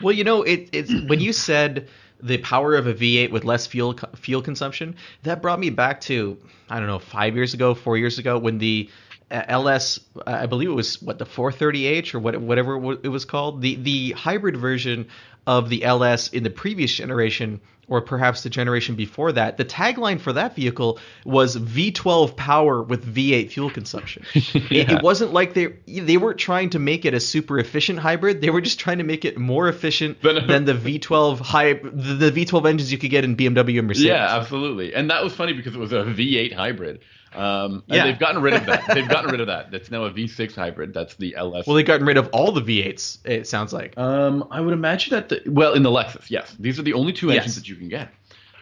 Well, 0.00 0.14
you 0.14 0.22
know, 0.24 0.42
it, 0.42 0.68
it's 0.72 0.92
when 1.08 1.20
you 1.20 1.32
said 1.32 1.88
the 2.22 2.38
power 2.38 2.74
of 2.74 2.86
a 2.86 2.94
V8 2.94 3.30
with 3.30 3.44
less 3.44 3.66
fuel 3.66 3.98
fuel 4.16 4.42
consumption, 4.42 4.96
that 5.22 5.42
brought 5.42 5.60
me 5.60 5.70
back 5.70 6.00
to 6.02 6.36
I 6.68 6.78
don't 6.78 6.88
know 6.88 6.98
five 6.98 7.36
years 7.36 7.54
ago, 7.54 7.74
four 7.74 7.96
years 7.96 8.18
ago 8.18 8.38
when 8.38 8.58
the 8.58 8.90
LS, 9.30 10.00
I 10.26 10.46
believe 10.46 10.68
it 10.68 10.74
was 10.74 11.00
what 11.02 11.18
the 11.18 11.26
430h 11.26 12.14
or 12.14 12.18
what 12.18 12.40
whatever 12.40 12.76
it 13.02 13.08
was 13.08 13.24
called, 13.24 13.60
the 13.62 13.74
the 13.76 14.12
hybrid 14.12 14.56
version 14.56 15.08
of 15.46 15.68
the 15.68 15.84
LS 15.84 16.28
in 16.28 16.42
the 16.42 16.50
previous 16.50 16.92
generation 16.92 17.60
or 17.90 18.02
perhaps 18.02 18.42
the 18.42 18.50
generation 18.50 18.96
before 18.96 19.32
that. 19.32 19.56
The 19.56 19.64
tagline 19.64 20.20
for 20.20 20.34
that 20.34 20.54
vehicle 20.54 20.98
was 21.24 21.56
V12 21.56 22.36
power 22.36 22.82
with 22.82 23.02
V8 23.14 23.50
fuel 23.50 23.70
consumption. 23.70 24.24
it, 24.34 24.70
Yeah. 24.70 24.96
it 24.96 25.02
wasn't 25.02 25.32
like 25.32 25.54
they 25.54 25.68
they 25.86 26.18
weren't 26.18 26.38
trying 26.38 26.70
to 26.70 26.78
make 26.78 27.06
it 27.06 27.14
a 27.14 27.20
super 27.20 27.58
efficient 27.58 27.98
hybrid. 27.98 28.42
They 28.42 28.50
were 28.50 28.60
just 28.60 28.78
trying 28.78 28.98
to 28.98 29.04
make 29.04 29.24
it 29.24 29.38
more 29.38 29.68
efficient 29.68 30.20
Than- 30.22 30.64
the 30.66 30.74
V12 30.74 31.38
hy- 31.40 31.80
the, 31.82 32.30
the 32.30 32.44
V12 32.44 32.68
engines 32.68 32.92
you 32.92 32.98
could 32.98 33.10
get 33.10 33.24
in 33.24 33.36
BMW 33.36 33.78
and 33.78 33.88
Mercedes. 33.88 34.06
Yeah, 34.08 34.36
absolutely. 34.36 34.94
And 34.94 35.10
that 35.10 35.24
was 35.24 35.34
funny 35.34 35.54
because 35.54 35.74
it 35.74 35.78
was 35.78 35.92
a 35.92 36.04
V8 36.04 36.52
hybrid. 36.54 37.00
Um, 37.34 37.82
and 37.88 37.96
Yeah. 37.96 38.04
they've 38.06 38.18
gotten 38.18 38.40
rid 38.42 38.54
of 38.54 38.66
that. 38.66 38.84
They've 38.88 39.08
gotten 39.08 39.30
rid 39.30 39.40
of 39.40 39.46
that. 39.48 39.70
That's 39.72 39.90
now 39.90 40.04
a 40.04 40.10
V6 40.10 40.54
hybrid. 40.54 40.94
That's 40.94 41.14
the 41.16 41.36
LS. 41.36 41.66
Well, 41.66 41.76
they've 41.76 41.84
gotten 41.86 42.06
rid 42.06 42.16
of 42.16 42.28
all 42.32 42.52
the 42.52 42.62
V8s. 42.62 43.18
It 43.26 43.46
sounds 43.46 43.72
like. 43.72 43.96
Um, 43.98 44.46
I 44.50 44.60
would 44.60 44.72
imagine 44.72 45.10
that 45.14 45.28
the 45.28 45.42
well 45.46 45.74
in 45.74 45.82
the 45.82 45.90
Lexus, 45.90 46.30
yes, 46.30 46.54
these 46.58 46.78
are 46.78 46.82
the 46.82 46.94
only 46.94 47.12
two 47.12 47.28
Yes. 47.28 47.36
engines 47.38 47.56
that 47.56 47.68
you 47.68 47.76
can 47.76 47.88
get, 47.88 48.08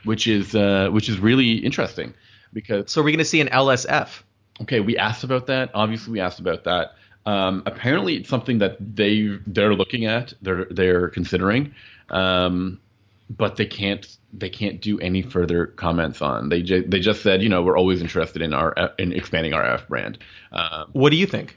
which 0.04 0.26
is 0.26 0.54
uh, 0.54 0.88
which 0.90 1.08
is 1.08 1.18
really 1.18 1.52
interesting 1.54 2.14
because 2.52 2.90
So 2.90 3.00
we're 3.02 3.10
going 3.10 3.18
to 3.18 3.24
see 3.24 3.40
an 3.40 3.48
LSF. 3.48 4.22
okay, 4.62 4.80
we 4.80 4.96
asked 4.98 5.22
about 5.24 5.46
that. 5.46 5.70
Obviously, 5.74 6.12
we 6.12 6.20
asked 6.20 6.40
about 6.40 6.64
that. 6.64 6.94
Um, 7.26 7.62
apparently, 7.66 8.14
it's 8.16 8.28
something 8.28 8.58
that 8.58 8.76
they 8.80 9.38
they're 9.46 9.74
looking 9.74 10.06
at. 10.06 10.32
They're 10.42 10.66
they're 10.70 11.08
considering, 11.08 11.74
um, 12.10 12.80
but 13.30 13.56
they 13.56 13.66
can't 13.66 14.16
they 14.32 14.48
can't 14.50 14.80
do 14.80 14.98
any 15.00 15.22
further 15.22 15.66
comments 15.66 16.20
on. 16.22 16.48
They 16.48 16.62
ju- 16.62 16.84
they 16.86 17.00
just 17.00 17.22
said 17.22 17.42
you 17.42 17.48
know 17.48 17.62
we're 17.62 17.76
always 17.78 18.00
interested 18.00 18.42
in 18.42 18.52
our 18.54 18.72
F- 18.76 18.92
in 18.98 19.12
expanding 19.12 19.52
our 19.54 19.64
F 19.64 19.88
brand. 19.88 20.18
Um, 20.52 20.88
What 20.92 21.10
do 21.10 21.16
you 21.16 21.26
think? 21.26 21.56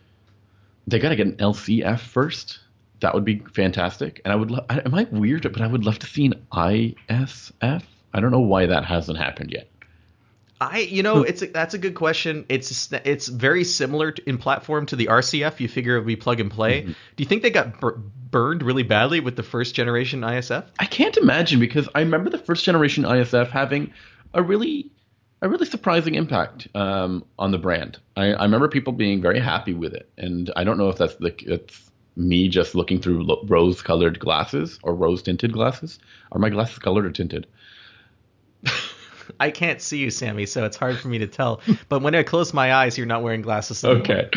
they 0.88 0.98
got 0.98 1.10
to 1.10 1.16
get 1.16 1.28
an 1.28 1.36
LCF 1.36 2.00
first. 2.00 2.60
That 3.02 3.14
would 3.14 3.24
be 3.24 3.40
fantastic. 3.54 4.22
And 4.26 4.32
I 4.34 4.36
would. 4.36 4.50
Lo- 4.52 4.66
I- 4.70 4.80
am 4.80 4.96
I 4.96 5.04
weird? 5.12 5.44
But 5.44 5.62
I 5.62 5.68
would 5.68 5.86
love 5.86 6.00
to 6.00 6.08
see 6.08 6.26
an 6.26 6.34
ISF. 6.52 7.84
I 8.14 8.20
don't 8.20 8.32
know 8.32 8.40
why 8.40 8.66
that 8.66 8.86
hasn't 8.86 9.18
happened 9.20 9.52
yet. 9.52 9.70
I, 10.62 10.80
you 10.80 11.04
know, 11.04 11.24
it's 11.24 11.42
a, 11.42 11.48
that's 11.48 11.74
a 11.74 11.78
good 11.78 11.96
question. 11.96 12.46
It's 12.50 12.92
it's 13.06 13.28
very 13.28 13.64
similar 13.64 14.12
to, 14.12 14.30
in 14.30 14.38
platform 14.38 14.86
to 14.88 14.96
the 14.98 15.06
RCF. 15.06 15.60
You 15.60 15.70
figure 15.70 15.96
it 15.96 16.00
would 16.00 16.08
be 16.08 16.18
plug 16.18 16.42
and 16.42 16.52
play. 16.52 16.82
Do 16.82 16.96
you 17.18 17.26
think 17.26 17.44
they 17.44 17.50
got 17.50 17.80
bur- 17.80 17.98
burned 17.98 18.62
really 18.62 18.84
badly 18.84 19.22
with 19.22 19.38
the 19.38 19.44
first 19.44 19.74
generation 19.74 20.22
ISF? 20.22 20.66
I 20.78 20.86
can't 20.86 21.16
imagine 21.16 21.62
because 21.62 21.88
I 21.96 22.02
remember 22.02 22.30
the 22.30 22.38
first 22.38 22.66
generation 22.66 23.06
ISF 23.06 23.50
having 23.50 23.94
a 24.34 24.44
really 24.44 24.92
a 25.42 25.48
really 25.48 25.66
surprising 25.66 26.16
impact 26.16 26.68
um, 26.76 27.24
on 27.38 27.52
the 27.52 27.58
brand. 27.58 27.98
I, 28.18 28.34
I 28.34 28.44
remember 28.44 28.68
people 28.68 28.92
being 28.92 29.22
very 29.22 29.40
happy 29.40 29.74
with 29.74 29.94
it, 29.94 30.10
and 30.18 30.52
I 30.58 30.66
don't 30.66 30.78
know 30.78 30.90
if 30.90 30.98
that's 30.98 31.16
the 31.16 31.34
it's 31.48 31.90
me 32.18 32.50
just 32.50 32.76
looking 32.76 33.00
through 33.00 33.24
lo- 33.24 33.46
rose-colored 33.48 34.20
glasses 34.20 34.78
or 34.84 34.94
rose-tinted 34.94 35.54
glasses. 35.54 36.00
Are 36.34 36.40
my 36.40 36.50
glasses 36.50 36.80
colored 36.80 37.06
or 37.06 37.12
tinted? 37.12 37.48
I 39.40 39.52
can't 39.52 39.82
see 39.82 39.98
you, 40.00 40.10
Sami, 40.12 40.46
so 40.46 40.66
it's 40.66 40.76
hard 40.78 40.98
for 41.00 41.08
me 41.08 41.20
to 41.20 41.28
tell. 41.28 41.62
But 41.88 42.02
when 42.02 42.14
I 42.16 42.24
close 42.24 42.54
my 42.54 42.74
eyes, 42.74 42.98
you're 42.98 43.08
not 43.08 43.24
wearing 43.24 43.42
glasses. 43.42 43.84
anymore. 43.84 44.02
Okay. 44.02 44.30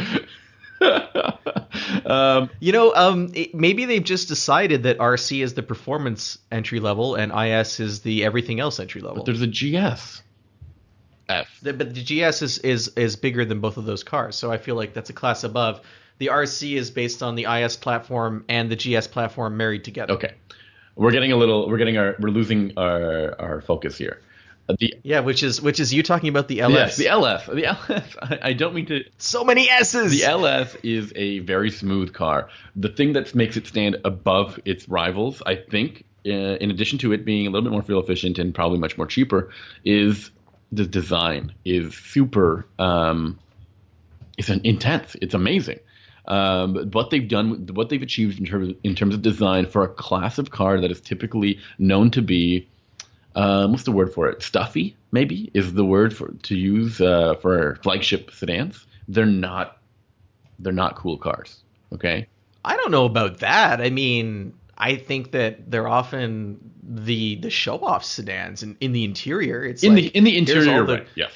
um, 2.07 2.51
You 2.61 2.73
know, 2.73 2.95
um, 2.95 3.31
it, 3.35 3.55
maybe 3.55 3.85
they've 3.85 4.03
just 4.03 4.29
decided 4.29 4.83
that 4.85 4.99
RC 4.99 5.43
is 5.43 5.55
the 5.55 5.63
performance 5.63 6.39
entry 6.51 6.81
level 6.81 7.15
and 7.15 7.33
IS 7.33 7.81
is 7.81 8.01
the 8.01 8.25
everything 8.25 8.61
else 8.61 8.81
entry 8.81 9.01
level. 9.01 9.17
But 9.25 9.27
there's 9.27 9.43
a 9.43 9.47
GS 9.47 10.23
F. 11.29 11.49
The- 11.63 11.73
but 11.73 11.95
the 11.95 12.03
GS 12.03 12.43
is, 12.43 12.59
is 12.59 12.89
is 12.97 13.17
bigger 13.17 13.45
than 13.45 13.61
both 13.61 13.77
of 13.77 13.85
those 13.85 14.03
cars, 14.05 14.37
so 14.37 14.51
I 14.53 14.59
feel 14.59 14.75
like 14.75 14.93
that's 14.95 15.11
a 15.11 15.15
class 15.15 15.45
above. 15.45 15.81
The 16.19 16.27
RC 16.29 16.75
is 16.77 16.91
based 16.91 17.23
on 17.23 17.35
the 17.37 17.45
IS 17.45 17.77
platform 17.77 18.45
and 18.49 18.71
the 18.71 18.77
GS 18.77 19.07
platform 19.09 19.57
married 19.57 19.83
together. 19.85 20.13
Okay, 20.15 20.35
we're 20.95 21.11
getting 21.11 21.33
a 21.33 21.37
little. 21.37 21.69
We're 21.69 21.79
getting 21.79 21.97
our. 21.97 22.17
We're 22.19 22.31
losing 22.31 22.73
our 22.77 23.41
our 23.41 23.61
focus 23.61 23.97
here. 23.97 24.21
Uh, 24.73 24.77
The 24.79 24.95
Yeah, 25.03 25.21
which 25.21 25.43
is 25.43 25.61
which 25.61 25.81
is 25.81 25.93
you 25.93 26.03
talking 26.03 26.29
about 26.29 26.49
the 26.49 26.61
LS. 26.61 26.75
yes, 26.75 26.97
the 26.97 27.09
LS. 27.09 27.47
The 27.47 27.67
LS. 27.67 28.17
I, 28.23 28.39
I 28.43 28.53
don't 28.53 28.75
mean 28.75 28.87
to. 28.87 29.05
so 29.19 29.45
many 29.45 29.69
S's. 29.69 30.13
The 30.13 30.25
LS 30.25 30.75
is 30.83 31.13
a 31.17 31.41
very 31.41 31.71
smooth 31.71 32.13
car. 32.13 32.49
The 32.77 32.89
thing 32.89 33.13
that 33.15 33.35
makes 33.35 33.57
it 33.57 33.67
stand 33.67 33.97
above 34.05 34.59
its 34.65 34.89
rivals, 34.89 35.43
I 35.47 35.57
think, 35.57 36.05
uh, 36.27 36.31
in 36.31 36.71
addition 36.71 36.99
to 36.99 37.13
it 37.13 37.25
being 37.25 37.47
a 37.47 37.51
little 37.51 37.63
bit 37.63 37.73
more 37.73 37.83
fuel 37.83 38.03
efficient 38.03 38.39
and 38.39 38.55
probably 38.55 38.79
much 38.79 38.97
more 38.97 39.07
cheaper, 39.07 39.51
is 39.85 40.31
the 40.71 40.87
design 40.87 41.53
is 41.65 41.95
super. 41.97 42.67
Um, 42.79 43.39
it's 44.39 44.49
an 44.49 44.63
intense. 44.65 45.15
It's 45.21 45.35
amazing. 45.35 45.79
Um, 46.27 46.91
what 46.93 47.11
they've 47.11 47.27
done, 47.29 47.67
what 47.75 47.89
they've 47.89 48.01
achieved 48.01 48.39
in 48.39 48.47
terms 48.47 48.75
in 48.85 48.95
terms 48.95 49.15
of 49.15 49.23
design 49.23 49.67
for 49.67 49.83
a 49.83 49.89
class 49.89 50.39
of 50.39 50.51
car 50.51 50.81
that 50.81 50.91
is 50.91 51.01
typically 51.01 51.59
known 51.79 52.11
to 52.13 52.23
be, 52.23 52.69
um, 53.35 53.73
what's 53.73 53.85
the 53.85 53.93
word 53.93 54.13
for 54.13 54.29
it? 54.29 54.43
Stuffy, 54.43 54.97
maybe 55.11 55.51
is 55.55 55.73
the 55.75 55.85
word 55.85 56.17
for 56.17 56.33
to 56.45 56.55
use 56.57 57.01
uh, 57.01 57.35
for 57.41 57.79
flagship 57.83 58.31
sedans. 58.33 58.87
They're 59.09 59.27
not, 59.27 59.79
they're 60.59 60.73
not 60.73 60.97
cool 60.97 61.19
cars. 61.19 61.63
Okay. 61.93 62.27
I 62.65 62.77
don't 62.77 62.91
know 62.91 63.05
about 63.07 63.39
that. 63.39 63.81
I 63.81 63.91
mean, 63.91 64.55
I 64.79 64.97
think 64.97 65.33
that 65.33 65.71
they're 65.71 65.89
often 65.89 66.71
the 66.83 67.37
the 67.37 67.51
show 67.51 67.79
off 67.79 68.05
sedans 68.05 68.63
in, 68.63 68.77
in 68.81 68.93
the 68.93 69.05
interior. 69.05 69.65
It's 69.65 69.83
In 69.83 69.95
like, 69.95 70.05
the 70.05 70.09
in 70.19 70.25
the 70.25 70.37
interior, 70.37 70.85
the-? 70.87 71.07
Yes. 71.15 71.33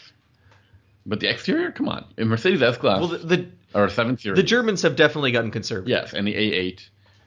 But 1.04 1.20
the 1.20 1.28
exterior, 1.28 1.70
come 1.70 1.88
on, 1.88 2.04
in 2.16 2.28
Mercedes 2.28 2.62
S 2.62 2.76
Class 2.76 3.00
Well, 3.00 3.08
the, 3.08 3.18
the 3.18 3.46
or 3.74 3.88
seven 3.88 4.18
series. 4.18 4.36
the 4.36 4.42
Germans 4.42 4.82
have 4.82 4.96
definitely 4.96 5.30
gotten 5.32 5.50
conservative. 5.50 5.88
Yes, 5.88 6.12
and 6.12 6.26
the 6.26 6.34
A8. 6.34 6.80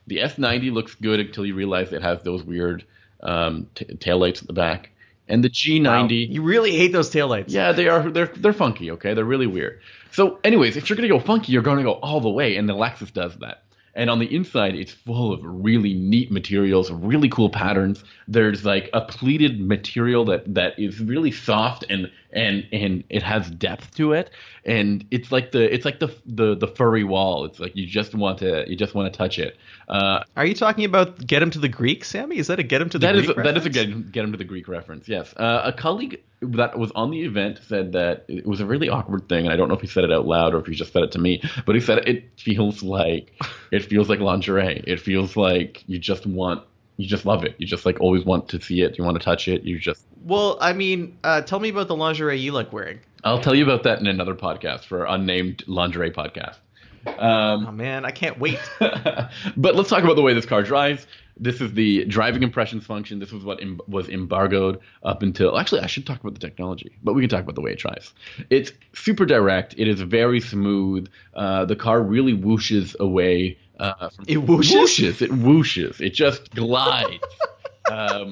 The 0.07 0.17
S90 0.17 0.73
looks 0.73 0.95
good 0.95 1.19
until 1.19 1.45
you 1.45 1.53
realize 1.55 1.93
it 1.93 2.01
has 2.01 2.21
those 2.23 2.43
weird 2.43 2.83
um, 3.21 3.67
t- 3.75 3.85
taillights 3.85 4.41
at 4.41 4.47
the 4.47 4.53
back. 4.53 4.91
And 5.27 5.43
the 5.43 5.49
G90. 5.49 6.29
You 6.29 6.41
really 6.41 6.75
hate 6.75 6.91
those 6.91 7.11
taillights. 7.11 7.45
Yeah, 7.47 7.71
they 7.71 7.87
are. 7.87 8.09
They're 8.09 8.27
they're 8.27 8.53
funky. 8.53 8.91
Okay, 8.91 9.13
they're 9.13 9.23
really 9.23 9.45
weird. 9.45 9.79
So, 10.11 10.39
anyways, 10.43 10.75
if 10.75 10.89
you're 10.89 10.95
gonna 10.95 11.07
go 11.07 11.19
funky, 11.19 11.51
you're 11.51 11.61
gonna 11.61 11.83
go 11.83 11.93
all 11.93 12.19
the 12.19 12.29
way, 12.29 12.55
and 12.55 12.67
the 12.67 12.73
Lexus 12.73 13.13
does 13.13 13.35
that. 13.37 13.63
And 13.99 14.09
on 14.09 14.19
the 14.19 14.33
inside, 14.33 14.75
it's 14.75 14.93
full 14.93 15.33
of 15.33 15.41
really 15.43 15.93
neat 15.93 16.31
materials, 16.31 16.89
really 16.89 17.27
cool 17.27 17.49
patterns. 17.49 18.01
There's 18.29 18.63
like 18.63 18.89
a 18.93 19.01
pleated 19.01 19.59
material 19.59 20.23
that 20.23 20.53
that 20.55 20.79
is 20.79 21.01
really 21.01 21.31
soft 21.31 21.83
and 21.89 22.09
and 22.31 22.65
and 22.71 23.03
it 23.09 23.23
has 23.23 23.49
depth 23.49 23.93
to 23.95 24.13
it. 24.13 24.29
And 24.63 25.05
it's 25.11 25.33
like 25.33 25.51
the 25.51 25.73
it's 25.73 25.83
like 25.83 25.99
the 25.99 26.15
the 26.25 26.55
the 26.55 26.67
furry 26.67 27.03
wall. 27.03 27.43
It's 27.43 27.59
like 27.59 27.75
you 27.75 27.85
just 27.85 28.15
want 28.15 28.39
to 28.39 28.63
you 28.69 28.77
just 28.77 28.95
want 28.95 29.11
to 29.11 29.17
touch 29.17 29.37
it. 29.37 29.57
Uh, 29.89 30.23
Are 30.37 30.45
you 30.45 30.55
talking 30.55 30.85
about 30.85 31.27
get 31.27 31.43
him 31.43 31.51
to 31.51 31.59
the 31.59 31.67
Greek, 31.67 32.05
Sami? 32.05 32.37
Is 32.37 32.47
that 32.47 32.57
a 32.57 32.63
get 32.63 32.81
him 32.81 32.89
to 32.91 32.99
the 32.99 33.05
that 33.05 33.17
is 33.17 33.25
Greek? 33.25 33.43
that 33.43 33.57
is 33.57 33.65
a 33.65 33.69
get, 33.69 34.13
get 34.13 34.23
him 34.23 34.31
to 34.31 34.37
the 34.37 34.45
Greek 34.45 34.69
reference. 34.69 35.09
Yes, 35.09 35.33
uh, 35.35 35.63
a 35.65 35.73
colleague 35.73 36.21
that 36.41 36.77
was 36.77 36.91
on 36.91 37.11
the 37.11 37.21
event 37.23 37.59
said 37.67 37.91
that 37.93 38.25
it 38.27 38.45
was 38.45 38.61
a 38.61 38.65
really 38.65 38.89
awkward 38.89 39.27
thing, 39.27 39.45
and 39.45 39.53
I 39.53 39.57
don't 39.57 39.67
know 39.67 39.75
if 39.75 39.81
he 39.81 39.87
said 39.87 40.03
it 40.03 40.11
out 40.11 40.25
loud 40.25 40.53
or 40.53 40.59
if 40.59 40.65
he 40.65 40.73
just 40.73 40.93
said 40.93 41.03
it 41.03 41.11
to 41.13 41.19
me, 41.19 41.43
but 41.65 41.75
he 41.75 41.81
said 41.81 42.07
it 42.07 42.29
feels 42.37 42.81
like 42.81 43.33
it 43.71 43.85
feels 43.85 44.09
like 44.09 44.19
lingerie. 44.19 44.83
It 44.87 44.99
feels 44.99 45.35
like 45.35 45.83
you 45.87 45.99
just 45.99 46.25
want 46.25 46.63
you 46.97 47.07
just 47.07 47.25
love 47.25 47.45
it. 47.45 47.55
You 47.57 47.65
just 47.65 47.85
like 47.85 47.99
always 48.01 48.25
want 48.25 48.49
to 48.49 48.61
see 48.61 48.81
it. 48.81 48.97
You 48.97 49.05
want 49.05 49.17
to 49.17 49.23
touch 49.23 49.47
it. 49.47 49.63
You 49.63 49.79
just. 49.79 50.05
Well, 50.23 50.57
I 50.59 50.73
mean, 50.73 51.17
uh, 51.23 51.41
tell 51.41 51.59
me 51.59 51.69
about 51.69 51.87
the 51.87 51.95
lingerie 51.95 52.37
you 52.37 52.51
like 52.51 52.73
wearing. 52.73 52.99
I'll 53.23 53.41
tell 53.41 53.55
you 53.55 53.63
about 53.63 53.83
that 53.83 53.99
in 53.99 54.07
another 54.07 54.35
podcast 54.35 54.83
for 54.83 55.05
unnamed 55.05 55.63
lingerie 55.67 56.11
podcast. 56.11 56.57
Um, 57.05 57.67
Oh 57.67 57.71
man, 57.71 58.05
I 58.05 58.11
can't 58.11 58.37
wait. 58.39 58.59
but 58.79 59.75
let's 59.75 59.89
talk 59.89 60.03
about 60.03 60.15
the 60.15 60.21
way 60.21 60.33
this 60.33 60.45
car 60.45 60.61
drives. 60.61 61.07
This 61.39 61.61
is 61.61 61.73
the 61.73 62.03
driving 62.05 62.43
impressions 62.43 62.85
function. 62.85 63.19
This 63.19 63.31
was 63.31 63.43
what 63.45 63.61
em- 63.61 63.79
was 63.87 64.09
embargoed 64.09 64.79
up 65.03 65.23
until. 65.23 65.57
Actually, 65.57 65.81
I 65.81 65.87
should 65.87 66.05
talk 66.05 66.19
about 66.19 66.33
the 66.33 66.39
technology, 66.39 66.97
but 67.01 67.13
we 67.13 67.21
can 67.21 67.29
talk 67.29 67.41
about 67.43 67.55
the 67.55 67.61
way 67.61 67.71
it 67.71 67.79
drives. 67.79 68.13
It's 68.49 68.71
super 68.93 69.25
direct. 69.25 69.73
It 69.77 69.87
is 69.87 70.01
very 70.01 70.41
smooth. 70.41 71.09
Uh, 71.33 71.63
the 71.65 71.75
car 71.77 72.01
really 72.01 72.33
whooshes 72.33 72.95
away. 72.99 73.57
Uh, 73.79 74.09
from, 74.09 74.25
It 74.27 74.37
whooshes? 74.39 74.73
whooshes. 74.75 75.21
It 75.21 75.31
whooshes. 75.31 76.01
It 76.01 76.13
just 76.13 76.51
glides. 76.53 77.23
um, 77.91 78.31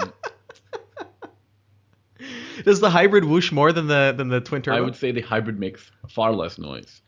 Does 2.65 2.79
the 2.79 2.89
hybrid 2.89 3.23
whoosh 3.23 3.51
more 3.51 3.71
than 3.71 3.87
the 3.87 4.13
than 4.17 4.27
the 4.29 4.41
twin 4.41 4.61
turbo? 4.61 4.77
I 4.77 4.81
would 4.81 4.95
say 4.95 5.11
the 5.11 5.21
hybrid 5.21 5.59
makes 5.59 5.89
far 6.09 6.33
less 6.33 6.57
noise. 6.57 7.01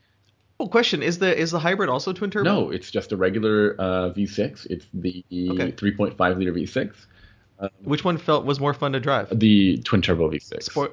Oh, 0.59 0.67
question: 0.67 1.01
Is 1.01 1.19
the 1.19 1.37
is 1.37 1.51
the 1.51 1.59
hybrid 1.59 1.89
also 1.89 2.11
twin 2.13 2.29
turbo? 2.31 2.43
No, 2.49 2.69
it's 2.69 2.91
just 2.91 3.11
a 3.11 3.17
regular 3.17 3.75
uh, 3.79 4.09
V6. 4.15 4.67
It's 4.69 4.85
the 4.93 5.23
Okay. 5.51 5.71
3.5 5.71 6.37
liter 6.37 6.51
V6. 6.51 6.91
Which 7.83 8.03
one 8.03 8.17
felt 8.17 8.45
was 8.45 8.59
more 8.59 8.73
fun 8.73 8.91
to 8.93 8.99
drive? 8.99 9.37
The 9.37 9.77
twin 9.79 10.01
turbo 10.01 10.29
V6. 10.29 10.69
Spo- 10.69 10.91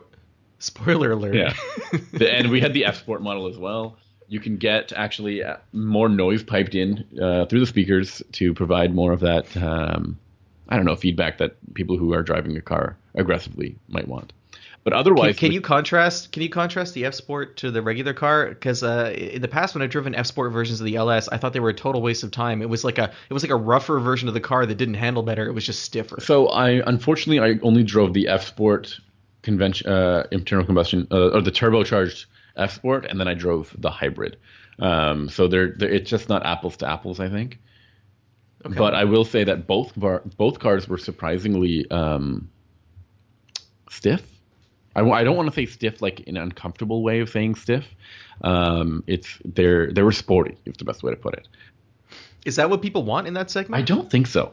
spoiler 0.58 1.12
alert. 1.12 1.34
Yeah. 1.34 1.52
The- 2.12 2.32
and 2.32 2.50
we 2.50 2.60
had 2.60 2.74
the 2.74 2.84
F 2.84 2.96
Sport 2.96 3.22
model 3.22 3.46
as 3.48 3.58
well. 3.58 3.98
You 4.28 4.40
can 4.40 4.56
get 4.56 4.92
actually 4.92 5.42
uh, 5.44 5.56
more 5.72 6.08
noise 6.08 6.42
piped 6.42 6.74
in 6.74 7.04
uh, 7.20 7.46
through 7.46 7.60
the 7.60 7.66
speakers 7.66 8.20
to 8.32 8.52
provide 8.54 8.92
more 8.94 9.12
of 9.12 9.20
that, 9.20 9.56
um, 9.56 10.18
I 10.68 10.74
don't 10.76 10.84
know, 10.84 10.96
feedback 10.96 11.38
that 11.38 11.54
people 11.74 11.96
who 11.96 12.12
are 12.12 12.22
driving 12.24 12.56
a 12.56 12.60
car 12.60 12.96
aggressively 13.14 13.76
might 13.88 14.08
want. 14.08 14.32
But 14.86 14.92
Can, 14.92 15.00
otherwise, 15.00 15.36
can 15.36 15.48
with- 15.48 15.54
you 15.54 15.60
contrast? 15.62 16.30
Can 16.30 16.44
you 16.44 16.48
contrast 16.48 16.94
the 16.94 17.06
F 17.06 17.14
Sport 17.14 17.56
to 17.56 17.72
the 17.72 17.82
regular 17.82 18.14
car? 18.14 18.50
Because 18.50 18.84
uh, 18.84 19.12
in 19.16 19.42
the 19.42 19.48
past, 19.48 19.74
when 19.74 19.82
I've 19.82 19.90
driven 19.90 20.14
F 20.14 20.26
Sport 20.26 20.52
versions 20.52 20.80
of 20.80 20.86
the 20.86 20.94
LS, 20.94 21.26
I 21.26 21.38
thought 21.38 21.52
they 21.52 21.58
were 21.58 21.70
a 21.70 21.74
total 21.74 22.00
waste 22.00 22.22
of 22.22 22.30
time. 22.30 22.62
It 22.62 22.68
was 22.68 22.84
like 22.84 22.98
a 22.98 23.12
it 23.28 23.34
was 23.34 23.42
like 23.42 23.50
a 23.50 23.56
rougher 23.56 23.98
version 23.98 24.28
of 24.28 24.34
the 24.34 24.40
car 24.40 24.64
that 24.64 24.76
didn't 24.76 24.94
handle 24.94 25.24
better. 25.24 25.44
It 25.48 25.54
was 25.54 25.66
just 25.66 25.82
stiffer. 25.82 26.20
So 26.20 26.46
I 26.50 26.88
unfortunately 26.88 27.40
I 27.40 27.58
only 27.64 27.82
drove 27.82 28.14
the 28.14 28.28
F 28.28 28.46
Sport 28.46 28.96
convention 29.42 29.90
uh, 29.90 30.28
internal 30.30 30.64
combustion 30.64 31.08
uh, 31.10 31.30
or 31.30 31.42
the 31.42 31.50
turbocharged 31.50 32.26
F 32.56 32.72
Sport, 32.72 33.06
and 33.06 33.18
then 33.18 33.26
I 33.26 33.34
drove 33.34 33.74
the 33.76 33.90
hybrid. 33.90 34.36
Um, 34.78 35.28
so 35.28 35.48
they're, 35.48 35.74
they're 35.76 35.92
it's 35.92 36.08
just 36.08 36.28
not 36.28 36.46
apples 36.46 36.76
to 36.76 36.88
apples, 36.88 37.18
I 37.18 37.28
think. 37.28 37.58
Okay. 38.64 38.76
But 38.76 38.94
I 38.94 39.02
will 39.02 39.24
say 39.24 39.42
that 39.42 39.66
both 39.66 39.98
bar, 39.98 40.22
both 40.36 40.60
cars 40.60 40.86
were 40.86 40.98
surprisingly 40.98 41.90
um, 41.90 42.50
stiff. 43.90 44.22
I, 44.96 45.08
I 45.08 45.24
don't 45.24 45.36
want 45.36 45.48
to 45.48 45.54
say 45.54 45.66
stiff 45.66 46.02
like 46.02 46.24
an 46.26 46.36
uncomfortable 46.36 47.02
way 47.02 47.20
of 47.20 47.28
saying 47.28 47.54
stiff. 47.56 47.84
Um, 48.42 49.04
it's 49.06 49.38
they're 49.44 49.92
they 49.92 50.02
were 50.02 50.12
sporty. 50.12 50.56
Is 50.64 50.76
the 50.78 50.84
best 50.84 51.02
way 51.02 51.12
to 51.12 51.16
put 51.16 51.34
it. 51.34 51.46
Is 52.44 52.56
that 52.56 52.70
what 52.70 52.82
people 52.82 53.02
want 53.02 53.26
in 53.26 53.34
that 53.34 53.50
segment? 53.50 53.80
I 53.80 53.84
don't 53.84 54.10
think 54.10 54.26
so. 54.26 54.52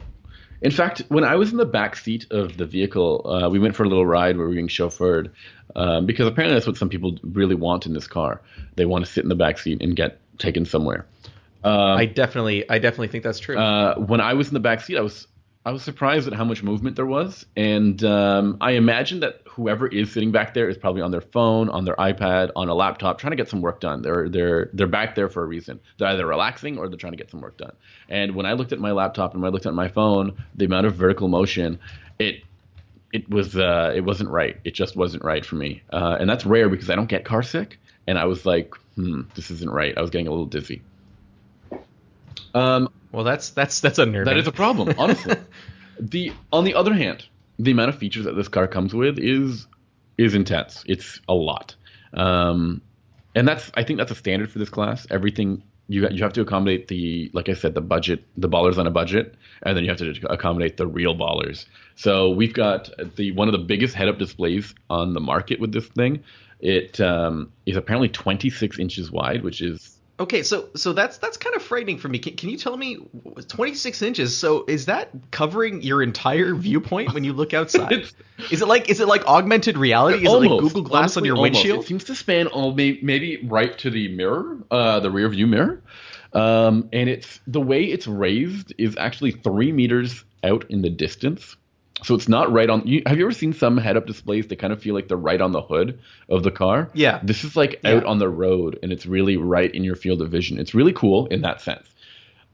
In 0.62 0.70
fact, 0.70 1.02
when 1.08 1.24
I 1.24 1.34
was 1.34 1.50
in 1.50 1.58
the 1.58 1.66
back 1.66 1.96
seat 1.96 2.26
of 2.30 2.56
the 2.56 2.66
vehicle, 2.66 3.26
uh, 3.28 3.48
we 3.50 3.58
went 3.58 3.76
for 3.76 3.84
a 3.84 3.88
little 3.88 4.06
ride 4.06 4.36
where 4.36 4.46
we 4.46 4.54
were 4.54 4.56
being 4.56 4.68
chauffeured 4.68 5.30
um, 5.76 6.06
because 6.06 6.26
apparently 6.26 6.54
that's 6.54 6.66
what 6.66 6.76
some 6.76 6.88
people 6.88 7.18
really 7.22 7.54
want 7.54 7.86
in 7.86 7.92
this 7.92 8.06
car. 8.06 8.40
They 8.76 8.86
want 8.86 9.04
to 9.04 9.10
sit 9.10 9.24
in 9.24 9.28
the 9.28 9.34
back 9.34 9.58
seat 9.58 9.82
and 9.82 9.94
get 9.94 10.18
taken 10.38 10.64
somewhere. 10.64 11.06
Um, 11.64 11.98
I 11.98 12.06
definitely, 12.06 12.68
I 12.68 12.78
definitely 12.78 13.08
think 13.08 13.24
that's 13.24 13.40
true. 13.40 13.58
uh, 13.58 13.96
when 13.96 14.20
I 14.20 14.34
was 14.34 14.48
in 14.48 14.54
the 14.54 14.60
back 14.60 14.80
seat, 14.80 14.96
I 14.96 15.00
was 15.00 15.26
I 15.66 15.72
was 15.72 15.82
surprised 15.82 16.26
at 16.26 16.34
how 16.34 16.44
much 16.44 16.62
movement 16.62 16.96
there 16.96 17.06
was, 17.06 17.46
and 17.56 18.02
um, 18.04 18.58
I 18.60 18.72
imagine 18.72 19.20
that 19.20 19.40
whoever 19.48 19.86
is 19.86 20.12
sitting 20.12 20.30
back 20.30 20.52
there 20.52 20.68
is 20.68 20.76
probably 20.76 21.00
on 21.00 21.10
their 21.10 21.22
phone, 21.22 21.70
on 21.70 21.86
their 21.86 21.96
iPad, 21.96 22.50
on 22.54 22.68
a 22.68 22.74
laptop, 22.74 23.18
trying 23.18 23.30
to 23.30 23.36
get 23.36 23.48
some 23.48 23.62
work 23.62 23.80
done. 23.80 24.02
They're 24.02 24.28
they're 24.28 24.68
they're 24.74 24.86
back 24.86 25.14
there 25.14 25.30
for 25.30 25.42
a 25.42 25.46
reason. 25.46 25.80
They're 25.96 26.08
either 26.08 26.26
relaxing 26.26 26.76
or 26.76 26.88
they're 26.88 26.98
trying 26.98 27.14
to 27.14 27.16
get 27.16 27.30
some 27.30 27.40
work 27.40 27.56
done. 27.56 27.72
And 28.10 28.34
when 28.34 28.44
I 28.44 28.52
looked 28.52 28.72
at 28.72 28.78
my 28.78 28.92
laptop 28.92 29.32
and 29.32 29.42
when 29.42 29.50
I 29.50 29.52
looked 29.52 29.64
at 29.64 29.72
my 29.72 29.88
phone, 29.88 30.36
the 30.54 30.66
amount 30.66 30.86
of 30.86 30.96
vertical 30.96 31.28
motion, 31.28 31.78
it 32.18 32.42
it 33.14 33.30
was 33.30 33.56
uh, 33.56 33.90
it 33.94 34.02
wasn't 34.02 34.28
right. 34.28 34.58
It 34.64 34.74
just 34.74 34.96
wasn't 34.96 35.24
right 35.24 35.46
for 35.46 35.56
me, 35.56 35.82
uh, 35.90 36.18
and 36.20 36.28
that's 36.28 36.44
rare 36.44 36.68
because 36.68 36.90
I 36.90 36.94
don't 36.94 37.08
get 37.08 37.24
car 37.24 37.42
sick. 37.42 37.78
And 38.06 38.18
I 38.18 38.26
was 38.26 38.44
like, 38.44 38.74
hmm, 38.96 39.22
this 39.34 39.50
isn't 39.50 39.70
right. 39.70 39.96
I 39.96 40.02
was 40.02 40.10
getting 40.10 40.26
a 40.26 40.30
little 40.30 40.44
dizzy. 40.44 40.82
Um, 42.54 42.90
well, 43.12 43.24
that's 43.24 43.50
that's 43.50 43.80
that's 43.80 43.98
unnerving. 43.98 44.26
that 44.32 44.38
is 44.38 44.48
a 44.48 44.52
problem, 44.52 44.94
honestly. 44.98 45.36
the 45.98 46.32
on 46.52 46.64
the 46.64 46.74
other 46.74 46.94
hand, 46.94 47.26
the 47.58 47.70
amount 47.70 47.90
of 47.90 47.98
features 47.98 48.24
that 48.24 48.36
this 48.36 48.48
car 48.48 48.66
comes 48.66 48.94
with 48.94 49.18
is 49.18 49.66
is 50.18 50.34
intense. 50.34 50.84
It's 50.86 51.20
a 51.28 51.34
lot, 51.34 51.74
um, 52.14 52.80
and 53.34 53.46
that's 53.46 53.70
I 53.74 53.84
think 53.84 53.98
that's 53.98 54.10
a 54.10 54.16
standard 54.16 54.50
for 54.50 54.58
this 54.58 54.68
class. 54.68 55.06
Everything 55.10 55.62
you 55.88 56.08
you 56.10 56.22
have 56.22 56.32
to 56.34 56.40
accommodate 56.40 56.88
the 56.88 57.30
like 57.32 57.48
I 57.48 57.54
said 57.54 57.74
the 57.74 57.80
budget, 57.80 58.24
the 58.36 58.48
ballers 58.48 58.78
on 58.78 58.86
a 58.86 58.90
budget, 58.90 59.34
and 59.62 59.76
then 59.76 59.84
you 59.84 59.90
have 59.90 59.98
to 59.98 60.32
accommodate 60.32 60.76
the 60.76 60.86
real 60.86 61.14
ballers. 61.14 61.66
So 61.96 62.30
we've 62.30 62.54
got 62.54 62.90
the 63.16 63.32
one 63.32 63.48
of 63.48 63.52
the 63.52 63.58
biggest 63.58 63.94
head-up 63.94 64.18
displays 64.18 64.74
on 64.90 65.14
the 65.14 65.20
market 65.20 65.60
with 65.60 65.72
this 65.72 65.86
thing. 65.86 66.22
It 66.60 67.00
um, 67.00 67.52
is 67.66 67.76
apparently 67.76 68.08
26 68.08 68.78
inches 68.78 69.10
wide, 69.10 69.42
which 69.42 69.60
is 69.60 69.93
Okay, 70.20 70.44
so 70.44 70.68
so 70.76 70.92
that's 70.92 71.18
that's 71.18 71.36
kind 71.36 71.56
of 71.56 71.62
frightening 71.62 71.98
for 71.98 72.08
me. 72.08 72.20
Can, 72.20 72.36
can 72.36 72.48
you 72.48 72.56
tell 72.56 72.76
me 72.76 72.98
26 73.48 74.00
inches? 74.02 74.36
So 74.36 74.64
is 74.68 74.86
that 74.86 75.10
covering 75.32 75.82
your 75.82 76.02
entire 76.02 76.54
viewpoint 76.54 77.12
when 77.12 77.24
you 77.24 77.32
look 77.32 77.52
outside? 77.54 78.12
Is 78.50 78.62
it 78.62 78.68
like 78.68 78.88
is 78.88 79.00
it 79.00 79.08
like 79.08 79.26
augmented 79.26 79.76
reality? 79.76 80.18
Is 80.18 80.32
it 80.32 80.36
like 80.36 80.48
Google 80.60 80.82
Glass 80.82 81.16
on 81.16 81.24
honestly, 81.24 81.26
your 81.26 81.36
almost. 81.36 81.54
windshield? 81.54 81.84
It 81.84 81.88
seems 81.88 82.04
to 82.04 82.14
span 82.14 82.46
all 82.46 82.72
may, 82.72 83.00
maybe 83.02 83.44
right 83.44 83.76
to 83.78 83.90
the 83.90 84.08
mirror, 84.08 84.58
uh, 84.70 85.00
the 85.00 85.10
rear 85.10 85.28
view 85.28 85.48
mirror. 85.48 85.82
Um, 86.32 86.88
and 86.92 87.08
it's 87.08 87.40
the 87.48 87.60
way 87.60 87.84
it's 87.84 88.06
raised 88.06 88.72
is 88.78 88.96
actually 88.96 89.32
three 89.32 89.72
meters 89.72 90.24
out 90.44 90.66
in 90.68 90.82
the 90.82 90.90
distance. 90.90 91.56
So 92.02 92.14
it's 92.14 92.28
not 92.28 92.52
right 92.52 92.68
on. 92.68 92.86
You, 92.86 93.02
have 93.06 93.18
you 93.18 93.24
ever 93.24 93.32
seen 93.32 93.52
some 93.52 93.78
head-up 93.78 94.06
displays 94.06 94.46
that 94.48 94.56
kind 94.58 94.72
of 94.72 94.82
feel 94.82 94.94
like 94.94 95.08
they're 95.08 95.16
right 95.16 95.40
on 95.40 95.52
the 95.52 95.62
hood 95.62 95.98
of 96.28 96.42
the 96.42 96.50
car? 96.50 96.90
Yeah. 96.92 97.20
This 97.22 97.44
is 97.44 97.56
like 97.56 97.80
Yeah. 97.82 97.92
out 97.94 98.04
on 98.04 98.18
the 98.18 98.28
road, 98.28 98.78
and 98.82 98.92
it's 98.92 99.06
really 99.06 99.36
right 99.36 99.72
in 99.74 99.84
your 99.84 99.96
field 99.96 100.20
of 100.20 100.30
vision. 100.30 100.58
It's 100.58 100.74
really 100.74 100.92
cool 100.92 101.26
in 101.26 101.40
that 101.42 101.60
sense. 101.60 101.88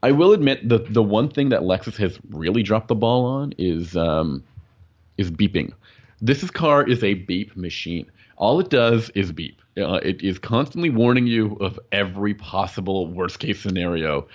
I 0.03 0.11
will 0.11 0.31
admit 0.33 0.67
the 0.67 0.79
the 0.79 1.03
one 1.03 1.29
thing 1.29 1.49
that 1.49 1.61
Lexus 1.61 1.97
has 1.97 2.17
really 2.29 2.63
dropped 2.63 2.87
the 2.87 2.95
ball 2.95 3.25
on 3.25 3.53
is 3.57 3.95
um, 3.97 4.43
is 5.17 5.29
beeping. 5.31 5.73
This 6.21 6.43
is 6.43 6.51
car 6.51 6.87
is 6.87 7.03
a 7.03 7.15
beep 7.15 7.55
machine. 7.57 8.09
All 8.37 8.59
it 8.59 8.69
does 8.69 9.09
is 9.11 9.31
beep. 9.31 9.61
Uh, 9.77 9.99
it 10.03 10.21
is 10.21 10.37
constantly 10.39 10.89
warning 10.89 11.27
you 11.27 11.55
of 11.61 11.79
every 11.91 12.33
possible 12.33 13.07
worst 13.07 13.39
case 13.39 13.59
scenario. 13.59 14.27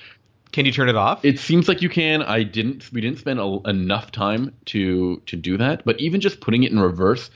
Can 0.57 0.65
you 0.65 0.73
turn 0.73 0.89
it 0.89 0.97
off? 0.97 1.23
It 1.23 1.39
seems 1.39 1.69
like 1.69 1.83
you 1.83 1.91
can. 1.91 2.23
I 2.23 2.43
didn't. 2.43 2.91
We 2.91 3.03
didn't 3.03 3.19
spend 3.19 3.39
a, 3.39 3.59
enough 3.69 4.11
time 4.11 4.55
to 4.65 5.21
to 5.27 5.37
do 5.37 5.59
that. 5.59 5.85
But 5.85 6.01
even 6.01 6.19
just 6.19 6.41
putting 6.41 6.63
it 6.63 6.73
in 6.73 6.81
reverse 6.81 7.29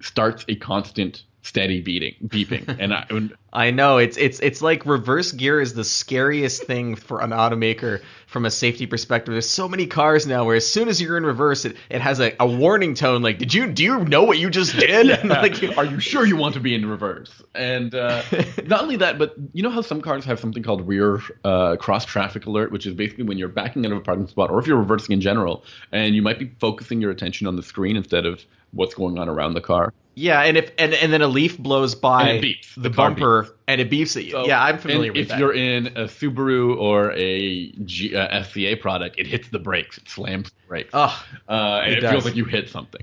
starts 0.00 0.44
a 0.46 0.54
constant 0.54 1.24
steady 1.42 1.80
beating 1.80 2.14
beeping 2.26 2.76
and 2.78 2.92
I, 2.92 3.06
and 3.08 3.34
I 3.52 3.70
know 3.72 3.98
it's 3.98 4.16
it's 4.16 4.38
it's 4.40 4.62
like 4.62 4.86
reverse 4.86 5.32
gear 5.32 5.60
is 5.60 5.74
the 5.74 5.84
scariest 5.84 6.64
thing 6.64 6.94
for 6.94 7.20
an 7.20 7.30
automaker 7.30 8.00
from 8.28 8.46
a 8.46 8.50
safety 8.50 8.86
perspective. 8.86 9.34
There's 9.34 9.50
so 9.50 9.68
many 9.68 9.88
cars 9.88 10.24
now 10.24 10.44
where 10.44 10.54
as 10.54 10.70
soon 10.70 10.88
as 10.88 11.02
you're 11.02 11.16
in 11.16 11.26
reverse, 11.26 11.64
it, 11.64 11.76
it 11.88 12.00
has 12.00 12.20
a, 12.20 12.32
a 12.38 12.46
warning 12.46 12.94
tone 12.94 13.22
like, 13.22 13.38
"Did 13.38 13.52
you 13.52 13.66
do 13.66 13.82
you 13.82 14.04
know 14.04 14.22
what 14.22 14.38
you 14.38 14.50
just 14.50 14.76
did?" 14.78 15.06
Yeah. 15.06 15.22
like, 15.24 15.76
are 15.76 15.84
you 15.84 15.98
sure 15.98 16.24
you 16.24 16.36
want 16.36 16.54
to 16.54 16.60
be 16.60 16.76
in 16.76 16.86
reverse? 16.86 17.42
And 17.54 17.92
uh, 17.92 18.22
not 18.66 18.82
only 18.82 18.96
that, 18.96 19.18
but 19.18 19.34
you 19.52 19.64
know 19.64 19.70
how 19.70 19.80
some 19.80 20.00
cars 20.00 20.24
have 20.26 20.38
something 20.38 20.62
called 20.62 20.86
rear 20.86 21.20
uh, 21.44 21.74
cross 21.76 22.04
traffic 22.04 22.46
alert, 22.46 22.70
which 22.70 22.86
is 22.86 22.94
basically 22.94 23.24
when 23.24 23.36
you're 23.36 23.48
backing 23.48 23.84
out 23.84 23.90
of 23.90 23.98
a 23.98 24.02
parking 24.02 24.28
spot, 24.28 24.50
or 24.50 24.60
if 24.60 24.68
you're 24.68 24.78
reversing 24.78 25.12
in 25.12 25.20
general, 25.20 25.64
and 25.90 26.14
you 26.14 26.22
might 26.22 26.38
be 26.38 26.52
focusing 26.60 27.00
your 27.00 27.10
attention 27.10 27.48
on 27.48 27.56
the 27.56 27.62
screen 27.62 27.96
instead 27.96 28.26
of 28.26 28.44
what's 28.72 28.94
going 28.94 29.18
on 29.18 29.28
around 29.28 29.54
the 29.54 29.60
car. 29.60 29.92
Yeah, 30.14 30.42
and 30.42 30.56
if 30.56 30.72
and, 30.76 30.92
and 30.92 31.12
then 31.12 31.22
a 31.22 31.28
leaf 31.28 31.56
blows 31.56 31.94
by 31.94 32.38
beeps. 32.38 32.74
the, 32.74 32.88
The 32.88 32.90
car 32.90 33.10
bumper 33.10 33.56
and 33.68 33.80
it 33.80 33.90
beeps 33.90 34.16
at 34.16 34.24
you. 34.24 34.32
So- 34.32 34.46
yeah, 34.46 34.62
I'm 34.62 34.78
familiar 34.78 35.10
and 35.10 35.16
with 35.16 35.22
if 35.22 35.28
that. 35.28 35.34
If 35.34 35.40
you're 35.40 35.54
in 35.54 35.86
a 35.88 36.04
Subaru 36.04 36.76
or 36.78 37.12
a 37.12 37.70
G, 37.84 38.14
uh, 38.14 38.40
FCA 38.42 38.80
product, 38.80 39.18
it 39.18 39.26
hits 39.26 39.48
the 39.48 39.58
brakes, 39.58 39.98
it 39.98 40.08
slams 40.08 40.50
the 40.50 40.66
brakes, 40.68 40.90
oh, 40.92 41.24
uh, 41.48 41.82
and 41.84 41.92
it 41.92 41.98
it, 41.98 42.00
does. 42.02 42.10
feels 42.10 42.24
like 42.24 42.36
you 42.36 42.44
hit 42.44 42.68
something. 42.68 43.00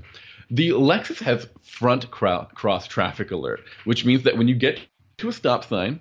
The 0.50 0.70
Lexus 0.70 1.20
has 1.20 1.46
front 1.62 2.10
cro- 2.10 2.48
cross 2.54 2.86
traffic 2.86 3.30
alert, 3.32 3.60
which 3.84 4.04
means 4.04 4.22
that 4.22 4.36
when 4.38 4.48
you 4.48 4.54
get 4.54 4.80
to 5.18 5.28
a 5.28 5.32
stop 5.32 5.64
sign, 5.64 6.00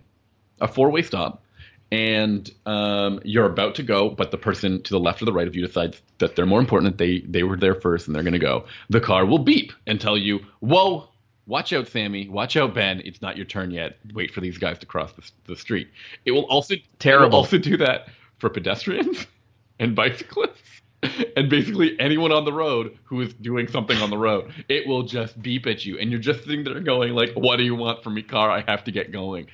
a 0.62 0.68
four-way 0.68 1.02
stop, 1.02 1.44
and 1.92 2.50
um, 2.66 3.20
you're 3.24 3.46
about 3.46 3.76
to 3.76 3.84
go, 3.84 4.10
but 4.10 4.32
the 4.32 4.38
person 4.38 4.82
to 4.84 4.90
the 4.92 5.00
left 5.00 5.22
or 5.22 5.26
the 5.26 5.34
right 5.34 5.48
of 5.48 5.56
you 5.56 5.66
decides 5.66 6.02
that 6.18 6.36
they're 6.36 6.46
more 6.46 6.60
important, 6.60 6.98
that 6.98 7.04
they 7.04 7.20
they 7.22 7.44
were 7.44 7.58
there 7.58 7.76
first 7.76 8.08
and 8.08 8.16
they're 8.16 8.24
going 8.24 8.34
to 8.34 8.40
go, 8.40 8.66
the 8.90 9.00
car 9.00 9.26
will 9.26 9.40
beep 9.40 9.72
and 9.86 10.00
tell 10.02 10.18
you, 10.18 10.40
"Whoa, 10.60 11.08
watch 11.46 11.72
out, 11.74 11.88
Sami! 11.88 12.28
Watch 12.28 12.58
out, 12.58 12.74
Ben! 12.74 13.02
It's 13.06 13.22
not 13.22 13.38
your 13.38 13.46
turn 13.46 13.72
yet. 13.72 13.98
Wait 14.14 14.34
for 14.34 14.42
these 14.42 14.58
guys 14.58 14.78
to 14.80 14.86
cross 14.86 15.14
the, 15.14 15.30
the 15.46 15.56
street." 15.56 15.88
It 16.26 16.32
will 16.32 16.46
also 16.46 16.76
Terrible. 17.00 17.30
will 17.30 17.38
also 17.38 17.58
do 17.58 17.78
that 17.78 18.10
for 18.40 18.50
pedestrians 18.50 19.26
and 19.80 19.96
bicyclists. 19.96 20.62
And 21.38 21.48
basically 21.48 21.96
anyone 22.00 22.32
on 22.32 22.44
the 22.44 22.52
road 22.52 22.98
who 23.04 23.22
is 23.22 23.32
doing 23.36 23.68
something 23.68 23.96
on 24.00 24.10
the 24.10 24.18
road, 24.18 24.52
it 24.68 24.88
will 24.88 25.04
just 25.04 25.40
beep 25.40 25.68
at 25.68 25.86
you, 25.86 26.00
and 26.00 26.10
you're 26.10 26.20
just 26.20 26.44
sitting 26.44 26.64
there 26.64 26.80
going 26.80 27.14
like, 27.14 27.32
"What 27.36 27.58
do 27.58 27.64
you 27.64 27.76
want 27.76 28.04
from 28.04 28.16
me, 28.16 28.24
car? 28.24 28.50
I 28.50 28.62
have 28.62 28.84
to 28.86 28.92
get 28.92 29.12
going." 29.12 29.46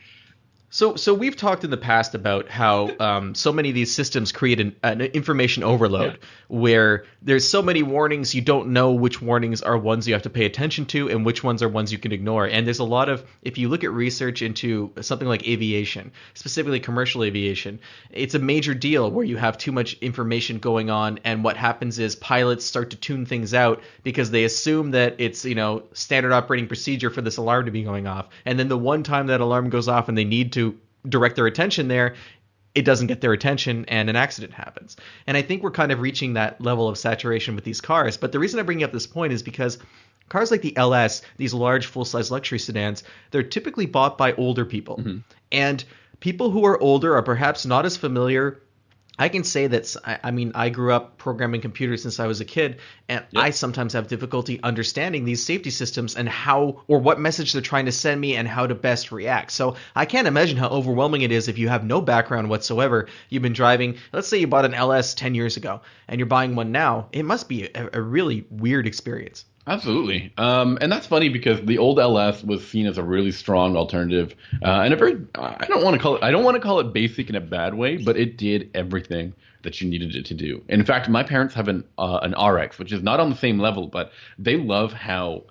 So, 0.73 0.95
so 0.95 1.13
we've 1.13 1.35
talked 1.35 1.63
in 1.63 1.69
the 1.69 1.77
past 1.77 2.15
about 2.15 2.49
how 2.49 2.89
um, 2.99 3.35
so 3.35 3.53
many 3.53 3.69
of 3.69 3.75
these 3.75 3.93
systems 3.93 4.31
create 4.31 4.59
an, 4.59 4.75
an 4.81 5.01
information 5.01 5.61
overload, 5.61 6.17
where 6.47 7.05
there's 7.21 7.47
so 7.47 7.61
many 7.61 7.83
warnings 7.83 8.33
you 8.33 8.41
don't 8.41 8.69
know 8.69 8.93
which 8.93 9.21
warnings 9.21 9.61
are 9.61 9.77
ones 9.77 10.07
you 10.07 10.15
have 10.15 10.23
to 10.23 10.31
pay 10.31 10.45
attention 10.45 10.87
to 10.87 11.11
and 11.11 11.27
which 11.27 11.43
ones 11.43 11.61
are 11.61 11.69
ones 11.69 11.91
you 11.91 11.99
can 11.99 12.11
ignore. 12.11 12.47
And 12.47 12.65
there's 12.65 12.79
a 12.79 12.83
lot 12.83 13.07
of, 13.07 13.23
if 13.43 13.59
you 13.59 13.69
look 13.69 13.83
at 13.83 13.91
research 13.91 14.41
into 14.41 14.91
something 14.99 15.27
like 15.27 15.47
aviation, 15.47 16.11
specifically 16.33 16.79
commercial 16.79 17.23
aviation, 17.23 17.79
it's 18.09 18.33
a 18.33 18.39
major 18.39 18.73
deal 18.73 19.11
where 19.11 19.25
you 19.25 19.37
have 19.37 19.59
too 19.59 19.71
much 19.71 19.93
information 19.99 20.57
going 20.57 20.89
on, 20.89 21.19
and 21.23 21.43
what 21.43 21.55
happens 21.55 21.99
is 21.99 22.15
pilots 22.15 22.65
start 22.65 22.89
to 22.89 22.97
tune 22.97 23.27
things 23.27 23.53
out 23.53 23.83
because 24.01 24.31
they 24.31 24.43
assume 24.43 24.89
that 24.89 25.17
it's 25.19 25.45
you 25.45 25.53
know 25.53 25.83
standard 25.93 26.31
operating 26.31 26.67
procedure 26.67 27.11
for 27.11 27.21
this 27.21 27.37
alarm 27.37 27.65
to 27.65 27.71
be 27.71 27.83
going 27.83 28.07
off, 28.07 28.29
and 28.43 28.57
then 28.57 28.69
the 28.69 28.77
one 28.77 29.03
time 29.03 29.27
that 29.27 29.39
alarm 29.39 29.69
goes 29.69 29.87
off 29.87 30.09
and 30.09 30.17
they 30.17 30.25
need 30.25 30.51
to 30.53 30.62
direct 31.07 31.35
their 31.35 31.47
attention 31.47 31.87
there, 31.87 32.15
it 32.75 32.85
doesn't 32.85 33.07
get 33.07 33.21
their 33.21 33.33
attention 33.33 33.85
and 33.87 34.09
an 34.09 34.15
accident 34.15 34.53
happens. 34.53 34.97
And 35.27 35.37
I 35.37 35.41
think 35.41 35.61
we're 35.61 35.71
kind 35.71 35.91
of 35.91 36.01
reaching 36.01 36.33
that 36.33 36.59
level 36.59 36.87
of 36.87 36.97
saturation 36.97 37.55
with 37.55 37.63
these 37.63 37.81
cars. 37.81 38.17
But 38.17 38.31
the 38.31 38.39
reason 38.39 38.59
I 38.59 38.63
bring 38.63 38.83
up 38.83 38.91
this 38.91 39.07
point 39.07 39.31
is 39.31 39.43
because 39.43 39.77
cars 40.29 40.49
like 40.49 40.61
the 40.61 40.75
LS, 40.75 41.21
these 41.37 41.53
large 41.53 41.85
full 41.85 42.05
size 42.05 42.31
luxury 42.31 42.59
sedans, 42.59 43.03
they're 43.31 43.43
typically 43.43 43.85
bought 43.85 44.17
by 44.17 44.33
older 44.33 44.65
people. 44.65 44.97
Mm-hmm. 44.97 45.17
And 45.51 45.83
people 46.19 46.49
who 46.49 46.65
are 46.65 46.79
older 46.79 47.15
are 47.15 47.21
perhaps 47.21 47.65
not 47.65 47.85
as 47.85 47.97
familiar. 47.97 48.59
I 49.17 49.29
can 49.29 49.43
say 49.43 49.67
that 49.67 49.95
I 50.23 50.31
mean 50.31 50.53
I 50.55 50.69
grew 50.69 50.91
up 50.91 51.17
programming 51.17 51.61
computers 51.61 52.01
since 52.01 52.19
I 52.19 52.25
was 52.25 52.41
a 52.41 52.45
kid, 52.45 52.79
and 53.07 53.23
I 53.35 53.51
sometimes 53.51 53.93
have 53.93 54.07
difficulty 54.07 54.59
understanding 54.63 55.23
these 55.23 55.45
safety 55.45 55.69
systems 55.69 56.15
and 56.15 56.27
how 56.27 56.81
or 56.87 56.99
what 56.99 57.19
message 57.19 57.53
they're 57.53 57.61
trying 57.61 57.85
to 57.85 57.91
send 57.91 58.19
me 58.19 58.35
and 58.35 58.47
how 58.47 58.65
to 58.65 58.73
best 58.73 59.11
react. 59.11 59.51
So 59.51 59.75
I 59.95 60.05
can't 60.05 60.27
imagine 60.27 60.57
how 60.57 60.69
overwhelming 60.69 61.21
it 61.21 61.31
is 61.31 61.47
if 61.47 61.59
you 61.59 61.69
have 61.69 61.83
no 61.83 62.01
background 62.01 62.49
whatsoever. 62.49 63.07
You've 63.29 63.43
been 63.43 63.53
driving, 63.53 63.97
let's 64.11 64.27
say 64.27 64.39
you 64.39 64.47
bought 64.47 64.65
an 64.65 64.73
LS 64.73 65.13
10 65.13 65.35
years 65.35 65.57
ago, 65.57 65.81
and 66.07 66.19
you're 66.19 66.25
buying 66.25 66.55
one 66.55 66.71
now. 66.71 67.09
It 67.11 67.23
must 67.23 67.47
be 67.47 67.65
a, 67.65 67.89
a 67.93 68.01
really 68.01 68.45
weird 68.49 68.87
experience. 68.87 69.45
Absolutely, 69.65 70.33
um, 70.37 70.77
and 70.81 70.91
that's 70.91 71.07
funny 71.07 71.29
because 71.29 71.61
the 71.61 71.77
old 71.77 71.97
LS 71.97 72.43
was 72.43 72.67
seen 72.67 72.85
as 72.85 72.97
a 72.97 73.03
really 73.03 73.31
strong 73.31 73.77
alternative, 73.77 74.35
uh, 74.61 74.81
and 74.81 74.93
a 74.93 74.97
very 74.97 75.25
I 75.35 75.65
don't 75.67 75.83
want 75.83 75.95
to 75.95 76.01
call 76.01 76.17
it 76.17 76.23
I 76.23 76.31
don't 76.31 76.43
want 76.43 76.55
to 76.55 76.61
call 76.61 76.81
it 76.81 76.91
basic 76.91 77.29
in 77.29 77.35
a 77.35 77.41
bad 77.41 77.73
way, 77.73 77.95
but 77.95 78.17
it 78.17 78.37
did 78.37 78.69
everything 78.73 79.33
that 79.63 79.79
you 79.79 79.89
needed 79.89 80.15
it 80.15 80.25
to 80.25 80.33
do. 80.33 80.61
In 80.67 80.83
fact, 80.83 81.07
my 81.07 81.23
parents 81.23 81.53
have 81.53 81.69
an 81.69 81.85
uh, 81.97 82.19
an 82.23 82.33
RX, 82.33 82.77
which 82.77 82.91
is 82.91 83.01
not 83.01 83.21
on 83.21 83.29
the 83.29 83.37
same 83.37 83.57
level, 83.57 83.87
but 83.87 84.11
they 84.37 84.57
love 84.57 84.91
how 84.91 85.43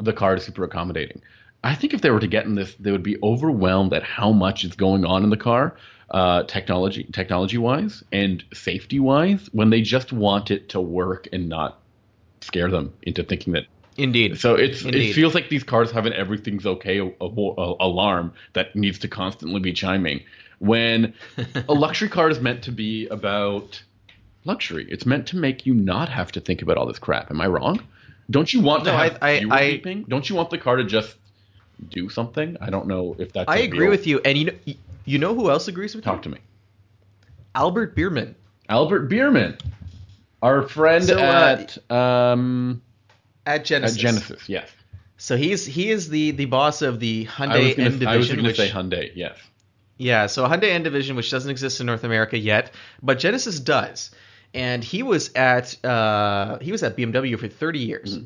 the 0.00 0.14
car 0.14 0.36
is 0.36 0.44
super 0.44 0.64
accommodating. 0.64 1.20
I 1.62 1.74
think 1.74 1.92
if 1.92 2.00
they 2.00 2.10
were 2.10 2.20
to 2.20 2.26
get 2.26 2.46
in 2.46 2.54
this, 2.54 2.74
they 2.80 2.90
would 2.90 3.02
be 3.02 3.18
overwhelmed 3.22 3.92
at 3.92 4.02
how 4.02 4.32
much 4.32 4.64
is 4.64 4.74
going 4.74 5.04
on 5.04 5.24
in 5.24 5.30
the 5.30 5.36
car, 5.36 5.76
uh, 6.10 6.44
technology 6.44 7.04
technology 7.12 7.58
wise 7.58 8.02
and 8.12 8.42
safety 8.54 8.98
wise, 8.98 9.50
when 9.52 9.68
they 9.68 9.82
just 9.82 10.10
want 10.10 10.50
it 10.50 10.70
to 10.70 10.80
work 10.80 11.28
and 11.32 11.50
not 11.50 11.81
scare 12.42 12.70
them 12.70 12.92
into 13.02 13.22
thinking 13.22 13.52
that. 13.54 13.64
Indeed. 13.96 14.38
So 14.38 14.54
it's 14.54 14.82
Indeed. 14.84 15.10
it 15.10 15.12
feels 15.14 15.34
like 15.34 15.48
these 15.50 15.62
cars 15.64 15.90
have 15.92 16.06
an 16.06 16.12
everything's 16.14 16.64
okay 16.66 16.98
a, 16.98 17.04
a, 17.06 17.10
a- 17.26 17.76
alarm 17.80 18.32
that 18.54 18.74
needs 18.74 18.98
to 19.00 19.08
constantly 19.08 19.60
be 19.60 19.72
chiming. 19.72 20.22
When 20.58 21.12
a 21.68 21.74
luxury 21.74 22.08
car 22.08 22.30
is 22.30 22.40
meant 22.40 22.62
to 22.64 22.72
be 22.72 23.06
about 23.08 23.82
luxury, 24.44 24.86
it's 24.88 25.04
meant 25.04 25.26
to 25.28 25.36
make 25.36 25.66
you 25.66 25.74
not 25.74 26.08
have 26.08 26.32
to 26.32 26.40
think 26.40 26.62
about 26.62 26.76
all 26.78 26.86
this 26.86 26.98
crap. 26.98 27.30
Am 27.30 27.40
I 27.40 27.46
wrong? 27.48 27.80
Don't 28.30 28.50
you 28.52 28.60
want 28.60 28.84
to 28.84 28.92
have 28.92 29.18
I- 29.20 29.40
I- 29.50 29.80
I- 29.86 30.04
Don't 30.08 30.28
you 30.30 30.36
want 30.36 30.50
the 30.50 30.58
car 30.58 30.76
to 30.76 30.84
just 30.84 31.16
do 31.90 32.08
something? 32.08 32.56
I 32.60 32.70
don't 32.70 32.86
know 32.86 33.14
if 33.18 33.32
that's. 33.32 33.48
I 33.50 33.58
agree 33.58 33.80
real- 33.80 33.90
with 33.90 34.06
you, 34.06 34.20
and 34.24 34.38
you 34.38 34.44
know, 34.46 34.74
you 35.04 35.18
know 35.18 35.34
who 35.34 35.50
else 35.50 35.68
agrees 35.68 35.94
with 35.94 36.06
you? 36.06 36.12
Talk 36.12 36.22
to 36.22 36.28
me, 36.30 36.38
Albert 37.54 37.94
Biermann. 37.94 38.34
Albert 38.68 39.08
Biermann, 39.08 39.58
our 40.42 40.62
friend 40.62 41.04
So, 41.04 41.18
uh, 41.18 41.56
at 41.58 41.90
um 41.90 42.82
At 43.46 43.60
at 43.60 43.64
Genesis. 43.64 43.96
Genesis. 43.96 44.48
Yes, 44.48 44.68
So 45.16 45.36
he's 45.36 45.64
he 45.66 45.90
is 45.90 46.08
the 46.08 46.32
the 46.32 46.46
boss 46.46 46.82
of 46.82 47.00
the 47.00 47.26
Hyundai 47.26 47.76
gonna, 47.76 47.88
N 47.88 48.06
I 48.06 48.16
was 48.16 48.28
division, 48.28 48.36
gonna 48.36 48.54
say 48.54 48.68
Hyundai. 48.70 49.12
Yes. 49.14 49.38
yeah, 49.98 50.26
so 50.26 50.46
Hyundai 50.46 50.70
N 50.70 50.82
division, 50.82 51.16
which 51.16 51.30
doesn't 51.30 51.50
exist 51.50 51.80
in 51.80 51.86
North 51.86 52.04
America 52.04 52.38
yet, 52.38 52.72
but 53.02 53.18
Genesis 53.18 53.60
does. 53.60 54.10
And 54.54 54.84
he 54.84 55.02
was 55.02 55.30
at 55.34 55.82
uh, 55.84 56.58
he 56.60 56.72
was 56.72 56.82
at 56.82 56.96
BMW 56.96 57.38
for 57.38 57.48
30 57.48 57.78
years, 57.78 58.18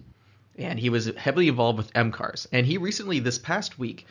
and 0.58 0.78
he 0.78 0.90
was 0.90 1.06
heavily 1.16 1.46
involved 1.48 1.78
with 1.78 1.90
M 1.94 2.10
cars. 2.10 2.48
And 2.50 2.66
he 2.66 2.78
recently, 2.78 3.20
this 3.20 3.38
past 3.38 3.78
week, 3.78 4.06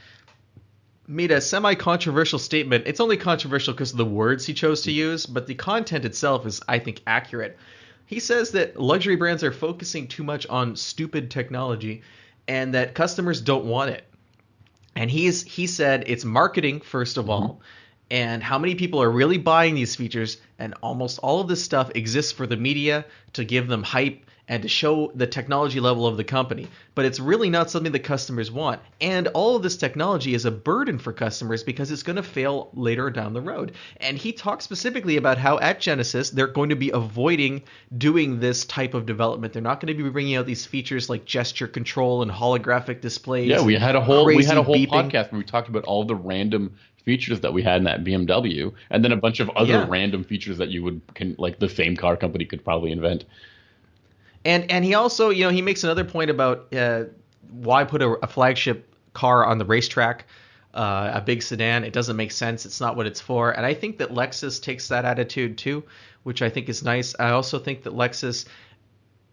made 1.07 1.31
a 1.31 1.41
semi-controversial 1.41 2.39
statement. 2.39 2.85
It's 2.87 3.01
only 3.01 3.17
controversial 3.17 3.73
because 3.73 3.91
of 3.91 3.97
the 3.97 4.05
words 4.05 4.45
he 4.45 4.53
chose 4.53 4.81
to 4.83 4.91
use, 4.93 5.25
but 5.25 5.45
the 5.47 5.55
content 5.55 6.05
itself 6.05 6.45
is, 6.45 6.61
I 6.69 6.79
think, 6.79 7.01
accurate. 7.05 7.57
He 8.05 8.19
says 8.19 8.51
that 8.51 8.79
luxury 8.79 9.15
brands 9.15 9.43
are 9.43 9.51
focusing 9.51 10.07
too 10.07 10.23
much 10.23 10.45
on 10.47 10.75
stupid 10.75 11.31
technology, 11.31 12.03
and 12.47 12.73
that 12.73 12.93
customers 12.93 13.41
don't 13.41 13.65
want 13.65 13.89
it. 13.89 14.05
And 14.95 15.09
he's 15.09 15.43
he 15.43 15.67
said 15.67 16.03
it's 16.07 16.23
marketing 16.23 16.81
first 16.81 17.17
of 17.17 17.29
all, 17.29 17.41
mm-hmm. 17.41 17.61
and 18.11 18.43
how 18.43 18.59
many 18.59 18.75
people 18.75 19.01
are 19.01 19.09
really 19.09 19.37
buying 19.37 19.75
these 19.75 19.95
features, 19.95 20.37
and 20.59 20.73
almost 20.81 21.19
all 21.19 21.41
of 21.41 21.47
this 21.47 21.63
stuff 21.63 21.91
exists 21.95 22.31
for 22.31 22.47
the 22.47 22.57
media 22.57 23.05
to 23.33 23.43
give 23.43 23.67
them 23.67 23.83
hype 23.83 24.25
and 24.47 24.63
to 24.63 24.69
show 24.69 25.11
the 25.15 25.25
technology 25.27 25.79
level 25.79 26.05
of 26.05 26.17
the 26.17 26.23
company. 26.23 26.67
But 26.93 27.05
it's 27.05 27.19
really 27.19 27.49
not 27.49 27.69
something 27.69 27.91
the 27.91 27.99
customers 27.99 28.51
want. 28.51 28.79
And 29.01 29.27
all 29.29 29.55
of 29.55 29.63
this 29.63 29.75
technology 29.75 30.33
is 30.33 30.45
a 30.45 30.51
burden 30.51 30.99
for 30.99 31.11
customers 31.13 31.63
because 31.63 31.91
it's 31.91 32.03
going 32.03 32.15
to 32.15 32.23
fail 32.23 32.69
later 32.73 33.09
down 33.09 33.33
the 33.33 33.41
road. 33.41 33.73
And 33.97 34.17
he 34.17 34.31
talks 34.31 34.63
specifically 34.63 35.17
about 35.17 35.37
how 35.37 35.59
at 35.59 35.79
Genesis 35.79 36.29
they're 36.29 36.47
going 36.47 36.69
to 36.69 36.75
be 36.75 36.91
avoiding 36.91 37.63
doing 37.97 38.39
this 38.39 38.65
type 38.65 38.93
of 38.93 39.05
development. 39.05 39.53
They're 39.53 39.61
not 39.61 39.79
going 39.79 39.95
to 39.95 40.03
be 40.03 40.09
bringing 40.09 40.35
out 40.35 40.45
these 40.45 40.65
features 40.65 41.09
like 41.09 41.25
gesture 41.25 41.67
control 41.67 42.21
and 42.21 42.31
holographic 42.31 43.01
displays. 43.01 43.49
Yeah, 43.49 43.63
we 43.63 43.75
had 43.75 43.95
a 43.95 44.01
whole 44.01 44.25
we 44.25 44.43
had 44.45 44.57
a 44.57 44.63
whole 44.63 44.75
beeping. 44.75 44.89
podcast 45.11 45.31
where 45.31 45.39
we 45.39 45.45
talked 45.45 45.69
about 45.69 45.85
all 45.85 46.03
the 46.05 46.15
random 46.15 46.75
features 47.03 47.41
that 47.41 47.53
we 47.53 47.61
had 47.61 47.77
in 47.77 47.83
that 47.83 48.03
BMW, 48.03 48.73
and 48.89 49.03
then 49.03 49.11
a 49.11 49.15
bunch 49.17 49.39
of 49.39 49.49
other 49.51 49.73
Yeah. 49.73 49.85
random 49.87 50.23
features 50.23 50.57
that 50.57 50.69
you 50.69 50.83
would 50.83 51.01
can 51.13 51.35
like 51.37 51.59
the 51.59 51.69
same 51.69 51.95
car 51.95 52.17
company 52.17 52.45
could 52.45 52.63
probably 52.63 52.91
invent. 52.91 53.25
And 54.45 54.71
and 54.71 54.85
he 54.85 54.93
also, 54.93 55.29
you 55.29 55.43
know, 55.43 55.49
he 55.49 55.61
makes 55.61 55.83
another 55.83 56.05
point 56.05 56.29
about 56.29 56.73
uh, 56.73 57.05
why 57.49 57.83
put 57.83 58.01
a, 58.01 58.09
a 58.23 58.27
flagship 58.27 58.93
car 59.13 59.45
on 59.45 59.57
the 59.57 59.65
racetrack, 59.65 60.25
uh, 60.73 61.11
a 61.13 61.21
big 61.21 61.41
sedan. 61.41 61.83
It 61.83 61.93
doesn't 61.93 62.15
make 62.15 62.31
sense. 62.31 62.65
It's 62.65 62.79
not 62.79 62.95
what 62.95 63.07
it's 63.07 63.19
for. 63.19 63.51
And 63.51 63.65
I 63.65 63.73
think 63.73 63.97
that 63.97 64.11
Lexus 64.11 64.61
takes 64.61 64.87
that 64.89 65.03
attitude 65.03 65.57
too, 65.57 65.83
which 66.23 66.41
I 66.41 66.49
think 66.49 66.69
is 66.69 66.83
nice. 66.83 67.15
I 67.19 67.31
also 67.31 67.57
think 67.57 67.83
that 67.83 67.93
Lexus 67.93 68.45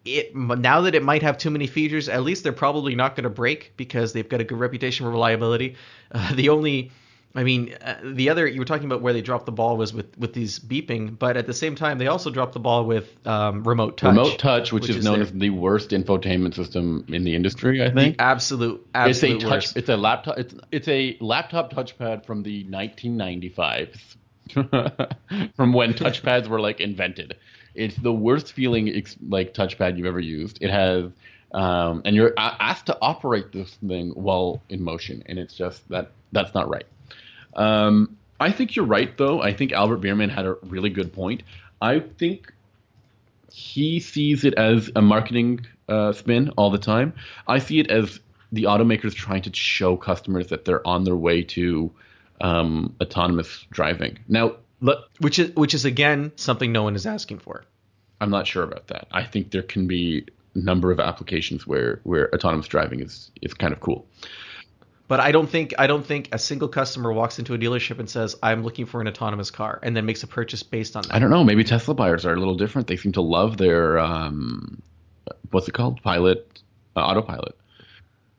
it 0.04 0.34
now 0.34 0.80
that 0.80 0.94
it 0.94 1.02
might 1.02 1.22
have 1.22 1.38
too 1.38 1.50
many 1.50 1.66
features, 1.66 2.08
at 2.08 2.22
least 2.22 2.42
they're 2.42 2.52
probably 2.52 2.94
not 2.94 3.14
going 3.14 3.24
to 3.24 3.30
break 3.30 3.72
because 3.76 4.12
they've 4.12 4.28
got 4.28 4.40
a 4.40 4.44
good 4.44 4.58
reputation 4.58 5.04
for 5.04 5.10
reliability. 5.10 5.76
Uh, 6.14 6.34
the 6.34 6.50
only 6.50 6.92
I 7.34 7.44
mean, 7.44 7.74
uh, 7.80 7.96
the 8.04 8.28
other 8.28 8.46
you 8.46 8.60
were 8.60 8.66
talking 8.66 8.84
about 8.84 9.00
where 9.00 9.12
they 9.12 9.22
dropped 9.22 9.46
the 9.46 9.52
ball 9.52 9.76
was 9.76 9.94
with 9.94 10.16
with 10.18 10.34
these 10.34 10.58
beeping, 10.58 11.18
but 11.18 11.36
at 11.36 11.46
the 11.46 11.54
same 11.54 11.74
time 11.74 11.98
they 11.98 12.06
also 12.06 12.30
dropped 12.30 12.52
the 12.52 12.60
ball 12.60 12.84
with 12.84 13.14
um, 13.26 13.64
remote 13.64 13.96
touch. 13.96 14.08
Remote 14.08 14.38
touch, 14.38 14.72
which, 14.72 14.82
which 14.82 14.90
is, 14.90 14.96
is, 14.98 15.04
known 15.04 15.20
their, 15.20 15.22
as 15.22 15.32
the 15.32 15.50
worst 15.50 15.90
infotainment 15.90 16.54
system 16.54 17.06
in 17.08 17.24
the 17.24 17.34
industry. 17.34 17.82
I 17.82 17.90
think 17.90 18.16
absolute, 18.18 18.86
absolute 18.94 19.36
it's 19.36 19.44
a 19.44 19.46
touch. 19.46 19.64
Worst. 19.64 19.76
It's 19.78 19.88
a 19.88 19.96
laptop. 19.96 20.38
It's 20.38 20.54
it's 20.70 20.88
a 20.88 21.16
laptop 21.20 21.72
touchpad 21.72 22.26
from 22.26 22.42
the 22.42 22.64
1995s, 22.64 24.16
from 25.56 25.72
when 25.72 25.94
touchpads 25.94 26.48
were 26.48 26.60
like 26.60 26.80
invented. 26.80 27.36
It's 27.74 27.96
the 27.96 28.12
worst 28.12 28.52
feeling 28.52 28.88
like 29.26 29.54
touchpad 29.54 29.96
you've 29.96 30.06
ever 30.06 30.20
used. 30.20 30.58
It 30.60 30.70
has 30.70 31.10
um, 31.52 32.02
and 32.04 32.16
you're 32.16 32.34
asked 32.36 32.86
to 32.86 32.98
operate 33.00 33.52
this 33.52 33.74
thing 33.86 34.10
while 34.10 34.62
in 34.68 34.82
motion, 34.82 35.22
and 35.26 35.38
it's 35.38 35.54
just 35.54 35.88
that 35.88 36.10
that's 36.32 36.54
not 36.54 36.68
right. 36.68 36.86
Um, 37.54 38.16
I 38.40 38.50
think 38.50 38.74
you're 38.74 38.86
right, 38.86 39.16
though. 39.16 39.40
I 39.40 39.52
think 39.52 39.72
Albert 39.72 39.98
Biermann 39.98 40.30
had 40.30 40.46
a 40.46 40.56
really 40.62 40.90
good 40.90 41.12
point. 41.12 41.42
I 41.80 42.00
think 42.00 42.52
he 43.52 44.00
sees 44.00 44.44
it 44.44 44.54
as 44.54 44.90
a 44.96 45.02
marketing 45.02 45.66
uh, 45.88 46.12
spin 46.12 46.50
all 46.56 46.70
the 46.70 46.78
time. 46.78 47.12
I 47.46 47.58
see 47.58 47.78
it 47.78 47.90
as 47.90 48.18
the 48.50 48.64
automakers 48.64 49.14
trying 49.14 49.42
to 49.42 49.54
show 49.54 49.96
customers 49.96 50.48
that 50.48 50.64
they're 50.64 50.86
on 50.86 51.04
their 51.04 51.16
way 51.16 51.42
to 51.42 51.90
um, 52.40 52.94
autonomous 53.00 53.66
driving. 53.70 54.18
Now, 54.28 54.56
which 55.20 55.38
is 55.38 55.54
which 55.54 55.74
is 55.74 55.84
again 55.84 56.32
something 56.36 56.72
no 56.72 56.82
one 56.82 56.96
is 56.96 57.06
asking 57.06 57.38
for. 57.38 57.64
I'm 58.20 58.30
not 58.30 58.46
sure 58.46 58.62
about 58.62 58.88
that. 58.88 59.06
I 59.12 59.24
think 59.24 59.50
there 59.50 59.62
can 59.62 59.86
be 59.86 60.26
a 60.54 60.58
number 60.58 60.90
of 60.90 61.00
applications 61.00 61.66
where 61.66 62.00
where 62.02 62.34
autonomous 62.34 62.66
driving 62.68 63.00
is 63.00 63.30
is 63.40 63.54
kind 63.54 63.72
of 63.72 63.80
cool. 63.80 64.06
But 65.12 65.20
I 65.20 65.30
don't 65.30 65.46
think 65.46 65.74
I 65.78 65.88
don't 65.88 66.06
think 66.06 66.30
a 66.32 66.38
single 66.38 66.68
customer 66.68 67.12
walks 67.12 67.38
into 67.38 67.52
a 67.52 67.58
dealership 67.58 67.98
and 67.98 68.08
says, 68.08 68.34
"I'm 68.42 68.64
looking 68.64 68.86
for 68.86 69.02
an 69.02 69.08
autonomous 69.08 69.50
car," 69.50 69.78
and 69.82 69.94
then 69.94 70.06
makes 70.06 70.22
a 70.22 70.26
purchase 70.26 70.62
based 70.62 70.96
on 70.96 71.02
that. 71.02 71.14
I 71.14 71.18
don't 71.18 71.28
know. 71.28 71.44
Maybe 71.44 71.64
Tesla 71.64 71.92
buyers 71.92 72.24
are 72.24 72.32
a 72.32 72.38
little 72.38 72.54
different. 72.54 72.86
They 72.86 72.96
seem 72.96 73.12
to 73.12 73.20
love 73.20 73.58
their 73.58 73.98
um, 73.98 74.80
what's 75.50 75.68
it 75.68 75.72
called, 75.72 76.00
pilot, 76.02 76.62
uh, 76.96 77.00
autopilot. 77.00 77.58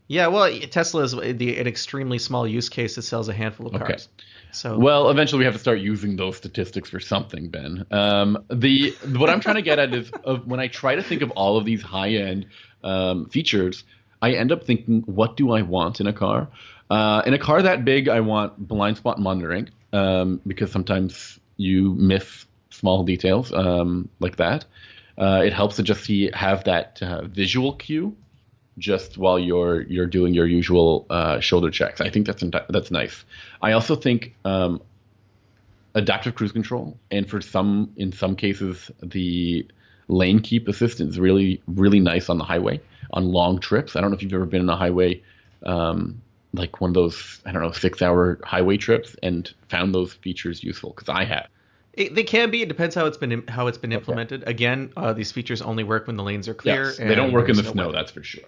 Yeah, 0.08 0.30
well, 0.30 0.52
Tesla 0.62 1.04
is 1.04 1.12
the, 1.12 1.60
an 1.60 1.68
extremely 1.68 2.18
small 2.18 2.48
use 2.48 2.70
case 2.70 2.96
that 2.96 3.04
sells 3.04 3.30
a 3.30 3.34
handful 3.34 3.68
of 3.68 3.74
cars. 3.74 3.90
Okay. 3.92 4.26
So 4.52 4.76
well, 4.76 5.12
eventually 5.12 5.42
we 5.42 5.46
have 5.46 5.54
to 5.54 5.60
start 5.60 5.78
using 5.78 6.16
those 6.16 6.38
statistics 6.38 6.90
for 6.90 7.00
something, 7.00 7.50
Ben. 7.50 7.86
Um, 7.92 8.46
the 8.50 8.96
what 9.16 9.30
I'm 9.30 9.42
trying 9.42 9.58
to 9.58 9.62
get 9.62 9.78
at 9.78 9.94
is 9.94 10.10
of 10.24 10.48
when 10.48 10.60
I 10.60 10.70
try 10.70 10.96
to 10.96 11.04
think 11.04 11.22
of 11.22 11.30
all 11.32 11.58
of 11.58 11.66
these 11.66 11.84
high 11.84 12.14
end 12.14 12.48
um, 12.84 13.30
features, 13.30 13.84
I 14.24 14.32
end 14.32 14.54
up 14.54 14.64
thinking, 14.64 15.02
what 15.06 15.36
do 15.36 15.52
I 15.52 15.62
want 15.62 16.00
in 16.00 16.08
a 16.08 16.14
car? 16.14 16.48
Uh, 16.90 17.22
in 17.26 17.34
a 17.34 17.38
car 17.38 17.62
that 17.62 17.84
big, 17.84 18.08
I 18.08 18.22
want 18.22 18.68
blind 18.68 18.96
spot 18.96 19.20
monitoring 19.20 19.70
um, 19.92 20.40
because 20.48 20.72
sometimes 20.72 21.40
you 21.58 21.94
miss 21.96 22.46
small 22.70 23.04
details 23.04 23.52
um, 23.52 24.08
like 24.22 24.38
that. 24.38 24.64
Uh, 25.18 25.42
it 25.46 25.52
helps 25.52 25.76
to 25.76 25.84
just 25.84 26.06
see 26.06 26.32
have 26.34 26.64
that 26.64 27.00
uh, 27.02 27.24
visual 27.26 27.74
cue 27.74 28.16
just 28.78 29.18
while 29.18 29.38
you're 29.38 29.82
you're 29.84 30.08
doing 30.08 30.34
your 30.34 30.48
usual 30.48 31.06
uh, 31.10 31.40
shoulder 31.42 31.70
checks. 31.70 32.00
I 32.00 32.10
think 32.10 32.26
that's 32.26 32.44
that's 32.70 32.92
nice. 32.92 33.26
I 33.62 33.74
also 33.74 33.96
think 33.96 34.34
um, 34.46 34.82
adaptive 35.96 36.34
cruise 36.34 36.54
control, 36.54 36.98
and 37.12 37.30
for 37.30 37.42
some 37.42 37.92
in 37.98 38.14
some 38.14 38.36
cases 38.36 38.90
the 39.04 39.68
lane 40.08 40.40
keep 40.40 40.68
assistance 40.68 41.14
is 41.14 41.20
really 41.20 41.62
really 41.68 42.00
nice 42.00 42.30
on 42.30 42.38
the 42.38 42.44
highway 42.44 42.80
on 43.14 43.32
long 43.32 43.60
trips. 43.60 43.96
I 43.96 44.02
don't 44.02 44.10
know 44.10 44.18
if 44.18 44.24
you've 44.24 44.34
ever 44.34 44.46
been 44.46 44.62
on 44.62 44.70
a 44.70 44.76
highway, 44.76 45.22
um, 45.66 46.22
like 46.54 46.82
one 46.82 46.90
of 46.90 46.96
those 46.96 47.40
I 47.46 47.52
don't 47.52 47.62
know 47.62 47.72
six 47.72 48.02
hour 48.02 48.40
highway 48.44 48.78
trips, 48.78 49.16
and 49.24 49.52
found 49.70 49.96
those 49.96 50.14
features 50.14 50.64
useful 50.64 50.92
because 50.92 51.10
I 51.10 51.24
have. 51.26 51.48
It, 51.94 52.16
they 52.16 52.24
can 52.24 52.50
be. 52.50 52.64
It 52.64 52.70
depends 52.70 52.96
how 52.96 53.06
it's 53.06 53.18
been 53.18 53.48
how 53.48 53.68
it's 53.68 53.78
been 53.78 53.92
implemented. 53.92 54.42
Okay. 54.42 54.52
Again, 54.52 54.92
uh, 54.98 55.14
these 55.14 55.32
features 55.32 55.62
only 55.62 55.84
work 55.84 56.08
when 56.08 56.18
the 56.18 56.24
lanes 56.24 56.48
are 56.48 56.56
clear. 56.56 56.86
Yes, 56.86 56.98
they 56.98 57.16
don't 57.16 57.32
work 57.32 57.50
in 57.50 57.56
the 57.56 57.62
no 57.62 57.72
snow. 57.72 57.86
Weather. 57.88 57.98
That's 58.00 58.12
for 58.12 58.24
sure. 58.24 58.44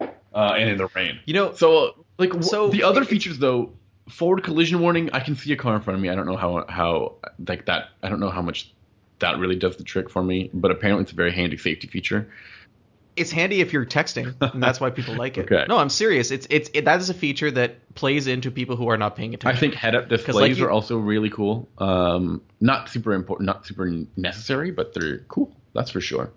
Uh, 0.00 0.54
and 0.56 0.70
in 0.70 0.78
the 0.78 0.88
rain. 0.94 1.20
You 1.24 1.34
know. 1.34 1.54
So 1.54 2.04
like 2.18 2.42
so 2.42 2.68
the 2.68 2.82
other 2.82 3.04
features 3.04 3.38
though, 3.38 3.70
forward 4.08 4.42
collision 4.42 4.80
warning. 4.80 5.10
I 5.12 5.20
can 5.20 5.36
see 5.36 5.52
a 5.52 5.56
car 5.56 5.76
in 5.76 5.82
front 5.82 5.96
of 5.96 6.02
me. 6.02 6.08
I 6.08 6.16
don't 6.16 6.26
know 6.26 6.36
how 6.36 6.64
how 6.68 7.14
like 7.46 7.66
that. 7.66 7.90
I 8.02 8.08
don't 8.08 8.18
know 8.18 8.30
how 8.30 8.42
much 8.42 8.72
that 9.22 9.38
really 9.38 9.56
does 9.56 9.76
the 9.76 9.84
trick 9.84 10.10
for 10.10 10.22
me. 10.22 10.50
But 10.52 10.70
apparently, 10.70 11.02
it's 11.02 11.12
a 11.12 11.16
very 11.16 11.32
handy 11.32 11.56
safety 11.56 11.88
feature 11.88 12.30
it's 13.16 13.30
handy 13.30 13.60
if 13.60 13.72
you're 13.72 13.84
texting, 13.84 14.34
and 14.40 14.62
that's 14.62 14.80
why 14.80 14.90
people 14.90 15.14
like 15.14 15.36
it. 15.36 15.42
okay. 15.52 15.66
No, 15.68 15.76
I'm 15.76 15.90
serious. 15.90 16.30
It's 16.30 16.46
it's 16.50 16.70
it, 16.72 16.84
that 16.86 17.00
is 17.00 17.10
a 17.10 17.14
feature 17.14 17.50
that 17.50 17.94
plays 17.94 18.26
into 18.26 18.50
people 18.50 18.76
who 18.76 18.88
are 18.88 18.96
not 18.96 19.16
paying 19.16 19.34
attention. 19.34 19.56
I 19.56 19.60
think 19.60 19.74
head-up 19.74 20.08
displays 20.08 20.34
like 20.34 20.56
you, 20.56 20.64
are 20.64 20.70
also 20.70 20.98
really 20.98 21.30
cool. 21.30 21.68
Um, 21.78 22.42
not 22.60 22.88
super 22.88 23.12
important, 23.12 23.46
not 23.46 23.66
super 23.66 23.90
necessary, 24.16 24.70
but 24.70 24.94
they're 24.94 25.18
cool. 25.28 25.54
That's 25.74 25.90
for 25.90 26.00
sure. 26.00 26.30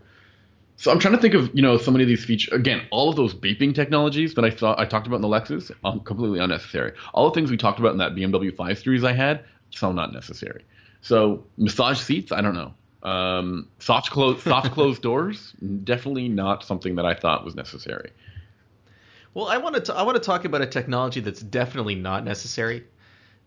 So 0.78 0.92
I'm 0.92 1.00
trying 1.00 1.16
to 1.16 1.22
think 1.22 1.34
of 1.34 1.56
you 1.56 1.62
know 1.62 1.78
so 1.78 1.92
many 1.92 2.04
of 2.04 2.10
these 2.10 2.26
features. 2.26 2.54
Again, 2.54 2.82
all 2.92 3.10
of 3.10 3.16
those 3.16 3.34
beeping 3.34 3.74
technologies 3.74 4.34
that 4.34 4.44
I 4.44 4.50
thought 4.50 4.80
I 4.80 4.86
talked 4.86 5.08
about 5.08 5.18
in 5.18 5.22
the 5.22 5.30
Lexus, 5.30 5.72
um, 5.86 6.02
completely 6.02 6.40
unnecessary. 6.40 6.92
All 7.14 7.30
the 7.30 7.36
things 7.36 7.50
we 7.50 7.58
talked 7.58 7.80
about 7.80 7.94
in 7.94 8.00
that 8.00 8.16
BMW 8.16 8.54
5 8.56 8.80
Series 8.80 9.04
I 9.04 9.14
had, 9.14 9.46
so 9.70 9.94
not 9.94 10.12
necessary. 10.12 10.66
So 11.06 11.46
massage 11.56 12.00
seats, 12.00 12.32
I 12.32 12.42
don't 12.42 12.56
know. 12.56 12.74
Um, 13.08 13.68
soft 13.78 14.10
close 14.10 14.42
soft 14.44 14.72
closed 14.72 15.04
doors, 15.04 15.54
definitely 15.84 16.30
not 16.30 16.64
something 16.64 16.96
that 16.96 17.06
I 17.06 17.14
thought 17.14 17.46
was 17.46 17.54
necessary. 17.54 18.12
Well, 19.36 19.48
I 19.48 19.58
want 19.58 19.86
to 19.86 19.94
I 19.94 20.02
want 20.02 20.16
to 20.16 20.24
talk 20.24 20.46
about 20.46 20.64
a 20.64 20.66
technology 20.66 21.20
that's 21.20 21.42
definitely 21.42 21.94
not 21.94 22.26
necessary, 22.26 22.86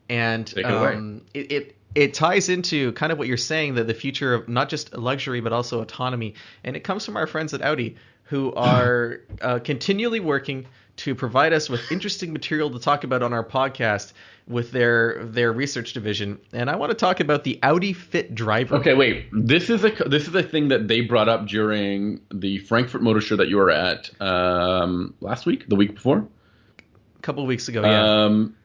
and 0.08 0.52
it, 0.56 0.64
um, 0.66 1.22
it, 1.34 1.50
it 1.50 1.76
it 1.96 2.14
ties 2.14 2.48
into 2.48 2.92
kind 2.92 3.10
of 3.10 3.18
what 3.18 3.26
you're 3.26 3.36
saying 3.36 3.74
that 3.74 3.88
the 3.88 3.94
future 3.94 4.34
of 4.34 4.48
not 4.48 4.68
just 4.68 4.96
luxury 4.96 5.40
but 5.40 5.52
also 5.52 5.80
autonomy, 5.80 6.34
and 6.62 6.76
it 6.76 6.84
comes 6.84 7.04
from 7.04 7.16
our 7.16 7.26
friends 7.26 7.54
at 7.54 7.62
Audi 7.62 7.96
who 8.22 8.54
are 8.54 9.22
uh, 9.42 9.58
continually 9.58 10.20
working 10.20 10.64
to 10.98 11.14
provide 11.14 11.52
us 11.52 11.70
with 11.70 11.90
interesting 11.90 12.32
material 12.32 12.70
to 12.70 12.78
talk 12.78 13.04
about 13.04 13.22
on 13.22 13.32
our 13.32 13.44
podcast 13.44 14.12
with 14.46 14.72
their 14.72 15.24
their 15.24 15.52
research 15.52 15.92
division, 15.92 16.38
and 16.52 16.68
I 16.70 16.76
want 16.76 16.90
to 16.90 16.96
talk 16.96 17.20
about 17.20 17.44
the 17.44 17.58
Audi 17.62 17.92
Fit 17.92 18.34
Driver. 18.34 18.76
Okay, 18.76 18.94
wait. 18.94 19.26
This 19.32 19.70
is 19.70 19.84
a 19.84 19.90
this 19.90 20.26
is 20.26 20.34
a 20.34 20.42
thing 20.42 20.68
that 20.68 20.88
they 20.88 21.02
brought 21.02 21.28
up 21.28 21.46
during 21.46 22.20
the 22.32 22.58
Frankfurt 22.58 23.02
Motor 23.02 23.20
Show 23.20 23.36
that 23.36 23.48
you 23.48 23.56
were 23.56 23.70
at 23.70 24.10
um, 24.20 25.14
last 25.20 25.46
week, 25.46 25.68
the 25.68 25.76
week 25.76 25.94
before, 25.94 26.26
a 27.16 27.22
couple 27.22 27.42
of 27.42 27.48
weeks 27.48 27.68
ago. 27.68 27.82
Yeah. 27.82 28.24
Um, 28.24 28.56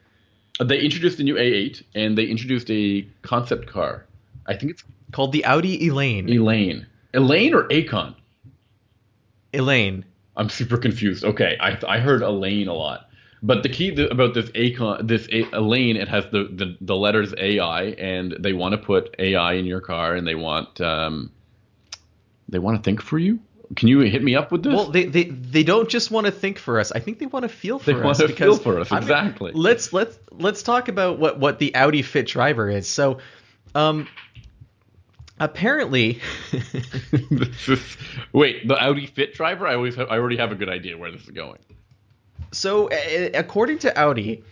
they 0.60 0.80
introduced 0.80 1.18
a 1.18 1.24
new 1.24 1.34
A8 1.34 1.82
and 1.94 2.16
they 2.16 2.24
introduced 2.24 2.70
a 2.70 3.06
concept 3.22 3.66
car. 3.66 4.06
I 4.46 4.56
think 4.56 4.72
it's 4.72 4.84
called 5.10 5.32
the 5.32 5.44
Audi 5.44 5.88
Elaine. 5.88 6.28
Elaine, 6.28 6.86
Elaine 7.12 7.54
or 7.54 7.64
Aicon? 7.68 8.14
Elaine. 9.52 10.04
I'm 10.36 10.48
super 10.48 10.76
confused. 10.76 11.24
Okay, 11.24 11.56
I 11.60 11.78
I 11.86 11.98
heard 11.98 12.22
Elaine 12.22 12.68
a 12.68 12.74
lot. 12.74 13.08
But 13.44 13.62
the 13.62 13.68
key 13.68 13.94
about 14.06 14.32
this 14.32 14.48
Aicon, 14.52 15.06
this 15.06 15.28
a, 15.30 15.60
lane, 15.60 15.96
it 15.96 16.08
has 16.08 16.24
the, 16.32 16.48
the, 16.50 16.78
the 16.80 16.96
letters 16.96 17.34
AI, 17.36 17.82
and 17.98 18.34
they 18.40 18.54
want 18.54 18.72
to 18.72 18.78
put 18.78 19.14
AI 19.18 19.52
in 19.52 19.66
your 19.66 19.82
car, 19.82 20.14
and 20.14 20.26
they 20.26 20.34
want 20.34 20.80
um, 20.80 21.30
they 22.48 22.58
want 22.58 22.78
to 22.78 22.82
think 22.82 23.02
for 23.02 23.18
you. 23.18 23.40
Can 23.76 23.88
you 23.88 24.00
hit 24.00 24.22
me 24.22 24.34
up 24.34 24.50
with 24.50 24.62
this? 24.62 24.72
Well, 24.72 24.90
they, 24.90 25.04
they, 25.04 25.24
they 25.24 25.62
don't 25.62 25.90
just 25.90 26.10
want 26.10 26.24
to 26.24 26.32
think 26.32 26.58
for 26.58 26.80
us. 26.80 26.90
I 26.90 27.00
think 27.00 27.18
they 27.18 27.26
want 27.26 27.42
to 27.42 27.50
feel 27.50 27.78
for 27.78 27.86
they 27.86 27.92
us. 27.92 28.18
They 28.18 28.24
want 28.24 28.36
to 28.36 28.36
feel 28.36 28.56
for 28.56 28.80
us 28.80 28.90
exactly. 28.90 29.50
I 29.50 29.54
mean, 29.54 29.62
let's 29.62 29.92
let's 29.92 30.18
let's 30.32 30.62
talk 30.62 30.88
about 30.88 31.18
what 31.18 31.38
what 31.38 31.58
the 31.58 31.74
Audi 31.74 32.00
Fit 32.00 32.26
driver 32.26 32.70
is. 32.70 32.88
So, 32.88 33.18
um, 33.74 34.08
apparently, 35.38 36.20
is, 36.52 37.96
wait, 38.32 38.66
the 38.66 38.76
Audi 38.82 39.06
Fit 39.06 39.34
driver. 39.34 39.66
I 39.66 39.74
always 39.74 39.94
have, 39.96 40.08
I 40.10 40.18
already 40.18 40.36
have 40.36 40.52
a 40.52 40.54
good 40.54 40.68
idea 40.68 40.96
where 40.96 41.10
this 41.10 41.22
is 41.22 41.30
going. 41.30 41.58
So, 42.52 42.88
according 43.34 43.78
to 43.80 43.98
Audi, 43.98 44.44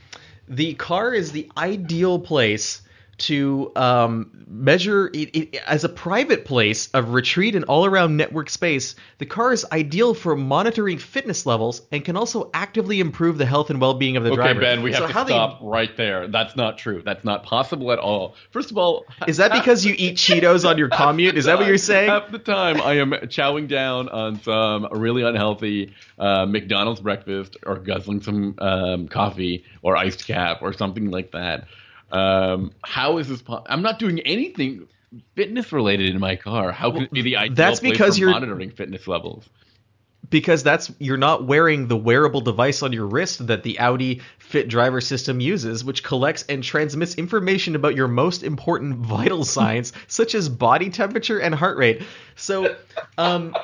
the 0.48 0.74
car 0.74 1.14
is 1.14 1.32
the 1.32 1.50
ideal 1.56 2.18
place 2.18 2.82
to 3.22 3.70
um, 3.76 4.44
measure 4.48 5.08
it, 5.12 5.36
it, 5.36 5.54
as 5.66 5.84
a 5.84 5.88
private 5.88 6.44
place 6.44 6.88
of 6.88 7.14
retreat 7.14 7.54
and 7.54 7.64
all 7.66 7.86
around 7.86 8.16
network 8.16 8.50
space. 8.50 8.96
The 9.18 9.26
car 9.26 9.52
is 9.52 9.64
ideal 9.70 10.14
for 10.14 10.36
monitoring 10.36 10.98
fitness 10.98 11.46
levels 11.46 11.82
and 11.92 12.04
can 12.04 12.16
also 12.16 12.50
actively 12.52 13.00
improve 13.00 13.38
the 13.38 13.46
health 13.46 13.70
and 13.70 13.80
well 13.80 13.94
being 13.94 14.16
of 14.16 14.24
the 14.24 14.30
okay, 14.30 14.36
driver. 14.36 14.60
Okay, 14.60 14.74
Ben, 14.74 14.82
we 14.82 14.92
have 14.92 15.02
so 15.02 15.06
to 15.06 15.12
stop 15.12 15.60
they... 15.60 15.66
right 15.66 15.96
there. 15.96 16.28
That's 16.28 16.56
not 16.56 16.78
true. 16.78 17.02
That's 17.02 17.24
not 17.24 17.44
possible 17.44 17.92
at 17.92 17.98
all. 17.98 18.34
First 18.50 18.70
of 18.70 18.78
all, 18.78 19.06
is 19.26 19.36
that 19.36 19.52
because 19.52 19.84
you 19.84 19.94
eat 19.96 20.16
Cheetos 20.16 20.68
on 20.68 20.76
your 20.78 20.88
commute? 20.88 21.36
Is 21.36 21.44
that 21.44 21.58
what 21.58 21.66
you're 21.66 21.78
saying? 21.78 22.10
Half 22.10 22.32
the 22.32 22.38
time, 22.38 22.80
I 22.80 22.94
am 22.94 23.12
chowing 23.12 23.68
down 23.68 24.08
on 24.08 24.40
some 24.42 24.88
really 24.92 25.22
unhealthy 25.22 25.94
uh, 26.18 26.46
McDonald's 26.46 27.00
breakfast 27.00 27.56
or 27.64 27.78
guzzling 27.78 28.20
some 28.20 28.56
um, 28.58 29.08
coffee 29.08 29.64
or 29.82 29.96
iced 29.96 30.26
cap 30.26 30.58
or 30.62 30.72
something 30.72 31.10
like 31.10 31.32
that. 31.32 31.68
Um, 32.12 32.72
how 32.84 33.18
is 33.18 33.28
this? 33.28 33.42
Po- 33.42 33.64
I'm 33.66 33.82
not 33.82 33.98
doing 33.98 34.20
anything. 34.20 34.86
fitness 35.34 35.72
related 35.72 36.08
in 36.14 36.20
my 36.20 36.36
car. 36.36 36.72
How 36.72 36.90
can 36.90 37.02
it 37.02 37.10
be 37.12 37.22
the 37.22 37.36
ideal 37.36 37.54
that's 37.56 37.80
because 37.80 38.14
for 38.16 38.20
you're- 38.20 38.32
monitoring 38.32 38.70
fitness 38.70 39.06
levels? 39.08 39.48
because 40.30 40.62
that's 40.62 40.90
you're 40.98 41.18
not 41.18 41.44
wearing 41.46 41.88
the 41.88 41.96
wearable 41.96 42.40
device 42.40 42.82
on 42.82 42.90
your 42.90 43.04
wrist 43.06 43.46
that 43.48 43.62
the 43.64 43.78
Audi 43.78 44.22
Fit 44.38 44.66
Driver 44.68 45.02
system 45.02 45.40
uses, 45.40 45.84
which 45.84 46.02
collects 46.02 46.44
and 46.48 46.64
transmits 46.64 47.16
information 47.16 47.76
about 47.76 47.94
your 47.96 48.08
most 48.08 48.42
important 48.42 48.96
vital 48.96 49.44
signs, 49.58 49.92
such 50.06 50.34
as 50.34 50.48
body 50.48 50.88
temperature 50.88 51.38
and 51.38 51.54
heart 51.54 51.76
rate. 51.76 52.02
So, 52.36 52.74
um, 53.18 53.54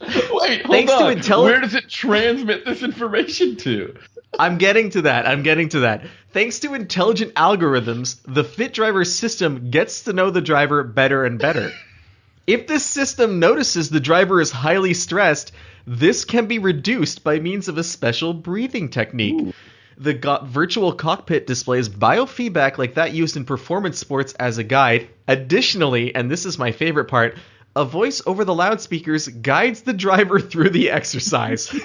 Wait, 0.00 0.62
hold 0.62 0.70
Thanks 0.76 0.92
to 0.92 1.04
on. 1.06 1.16
intelli- 1.16 1.44
Where 1.44 1.60
does 1.60 1.74
it 1.74 1.88
transmit 1.88 2.64
this 2.64 2.82
information 2.84 3.56
to? 3.56 3.96
I'm 4.38 4.58
getting 4.58 4.90
to 4.90 5.02
that. 5.02 5.26
I'm 5.26 5.42
getting 5.42 5.68
to 5.70 5.80
that. 5.80 6.04
Thanks 6.32 6.60
to 6.60 6.74
intelligent 6.74 7.34
algorithms, 7.34 8.20
the 8.26 8.44
Fit 8.44 8.72
Driver 8.72 9.04
system 9.04 9.70
gets 9.70 10.04
to 10.04 10.12
know 10.12 10.30
the 10.30 10.40
driver 10.40 10.84
better 10.84 11.24
and 11.24 11.38
better. 11.38 11.72
if 12.46 12.66
this 12.66 12.84
system 12.84 13.38
notices 13.38 13.90
the 13.90 14.00
driver 14.00 14.40
is 14.40 14.50
highly 14.50 14.94
stressed, 14.94 15.52
this 15.86 16.24
can 16.24 16.46
be 16.46 16.58
reduced 16.58 17.24
by 17.24 17.38
means 17.40 17.68
of 17.68 17.78
a 17.78 17.84
special 17.84 18.32
breathing 18.32 18.88
technique. 18.88 19.54
The 19.96 20.14
go- 20.14 20.44
virtual 20.44 20.92
cockpit 20.92 21.46
displays 21.46 21.88
biofeedback 21.88 22.78
like 22.78 22.94
that 22.94 23.12
used 23.12 23.36
in 23.36 23.44
performance 23.44 23.98
sports 23.98 24.32
as 24.34 24.58
a 24.58 24.64
guide. 24.64 25.08
Additionally, 25.28 26.14
and 26.14 26.30
this 26.30 26.46
is 26.46 26.58
my 26.58 26.72
favorite 26.72 27.06
part, 27.06 27.36
a 27.76 27.84
voice 27.84 28.22
over 28.26 28.44
the 28.44 28.54
loudspeakers 28.54 29.28
guides 29.28 29.82
the 29.82 29.92
driver 29.92 30.40
through 30.40 30.70
the 30.70 30.90
exercise. 30.90 31.72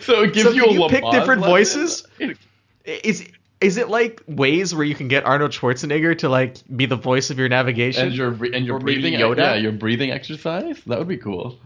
So 0.00 0.22
it 0.22 0.34
gives 0.34 0.48
So 0.48 0.52
you 0.52 0.64
can 0.64 0.70
a 0.76 0.82
you 0.82 0.88
pick 0.88 1.04
different 1.10 1.42
voices? 1.42 2.06
Is 2.84 3.26
is 3.60 3.76
it 3.76 3.88
like 3.88 4.24
Waze 4.26 4.72
where 4.74 4.84
you 4.84 4.94
can 4.94 5.08
get 5.08 5.24
Arnold 5.24 5.50
Schwarzenegger 5.50 6.16
to 6.18 6.28
like 6.28 6.56
be 6.74 6.86
the 6.86 6.96
voice 6.96 7.30
of 7.30 7.38
your 7.38 7.48
navigation? 7.48 8.08
And 8.08 8.14
your 8.14 8.28
and 8.54 8.64
your 8.66 8.78
breathing 8.78 9.14
Yoda? 9.14 9.36
yeah, 9.36 9.54
your 9.54 9.72
breathing 9.72 10.10
exercise 10.10 10.80
that 10.86 10.98
would 10.98 11.08
be 11.08 11.18
cool. 11.18 11.58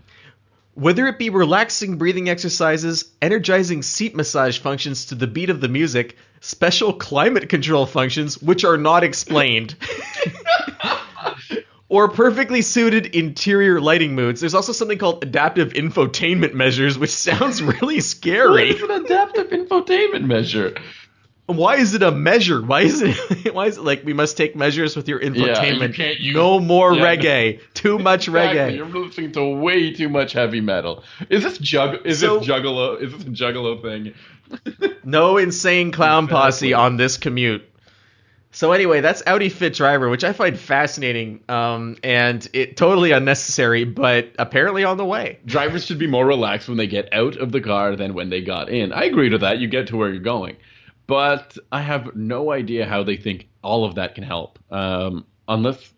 Whether 0.74 1.06
it 1.06 1.18
be 1.18 1.30
relaxing 1.30 1.98
breathing 1.98 2.28
exercises, 2.28 3.12
energizing 3.22 3.82
seat 3.82 4.16
massage 4.16 4.58
functions 4.58 5.06
to 5.06 5.14
the 5.14 5.28
beat 5.28 5.50
of 5.50 5.60
the 5.60 5.68
music, 5.68 6.16
special 6.40 6.92
climate 6.92 7.48
control 7.48 7.86
functions 7.86 8.42
which 8.42 8.64
are 8.64 8.76
not 8.76 9.04
explained. 9.04 9.76
Or 11.90 12.08
perfectly 12.08 12.62
suited 12.62 13.14
interior 13.14 13.80
lighting 13.80 14.14
moods. 14.14 14.40
There's 14.40 14.54
also 14.54 14.72
something 14.72 14.98
called 14.98 15.22
adaptive 15.22 15.74
infotainment 15.74 16.54
measures, 16.54 16.98
which 16.98 17.10
sounds 17.10 17.62
really 17.80 18.00
scary. 18.00 18.70
is 18.70 18.82
an 18.82 18.90
adaptive 18.90 19.48
infotainment 19.50 20.24
measure? 20.24 20.74
Why 21.46 21.76
is 21.76 21.92
it 21.94 22.02
a 22.02 22.10
measure? 22.10 22.62
Why 22.62 22.80
is 22.80 23.02
it? 23.02 23.52
Why 23.54 23.66
is 23.66 23.76
it 23.76 23.82
like 23.84 24.02
we 24.02 24.14
must 24.14 24.38
take 24.38 24.56
measures 24.56 24.96
with 24.96 25.06
your 25.08 25.20
infotainment? 25.20 25.56
Yeah, 25.78 25.86
you 25.88 25.92
can't 25.92 26.20
use- 26.20 26.34
no 26.34 26.58
more 26.58 26.94
yeah. 26.94 27.04
reggae. 27.16 27.60
Too 27.74 27.98
much 28.10 28.28
Exactly. 28.28 28.58
reggae. 28.60 28.76
You're 28.76 28.86
listening 28.86 29.32
to 29.32 29.44
way 29.54 29.92
too 29.92 30.08
much 30.08 30.32
heavy 30.32 30.62
metal. 30.62 31.04
Is 31.28 31.42
this 31.44 31.58
jug? 31.58 32.06
Is 32.06 32.20
So- 32.20 32.38
this 32.38 32.48
juggalo? 32.48 32.98
Is 33.00 33.12
this 33.12 33.24
a 33.24 33.26
juggalo 33.26 33.82
thing? 33.82 34.14
No 35.04 35.36
insane 35.36 35.92
clown 35.92 36.28
posse 36.28 36.72
on 36.72 36.96
this 36.96 37.18
commute. 37.18 37.70
So 38.54 38.70
anyway, 38.70 39.00
that's 39.00 39.20
Audi 39.26 39.48
Fit 39.48 39.74
Driver, 39.74 40.08
which 40.08 40.22
I 40.22 40.32
find 40.32 40.56
fascinating, 40.56 41.42
um, 41.48 41.96
and 42.04 42.48
it 42.52 42.76
totally 42.76 43.10
unnecessary, 43.10 43.82
but 43.82 44.28
apparently 44.38 44.84
on 44.84 44.96
the 44.96 45.04
way. 45.04 45.40
Drivers 45.44 45.84
should 45.84 45.98
be 45.98 46.06
more 46.06 46.24
relaxed 46.24 46.68
when 46.68 46.76
they 46.76 46.86
get 46.86 47.12
out 47.12 47.36
of 47.36 47.50
the 47.50 47.60
car 47.60 47.96
than 47.96 48.14
when 48.14 48.30
they 48.30 48.40
got 48.40 48.68
in. 48.68 48.92
I 48.92 49.06
agree 49.06 49.28
to 49.30 49.38
that. 49.38 49.58
You 49.58 49.66
get 49.66 49.88
to 49.88 49.96
where 49.96 50.08
you're 50.08 50.22
going, 50.22 50.56
but 51.08 51.58
I 51.72 51.82
have 51.82 52.14
no 52.14 52.52
idea 52.52 52.86
how 52.86 53.02
they 53.02 53.16
think 53.16 53.48
all 53.64 53.84
of 53.84 53.96
that 53.96 54.14
can 54.14 54.22
help. 54.22 54.60
Um, 54.70 55.26
unless, 55.48 55.92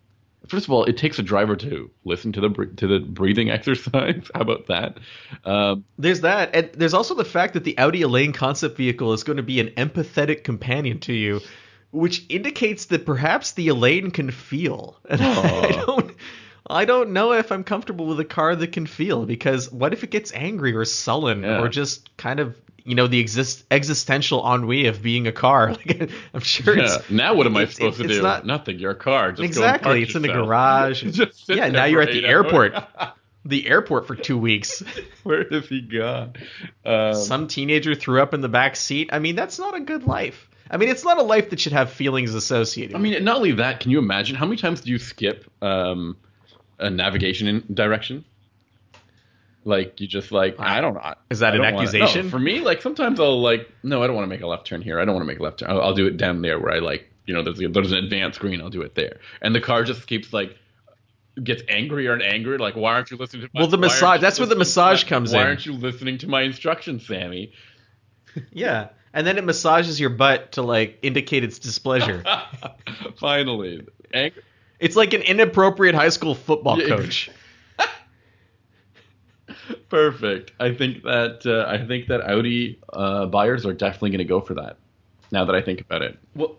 first 0.48 0.64
of 0.64 0.72
all, 0.72 0.84
it 0.84 0.96
takes 0.96 1.18
a 1.18 1.22
driver 1.22 1.56
to 1.56 1.90
listen 2.06 2.32
to 2.32 2.40
the 2.40 2.72
to 2.76 2.86
the 2.86 3.00
breathing 3.00 3.50
exercise. 3.58 4.30
How 4.34 4.40
about 4.40 4.68
that? 4.68 4.96
Um, 5.44 5.84
There's 5.98 6.22
that, 6.22 6.54
and 6.54 6.70
there's 6.72 6.94
also 6.94 7.14
the 7.14 7.24
fact 7.26 7.52
that 7.52 7.64
the 7.64 7.76
Audi 7.76 8.00
Elaine 8.00 8.32
concept 8.32 8.78
vehicle 8.78 9.12
is 9.12 9.24
going 9.24 9.36
to 9.36 9.42
be 9.42 9.60
an 9.60 9.68
empathetic 9.76 10.42
companion 10.42 11.00
to 11.00 11.12
you, 11.12 11.42
which 11.90 12.24
indicates 12.28 12.86
that 12.86 13.06
perhaps 13.06 13.52
the 13.52 13.68
Elaine 13.68 14.10
can 14.10 14.30
feel. 14.30 14.96
And 15.08 15.22
I 15.22 15.70
don't, 15.86 16.14
I 16.68 16.84
don't 16.84 17.10
know 17.12 17.32
if 17.32 17.52
I'm 17.52 17.64
comfortable 17.64 18.06
with 18.06 18.20
a 18.20 18.24
car 18.24 18.54
that 18.56 18.72
can 18.72 18.86
feel 18.86 19.24
because 19.26 19.70
what 19.70 19.92
if 19.92 20.04
it 20.04 20.10
gets 20.10 20.32
angry 20.34 20.74
or 20.74 20.84
sullen 20.84 21.42
Yeah. 21.42 21.60
or 21.60 21.68
just 21.68 22.16
kind 22.16 22.40
of 22.40 22.56
you 22.84 22.94
know 22.94 23.08
the 23.08 23.18
exist 23.18 23.64
existential 23.72 24.44
ennui 24.46 24.86
of 24.86 25.00
being 25.02 25.26
a 25.26 25.32
car? 25.32 25.70
Like 25.86 26.10
I'm 26.34 26.40
sure 26.40 26.76
yeah. 26.76 26.96
it's 26.96 27.10
Now 27.10 27.34
what 27.34 27.46
am 27.46 27.56
I 27.56 27.66
supposed 27.66 28.00
to 28.00 28.06
do? 28.08 28.20
not- 28.22 28.46
Nothing. 28.46 28.78
Your 28.78 28.94
car. 28.94 29.30
Just 29.32 29.42
exactly. 29.42 30.02
It's 30.02 30.14
in 30.14 30.22
the 30.22 30.28
garage. 30.28 31.02
Just 31.12 31.48
yeah, 31.48 31.68
now 31.68 31.84
you're 31.84 32.02
at 32.02 32.12
the 32.12 32.26
airport. 32.26 32.74
the 33.44 33.68
airport 33.68 34.06
for 34.08 34.16
two 34.16 34.36
weeks. 34.38 34.82
Where 35.22 35.48
has 35.48 35.68
he 35.68 35.80
gone? 35.82 36.34
Um, 36.84 37.14
some 37.14 37.46
teenager 37.46 37.94
threw 37.94 38.20
up 38.20 38.34
in 38.34 38.40
the 38.40 38.48
back 38.48 38.74
seat. 38.76 39.10
I 39.12 39.20
mean, 39.20 39.36
that's 39.36 39.58
not 39.60 39.76
a 39.76 39.80
good 39.80 40.04
life. 40.04 40.48
I 40.70 40.76
mean, 40.78 40.88
it's 40.88 41.04
not 41.04 41.18
a 41.18 41.22
life 41.22 41.50
that 41.50 41.60
should 41.60 41.72
have 41.72 41.90
feelings 41.90 42.34
associated. 42.34 42.96
I 42.96 42.98
mean, 42.98 43.22
not 43.24 43.36
only 43.36 43.52
that, 43.52 43.80
can 43.80 43.90
you 43.90 43.98
imagine 43.98 44.36
how 44.36 44.46
many 44.46 44.56
times 44.56 44.80
do 44.80 44.90
you 44.90 44.98
skip 44.98 45.50
um, 45.62 46.16
a 46.78 46.90
navigation 46.90 47.46
in 47.48 47.64
direction? 47.72 48.24
Like 49.64 50.00
you 50.00 50.06
just 50.06 50.30
like 50.30 50.60
I 50.60 50.80
don't 50.80 50.94
know. 50.94 51.14
Is 51.28 51.40
that 51.40 51.52
I 51.52 51.56
an 51.56 51.62
don't 51.62 51.74
wanna- 51.74 51.88
accusation? 51.88 52.26
no, 52.26 52.30
for 52.30 52.38
me, 52.38 52.60
like 52.60 52.82
sometimes 52.82 53.18
I'll 53.18 53.40
like 53.42 53.68
no, 53.82 54.02
I 54.02 54.06
don't 54.06 54.14
want 54.14 54.24
to 54.24 54.28
make 54.28 54.42
a 54.42 54.46
left 54.46 54.66
turn 54.66 54.80
here. 54.80 55.00
I 55.00 55.04
don't 55.04 55.14
want 55.16 55.26
to 55.26 55.32
make 55.32 55.40
a 55.40 55.42
left 55.42 55.58
turn. 55.58 55.70
I'll, 55.70 55.80
I'll 55.80 55.94
do 55.94 56.06
it 56.06 56.16
down 56.16 56.40
there 56.42 56.60
where 56.60 56.72
I 56.72 56.78
like 56.78 57.10
you 57.26 57.34
know 57.34 57.42
there's 57.42 57.58
there's 57.58 57.90
an 57.90 57.98
advanced 57.98 58.36
screen. 58.36 58.60
I'll 58.60 58.70
do 58.70 58.82
it 58.82 58.94
there, 58.94 59.18
and 59.42 59.52
the 59.56 59.60
car 59.60 59.82
just 59.82 60.06
keeps 60.06 60.32
like 60.32 60.56
gets 61.42 61.64
angrier 61.68 62.12
and 62.12 62.22
angrier. 62.22 62.60
Like 62.60 62.76
why 62.76 62.94
aren't 62.94 63.10
you 63.10 63.16
listening 63.16 63.42
to 63.42 63.50
my 63.52 63.60
Well, 63.62 63.68
the 63.68 63.76
massage- 63.78 64.20
that's 64.20 64.38
where 64.38 64.46
the 64.46 64.54
massage 64.54 65.02
comes 65.02 65.32
why 65.32 65.38
in. 65.40 65.44
Why 65.44 65.48
aren't 65.48 65.66
you 65.66 65.72
listening 65.72 66.18
to 66.18 66.28
my 66.28 66.42
instructions, 66.42 67.04
Sami? 67.04 67.52
yeah, 68.52 68.90
and 69.16 69.26
then 69.26 69.38
it 69.38 69.44
massages 69.44 69.98
your 69.98 70.10
butt 70.10 70.52
to 70.52 70.62
like 70.62 70.98
indicate 71.02 71.42
its 71.42 71.58
displeasure. 71.58 72.22
Finally, 73.18 73.86
Ang- 74.12 74.32
it's 74.78 74.94
like 74.94 75.14
an 75.14 75.22
inappropriate 75.22 75.94
high 75.94 76.10
school 76.10 76.34
football 76.34 76.78
Yeah, 76.78 76.88
coach. 76.88 77.30
Perfect. 79.88 80.52
I 80.60 80.74
think 80.74 81.02
that 81.04 81.46
uh, 81.46 81.64
I 81.66 81.84
think 81.86 82.08
that 82.08 82.20
Audi 82.28 82.78
uh, 82.92 83.24
buyers 83.26 83.64
are 83.64 83.72
definitely 83.72 84.10
going 84.10 84.18
to 84.18 84.24
go 84.24 84.42
for 84.42 84.52
that. 84.54 84.76
Now 85.32 85.46
that 85.46 85.54
I 85.54 85.62
think 85.62 85.80
about 85.80 86.02
it, 86.02 86.18
Well, 86.34 86.56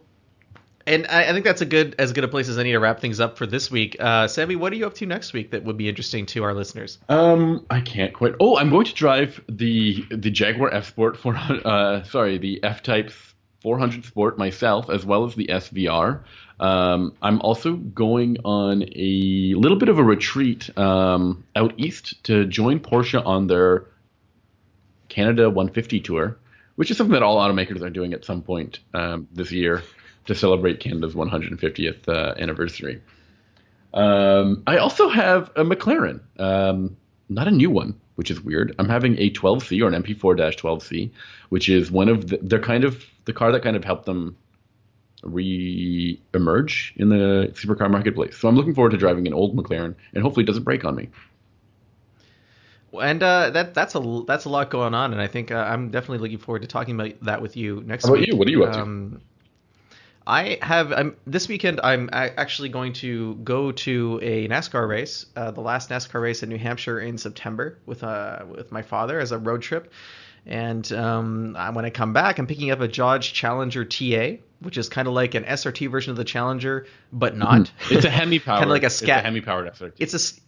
and 0.88 1.06
I, 1.08 1.30
I 1.30 1.34
think 1.34 1.46
that's 1.46 1.62
a 1.62 1.66
good 1.66 1.96
as 2.00 2.14
good 2.14 2.24
a 2.24 2.28
place 2.28 2.48
as 2.48 2.58
any 2.58 2.72
to 2.72 2.80
wrap 2.80 3.00
things 3.00 3.20
up 3.20 3.38
for 3.38 3.46
this 3.46 3.70
week. 3.70 3.98
Uh, 4.00 4.28
Sami, 4.28 4.56
what 4.56 4.72
are 4.72 4.76
you 4.78 4.88
up 4.88 4.96
to 4.96 5.06
next 5.06 5.34
week 5.34 5.52
that 5.52 5.64
would 5.64 5.78
be 5.78 5.90
interesting 5.90 6.26
to 6.28 6.44
our 6.44 6.54
listeners? 6.54 6.98
um, 7.10 7.66
I 7.70 7.82
can't 7.82 8.14
quite. 8.14 8.34
Oh, 8.40 8.58
I'm 8.58 8.70
going 8.70 8.86
to 8.86 8.94
drive 8.94 9.40
the 9.50 10.04
the 10.10 10.32
Jaguar 10.32 10.74
F 10.74 10.88
Sport 10.88 11.18
for 11.18 11.36
uh, 11.36 12.04
sorry, 12.04 12.38
the 12.38 12.64
F 12.64 12.82
Type 12.82 13.12
400 13.62 14.06
Sport 14.06 14.38
myself, 14.38 14.90
as 14.90 15.06
well 15.06 15.26
as 15.26 15.36
the 15.36 15.48
SVR. 15.48 16.24
Um, 16.60 17.14
I'm 17.22 17.40
also 17.42 17.74
going 17.74 18.38
on 18.46 18.84
a 18.96 19.54
little 19.56 19.78
bit 19.78 19.90
of 19.90 20.00
a 20.00 20.04
retreat 20.04 20.76
um, 20.78 21.44
out 21.56 21.74
east 21.78 22.24
to 22.24 22.46
join 22.46 22.80
Porsche 22.80 23.24
on 23.24 23.48
their 23.48 23.86
Canada 25.10 25.50
150 25.50 26.00
tour, 26.00 26.38
which 26.76 26.90
is 26.90 26.98
something 26.98 27.14
that 27.14 27.24
all 27.24 27.38
automakers 27.38 27.82
are 27.82 27.90
doing 27.90 28.14
at 28.14 28.26
some 28.26 28.42
point 28.42 28.80
um, 28.94 29.28
this 29.34 29.52
year 29.52 29.84
to 30.28 30.36
celebrate 30.36 30.80
Canada's 30.80 31.16
150th 31.16 32.08
uh, 32.08 32.36
anniversary. 32.38 33.02
Um, 33.94 34.64
I 34.68 34.78
also 34.78 35.10
have 35.10 35.50
a 35.56 35.64
McLaren, 35.64 36.20
um, 36.40 36.96
not 37.30 37.48
a 37.48 37.52
new 37.52 37.70
one, 37.70 38.00
which 38.16 38.30
is 38.30 38.40
weird. 38.42 38.76
I'm 38.78 38.90
having 38.90 39.18
a 39.18 39.32
12C 39.32 39.82
or 39.82 39.88
an 39.88 40.04
MP4-12C, 40.04 41.10
which 41.50 41.70
is 41.70 41.90
one 41.90 42.10
of 42.10 42.28
the, 42.28 42.40
they're 42.42 42.60
kind 42.60 42.84
of 42.84 43.04
the 43.26 43.34
car 43.34 43.52
that 43.52 43.64
kind 43.64 43.76
of 43.76 43.84
helped 43.84 44.06
them 44.06 44.38
re-emerge 45.24 46.94
in 46.98 47.10
the 47.10 47.52
supercar 47.54 47.90
marketplace. 47.90 48.38
So 48.38 48.48
I'm 48.48 48.56
looking 48.56 48.76
forward 48.76 48.92
to 48.92 48.98
driving 48.98 49.26
an 49.28 49.34
old 49.34 49.56
McLaren, 49.56 49.96
and 50.14 50.24
hopefully 50.24 50.44
it 50.44 50.48
doesn't 50.48 50.64
break 50.64 50.86
on 50.86 50.96
me. 50.96 51.10
And 52.94 53.22
uh, 53.22 53.50
that 53.52 53.74
that's 53.74 53.96
a 53.96 54.24
that's 54.26 54.46
a 54.46 54.50
lot 54.50 54.70
going 54.70 54.94
on, 54.94 55.12
and 55.12 55.22
I 55.22 55.28
think 55.28 55.52
uh, 55.52 55.56
I'm 55.56 55.92
definitely 55.92 56.20
looking 56.20 56.38
forward 56.38 56.62
to 56.62 56.68
talking 56.68 56.96
about 56.96 57.20
that 57.22 57.42
with 57.42 57.58
you 57.58 57.84
next 57.86 58.06
How 58.06 58.12
about 58.12 58.22
week. 58.22 58.30
you? 58.30 58.38
What 58.38 58.48
are 58.48 58.52
you 58.52 58.64
up 58.64 58.74
to? 58.74 58.82
Um, 58.82 59.22
I 60.28 60.60
have 60.62 60.92
I'm, 60.92 61.16
this 61.26 61.48
weekend. 61.48 61.80
I'm 61.84 62.10
actually 62.12 62.68
going 62.68 62.92
to 62.94 63.36
go 63.36 63.72
to 63.72 64.20
a 64.22 64.48
NASCAR 64.50 64.88
race, 64.88 65.26
uh, 65.38 65.52
the 65.52 65.62
last 65.62 65.90
NASCAR 65.90 66.22
race 66.22 66.44
in 66.44 66.50
New 66.50 66.58
Hampshire 66.58 67.00
in 67.00 67.18
September 67.18 67.78
with 67.86 68.04
uh 68.04 68.44
with 68.50 68.72
my 68.72 68.82
father 68.82 69.20
as 69.22 69.32
a 69.32 69.38
road 69.38 69.62
trip. 69.62 69.94
And 70.46 70.90
um, 70.94 71.56
I- 71.58 71.70
when 71.70 71.86
I 71.86 71.90
come 71.90 72.12
back, 72.14 72.40
I'm 72.40 72.48
picking 72.48 72.72
up 72.72 72.82
a 72.82 72.88
Dodge 72.88 73.32
Challenger 73.34 73.86
TA, 73.86 74.42
which 74.60 74.78
is 74.78 74.90
kind 74.90 75.08
of 75.08 75.14
like 75.14 75.34
an 75.34 75.44
SRT 75.46 75.90
version 75.90 76.12
of 76.12 76.18
the 76.18 76.24
Challenger, 76.26 76.88
but 77.14 77.36
not. 77.38 77.72
It's 77.90 78.06
a 78.06 78.10
Hemi 78.20 78.40
powered. 78.40 78.60
Kinda 78.60 78.74
like 78.74 78.84
a 78.84 78.88
It's 78.88 79.02
a 79.02 79.06
Hemi 79.22 79.42
powered 79.42 79.72
SRT. 79.74 79.94
it's 79.98 80.14
a 80.14 80.42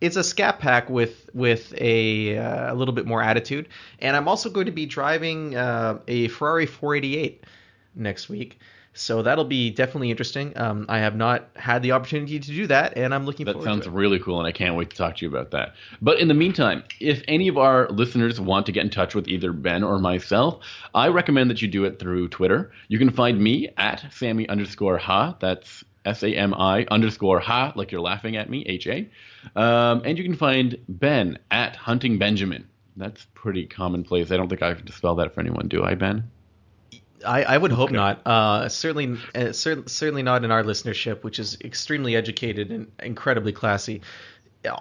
it's 0.00 0.16
a 0.16 0.24
scat 0.24 0.60
pack 0.60 0.88
with 0.88 1.28
with 1.34 1.74
a 1.76 2.38
uh, 2.38 2.72
a 2.72 2.76
little 2.76 2.94
bit 2.94 3.06
more 3.06 3.22
attitude, 3.22 3.68
and 3.98 4.16
I'm 4.16 4.28
also 4.28 4.50
going 4.50 4.66
to 4.66 4.72
be 4.72 4.86
driving 4.86 5.56
uh, 5.56 5.98
a 6.06 6.28
Ferrari 6.28 6.66
488 6.66 7.44
next 7.96 8.28
week. 8.28 8.58
So 8.92 9.22
that'll 9.22 9.44
be 9.44 9.70
definitely 9.70 10.10
interesting. 10.10 10.52
Um, 10.58 10.84
I 10.88 10.98
have 10.98 11.14
not 11.14 11.48
had 11.54 11.82
the 11.82 11.92
opportunity 11.92 12.40
to 12.40 12.46
do 12.48 12.66
that, 12.66 12.96
and 12.96 13.14
I'm 13.14 13.24
looking 13.24 13.46
That 13.46 13.52
forward 13.52 13.64
sounds 13.64 13.76
to 13.76 13.80
it. 13.82 13.84
That 13.84 13.90
sounds 13.90 13.96
really 13.96 14.18
cool, 14.18 14.38
and 14.40 14.48
I 14.48 14.52
can't 14.52 14.74
wait 14.74 14.90
to 14.90 14.96
talk 14.96 15.16
to 15.18 15.24
you 15.24 15.30
about 15.30 15.52
that. 15.52 15.74
But 16.02 16.18
in 16.18 16.26
the 16.28 16.34
meantime, 16.34 16.82
if 16.98 17.22
any 17.28 17.46
of 17.46 17.56
our 17.56 17.88
listeners 17.90 18.40
want 18.40 18.66
to 18.66 18.72
get 18.72 18.84
in 18.84 18.90
touch 18.90 19.14
with 19.14 19.28
either 19.28 19.52
Ben 19.52 19.84
or 19.84 19.98
myself, 20.00 20.62
I 20.92 21.06
recommend 21.06 21.50
that 21.50 21.62
you 21.62 21.68
do 21.68 21.84
it 21.84 22.00
through 22.00 22.28
Twitter. 22.28 22.72
You 22.88 22.98
can 22.98 23.10
find 23.10 23.40
me 23.40 23.68
at 23.76 24.04
Sami 24.12 24.48
underscore 24.48 24.98
Ha. 24.98 25.36
That's 25.40 25.84
S 26.04 26.22
A 26.22 26.34
M 26.34 26.52
I 26.54 26.86
underscore 26.90 27.40
Ha, 27.40 27.72
like 27.76 27.92
you're 27.92 28.00
laughing 28.00 28.36
at 28.36 28.50
me, 28.50 28.64
H 28.66 28.86
A. 28.88 29.08
Um, 29.54 30.02
and 30.04 30.18
you 30.18 30.24
can 30.24 30.34
find 30.34 30.76
Ben 30.88 31.38
at 31.50 31.76
Hunting 31.76 32.18
Benjamin. 32.18 32.66
That's 32.96 33.26
pretty 33.34 33.66
commonplace. 33.66 34.32
I 34.32 34.36
don't 34.36 34.48
think 34.48 34.62
I 34.62 34.68
have 34.68 34.84
to 34.84 34.92
spell 34.92 35.14
that 35.16 35.32
for 35.32 35.40
anyone, 35.40 35.68
do 35.68 35.84
I, 35.84 35.94
Ben? 35.94 36.30
I, 37.24 37.42
I 37.42 37.56
would 37.58 37.72
hope 37.72 37.90
not. 37.90 38.26
Uh, 38.26 38.68
certainly, 38.68 39.18
uh, 39.34 39.52
cer- 39.52 39.86
certainly 39.86 40.22
not 40.22 40.44
in 40.44 40.50
our 40.50 40.62
listenership, 40.62 41.22
which 41.22 41.38
is 41.38 41.58
extremely 41.62 42.16
educated 42.16 42.70
and 42.70 42.90
incredibly 43.02 43.52
classy. 43.52 44.02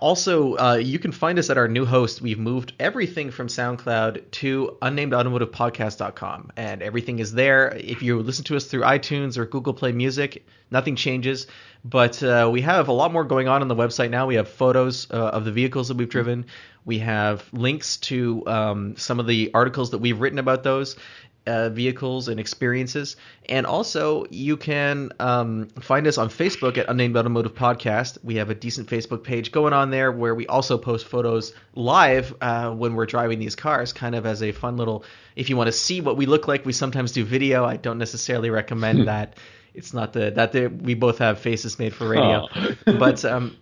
Also, 0.01 0.57
uh, 0.57 0.75
you 0.75 0.99
can 0.99 1.13
find 1.13 1.39
us 1.39 1.49
at 1.49 1.57
our 1.57 1.69
new 1.69 1.85
host. 1.85 2.21
We've 2.21 2.39
moved 2.39 2.73
everything 2.81 3.31
from 3.31 3.47
SoundCloud 3.47 4.29
to 4.31 4.77
unnamedautomotivepodcast.com, 4.81 6.51
and 6.57 6.81
everything 6.81 7.19
is 7.19 7.31
there. 7.31 7.69
If 7.77 8.01
you 8.01 8.19
listen 8.19 8.43
to 8.45 8.57
us 8.57 8.65
through 8.65 8.81
iTunes 8.81 9.37
or 9.37 9.45
Google 9.45 9.73
Play 9.73 9.93
Music, 9.93 10.45
nothing 10.69 10.97
changes. 10.97 11.47
But 11.85 12.21
uh, 12.21 12.49
we 12.51 12.59
have 12.61 12.89
a 12.89 12.91
lot 12.91 13.13
more 13.13 13.23
going 13.23 13.47
on 13.47 13.61
on 13.61 13.69
the 13.69 13.75
website 13.75 14.09
now. 14.09 14.27
We 14.27 14.35
have 14.35 14.49
photos 14.49 15.09
uh, 15.11 15.15
of 15.15 15.45
the 15.45 15.51
vehicles 15.53 15.87
that 15.87 15.95
we've 15.95 16.09
driven. 16.09 16.47
We 16.83 16.99
have 16.99 17.45
links 17.53 17.97
to 17.97 18.45
um, 18.47 18.97
some 18.97 19.21
of 19.21 19.27
the 19.27 19.51
articles 19.53 19.91
that 19.91 19.99
we've 19.99 20.19
written 20.19 20.39
about 20.39 20.63
those 20.63 20.97
uh, 21.49 21.69
vehicles 21.69 22.27
and 22.27 22.39
experiences. 22.39 23.15
And 23.49 23.65
also, 23.65 24.25
you 24.29 24.55
can 24.57 25.11
um, 25.19 25.67
find 25.81 26.05
us 26.07 26.17
on 26.17 26.29
Facebook 26.29 26.77
at 26.77 26.87
Unnamed 26.89 27.17
Automotive 27.17 27.55
Podcast. 27.55 28.17
We 28.23 28.35
have 28.35 28.49
a 28.49 28.55
decent 28.55 28.87
Facebook 28.87 29.23
page 29.23 29.51
going 29.51 29.73
on 29.73 29.89
there 29.89 30.11
where 30.11 30.35
we 30.35 30.45
also 30.47 30.77
post 30.77 31.07
photos 31.07 31.53
live 31.75 32.35
uh, 32.41 32.71
when 32.71 32.93
we're 32.95 33.07
driving 33.07 33.39
these 33.39 33.55
cars, 33.55 33.91
kind 33.91 34.13
of 34.15 34.25
as 34.25 34.43
a 34.43 34.51
fun 34.51 34.77
little. 34.77 35.03
If 35.35 35.49
you 35.49 35.57
want 35.57 35.67
to 35.67 35.73
see 35.73 36.01
what 36.01 36.15
we 36.17 36.25
look 36.27 36.47
like, 36.47 36.65
we 36.65 36.73
sometimes 36.73 37.11
do 37.11 37.25
video. 37.25 37.65
I 37.65 37.77
don't 37.77 37.97
necessarily 37.97 38.49
recommend 38.51 39.07
that. 39.07 39.37
It's 39.73 39.93
not 39.93 40.13
the 40.13 40.31
that 40.31 40.51
the, 40.51 40.67
we 40.67 40.93
both 40.95 41.19
have 41.19 41.39
faces 41.39 41.79
made 41.79 41.93
for 41.93 42.07
radio, 42.09 42.47
Oh. 42.55 42.75
but 42.97 43.23
um, 43.25 43.55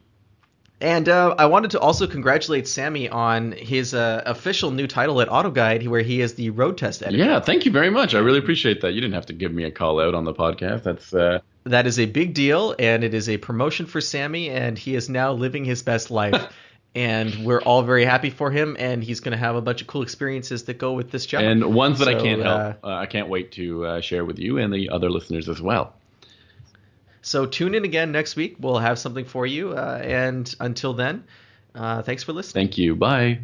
and 0.80 1.10
uh, 1.10 1.34
I 1.38 1.48
wanted 1.48 1.72
to 1.72 1.80
also 1.80 2.06
congratulate 2.06 2.68
Sami 2.68 3.10
on 3.10 3.52
his 3.52 3.94
uh, 3.94 4.22
official 4.26 4.72
new 4.72 4.86
title 4.86 5.22
at 5.22 5.28
AutoGuide, 5.28 5.88
where 5.88 6.02
he 6.02 6.22
is 6.22 6.36
the 6.36 6.52
road 6.52 6.78
test 6.78 7.02
editor. 7.02 7.24
Yeah, 7.24 7.40
thank 7.40 7.66
you 7.66 7.72
very 7.72 7.90
much. 7.90 8.14
I 8.14 8.20
really 8.20 8.40
appreciate 8.40 8.82
that. 8.82 8.94
You 8.94 9.02
didn't 9.02 9.16
have 9.16 9.26
to 9.28 9.34
give 9.34 9.52
me 9.52 9.64
a 9.64 9.72
call 9.72 10.00
out 10.00 10.14
on 10.14 10.24
the 10.24 10.34
podcast. 10.34 10.84
That's 10.84 11.14
uh, 11.14 11.40
That 11.64 11.88
is 11.88 12.00
a 12.00 12.06
big 12.06 12.34
deal, 12.34 12.76
and 12.78 13.04
it 13.04 13.14
is 13.14 13.28
a 13.28 13.38
promotion 13.38 13.88
for 13.88 14.02
Sami, 14.02 14.50
and 14.50 14.78
he 14.78 14.96
is 14.96 15.10
now 15.10 15.34
living 15.34 15.66
his 15.66 15.82
best 15.82 16.12
life. 16.12 16.54
and 16.96 17.44
we're 17.44 17.62
all 17.62 17.84
very 17.84 18.06
happy 18.06 18.30
for 18.30 18.52
him, 18.52 18.76
and 18.80 19.04
he's 19.04 19.20
going 19.20 19.32
to 19.32 19.38
have 19.38 19.56
a 19.56 19.62
bunch 19.62 19.82
of 19.82 19.88
cool 19.88 20.04
experiences 20.04 20.66
that 20.66 20.78
go 20.78 20.94
with 20.94 21.12
this 21.12 21.26
job. 21.26 21.42
and 21.42 21.74
ones 21.74 22.00
that 22.00 22.08
I 22.08 22.16
can't 22.16 22.42
uh, 22.42 22.58
help. 22.58 22.84
Uh, 22.84 22.88
I 22.88 23.06
can't 23.08 23.30
wait 23.30 23.52
to 23.54 23.86
uh, 23.86 24.02
share 24.02 24.26
with 24.26 24.40
you 24.40 24.58
and 24.60 24.74
the 24.74 24.90
other 24.90 25.10
listeners 25.10 25.50
as 25.50 25.62
well. 25.62 25.96
So 27.28 27.46
tune 27.46 27.76
in 27.76 27.84
again 27.84 28.14
next 28.14 28.38
week. 28.38 28.56
We'll 28.58 28.78
have 28.78 28.98
something 28.98 29.26
for 29.26 29.46
you, 29.46 29.72
uh, 29.72 30.00
and 30.02 30.56
until 30.62 30.94
then, 30.94 31.26
uh, 31.76 32.02
thanks 32.02 32.24
for 32.24 32.32
listening. 32.32 32.68
Thank 32.68 32.78
you. 32.78 32.96
Bye. 32.96 33.40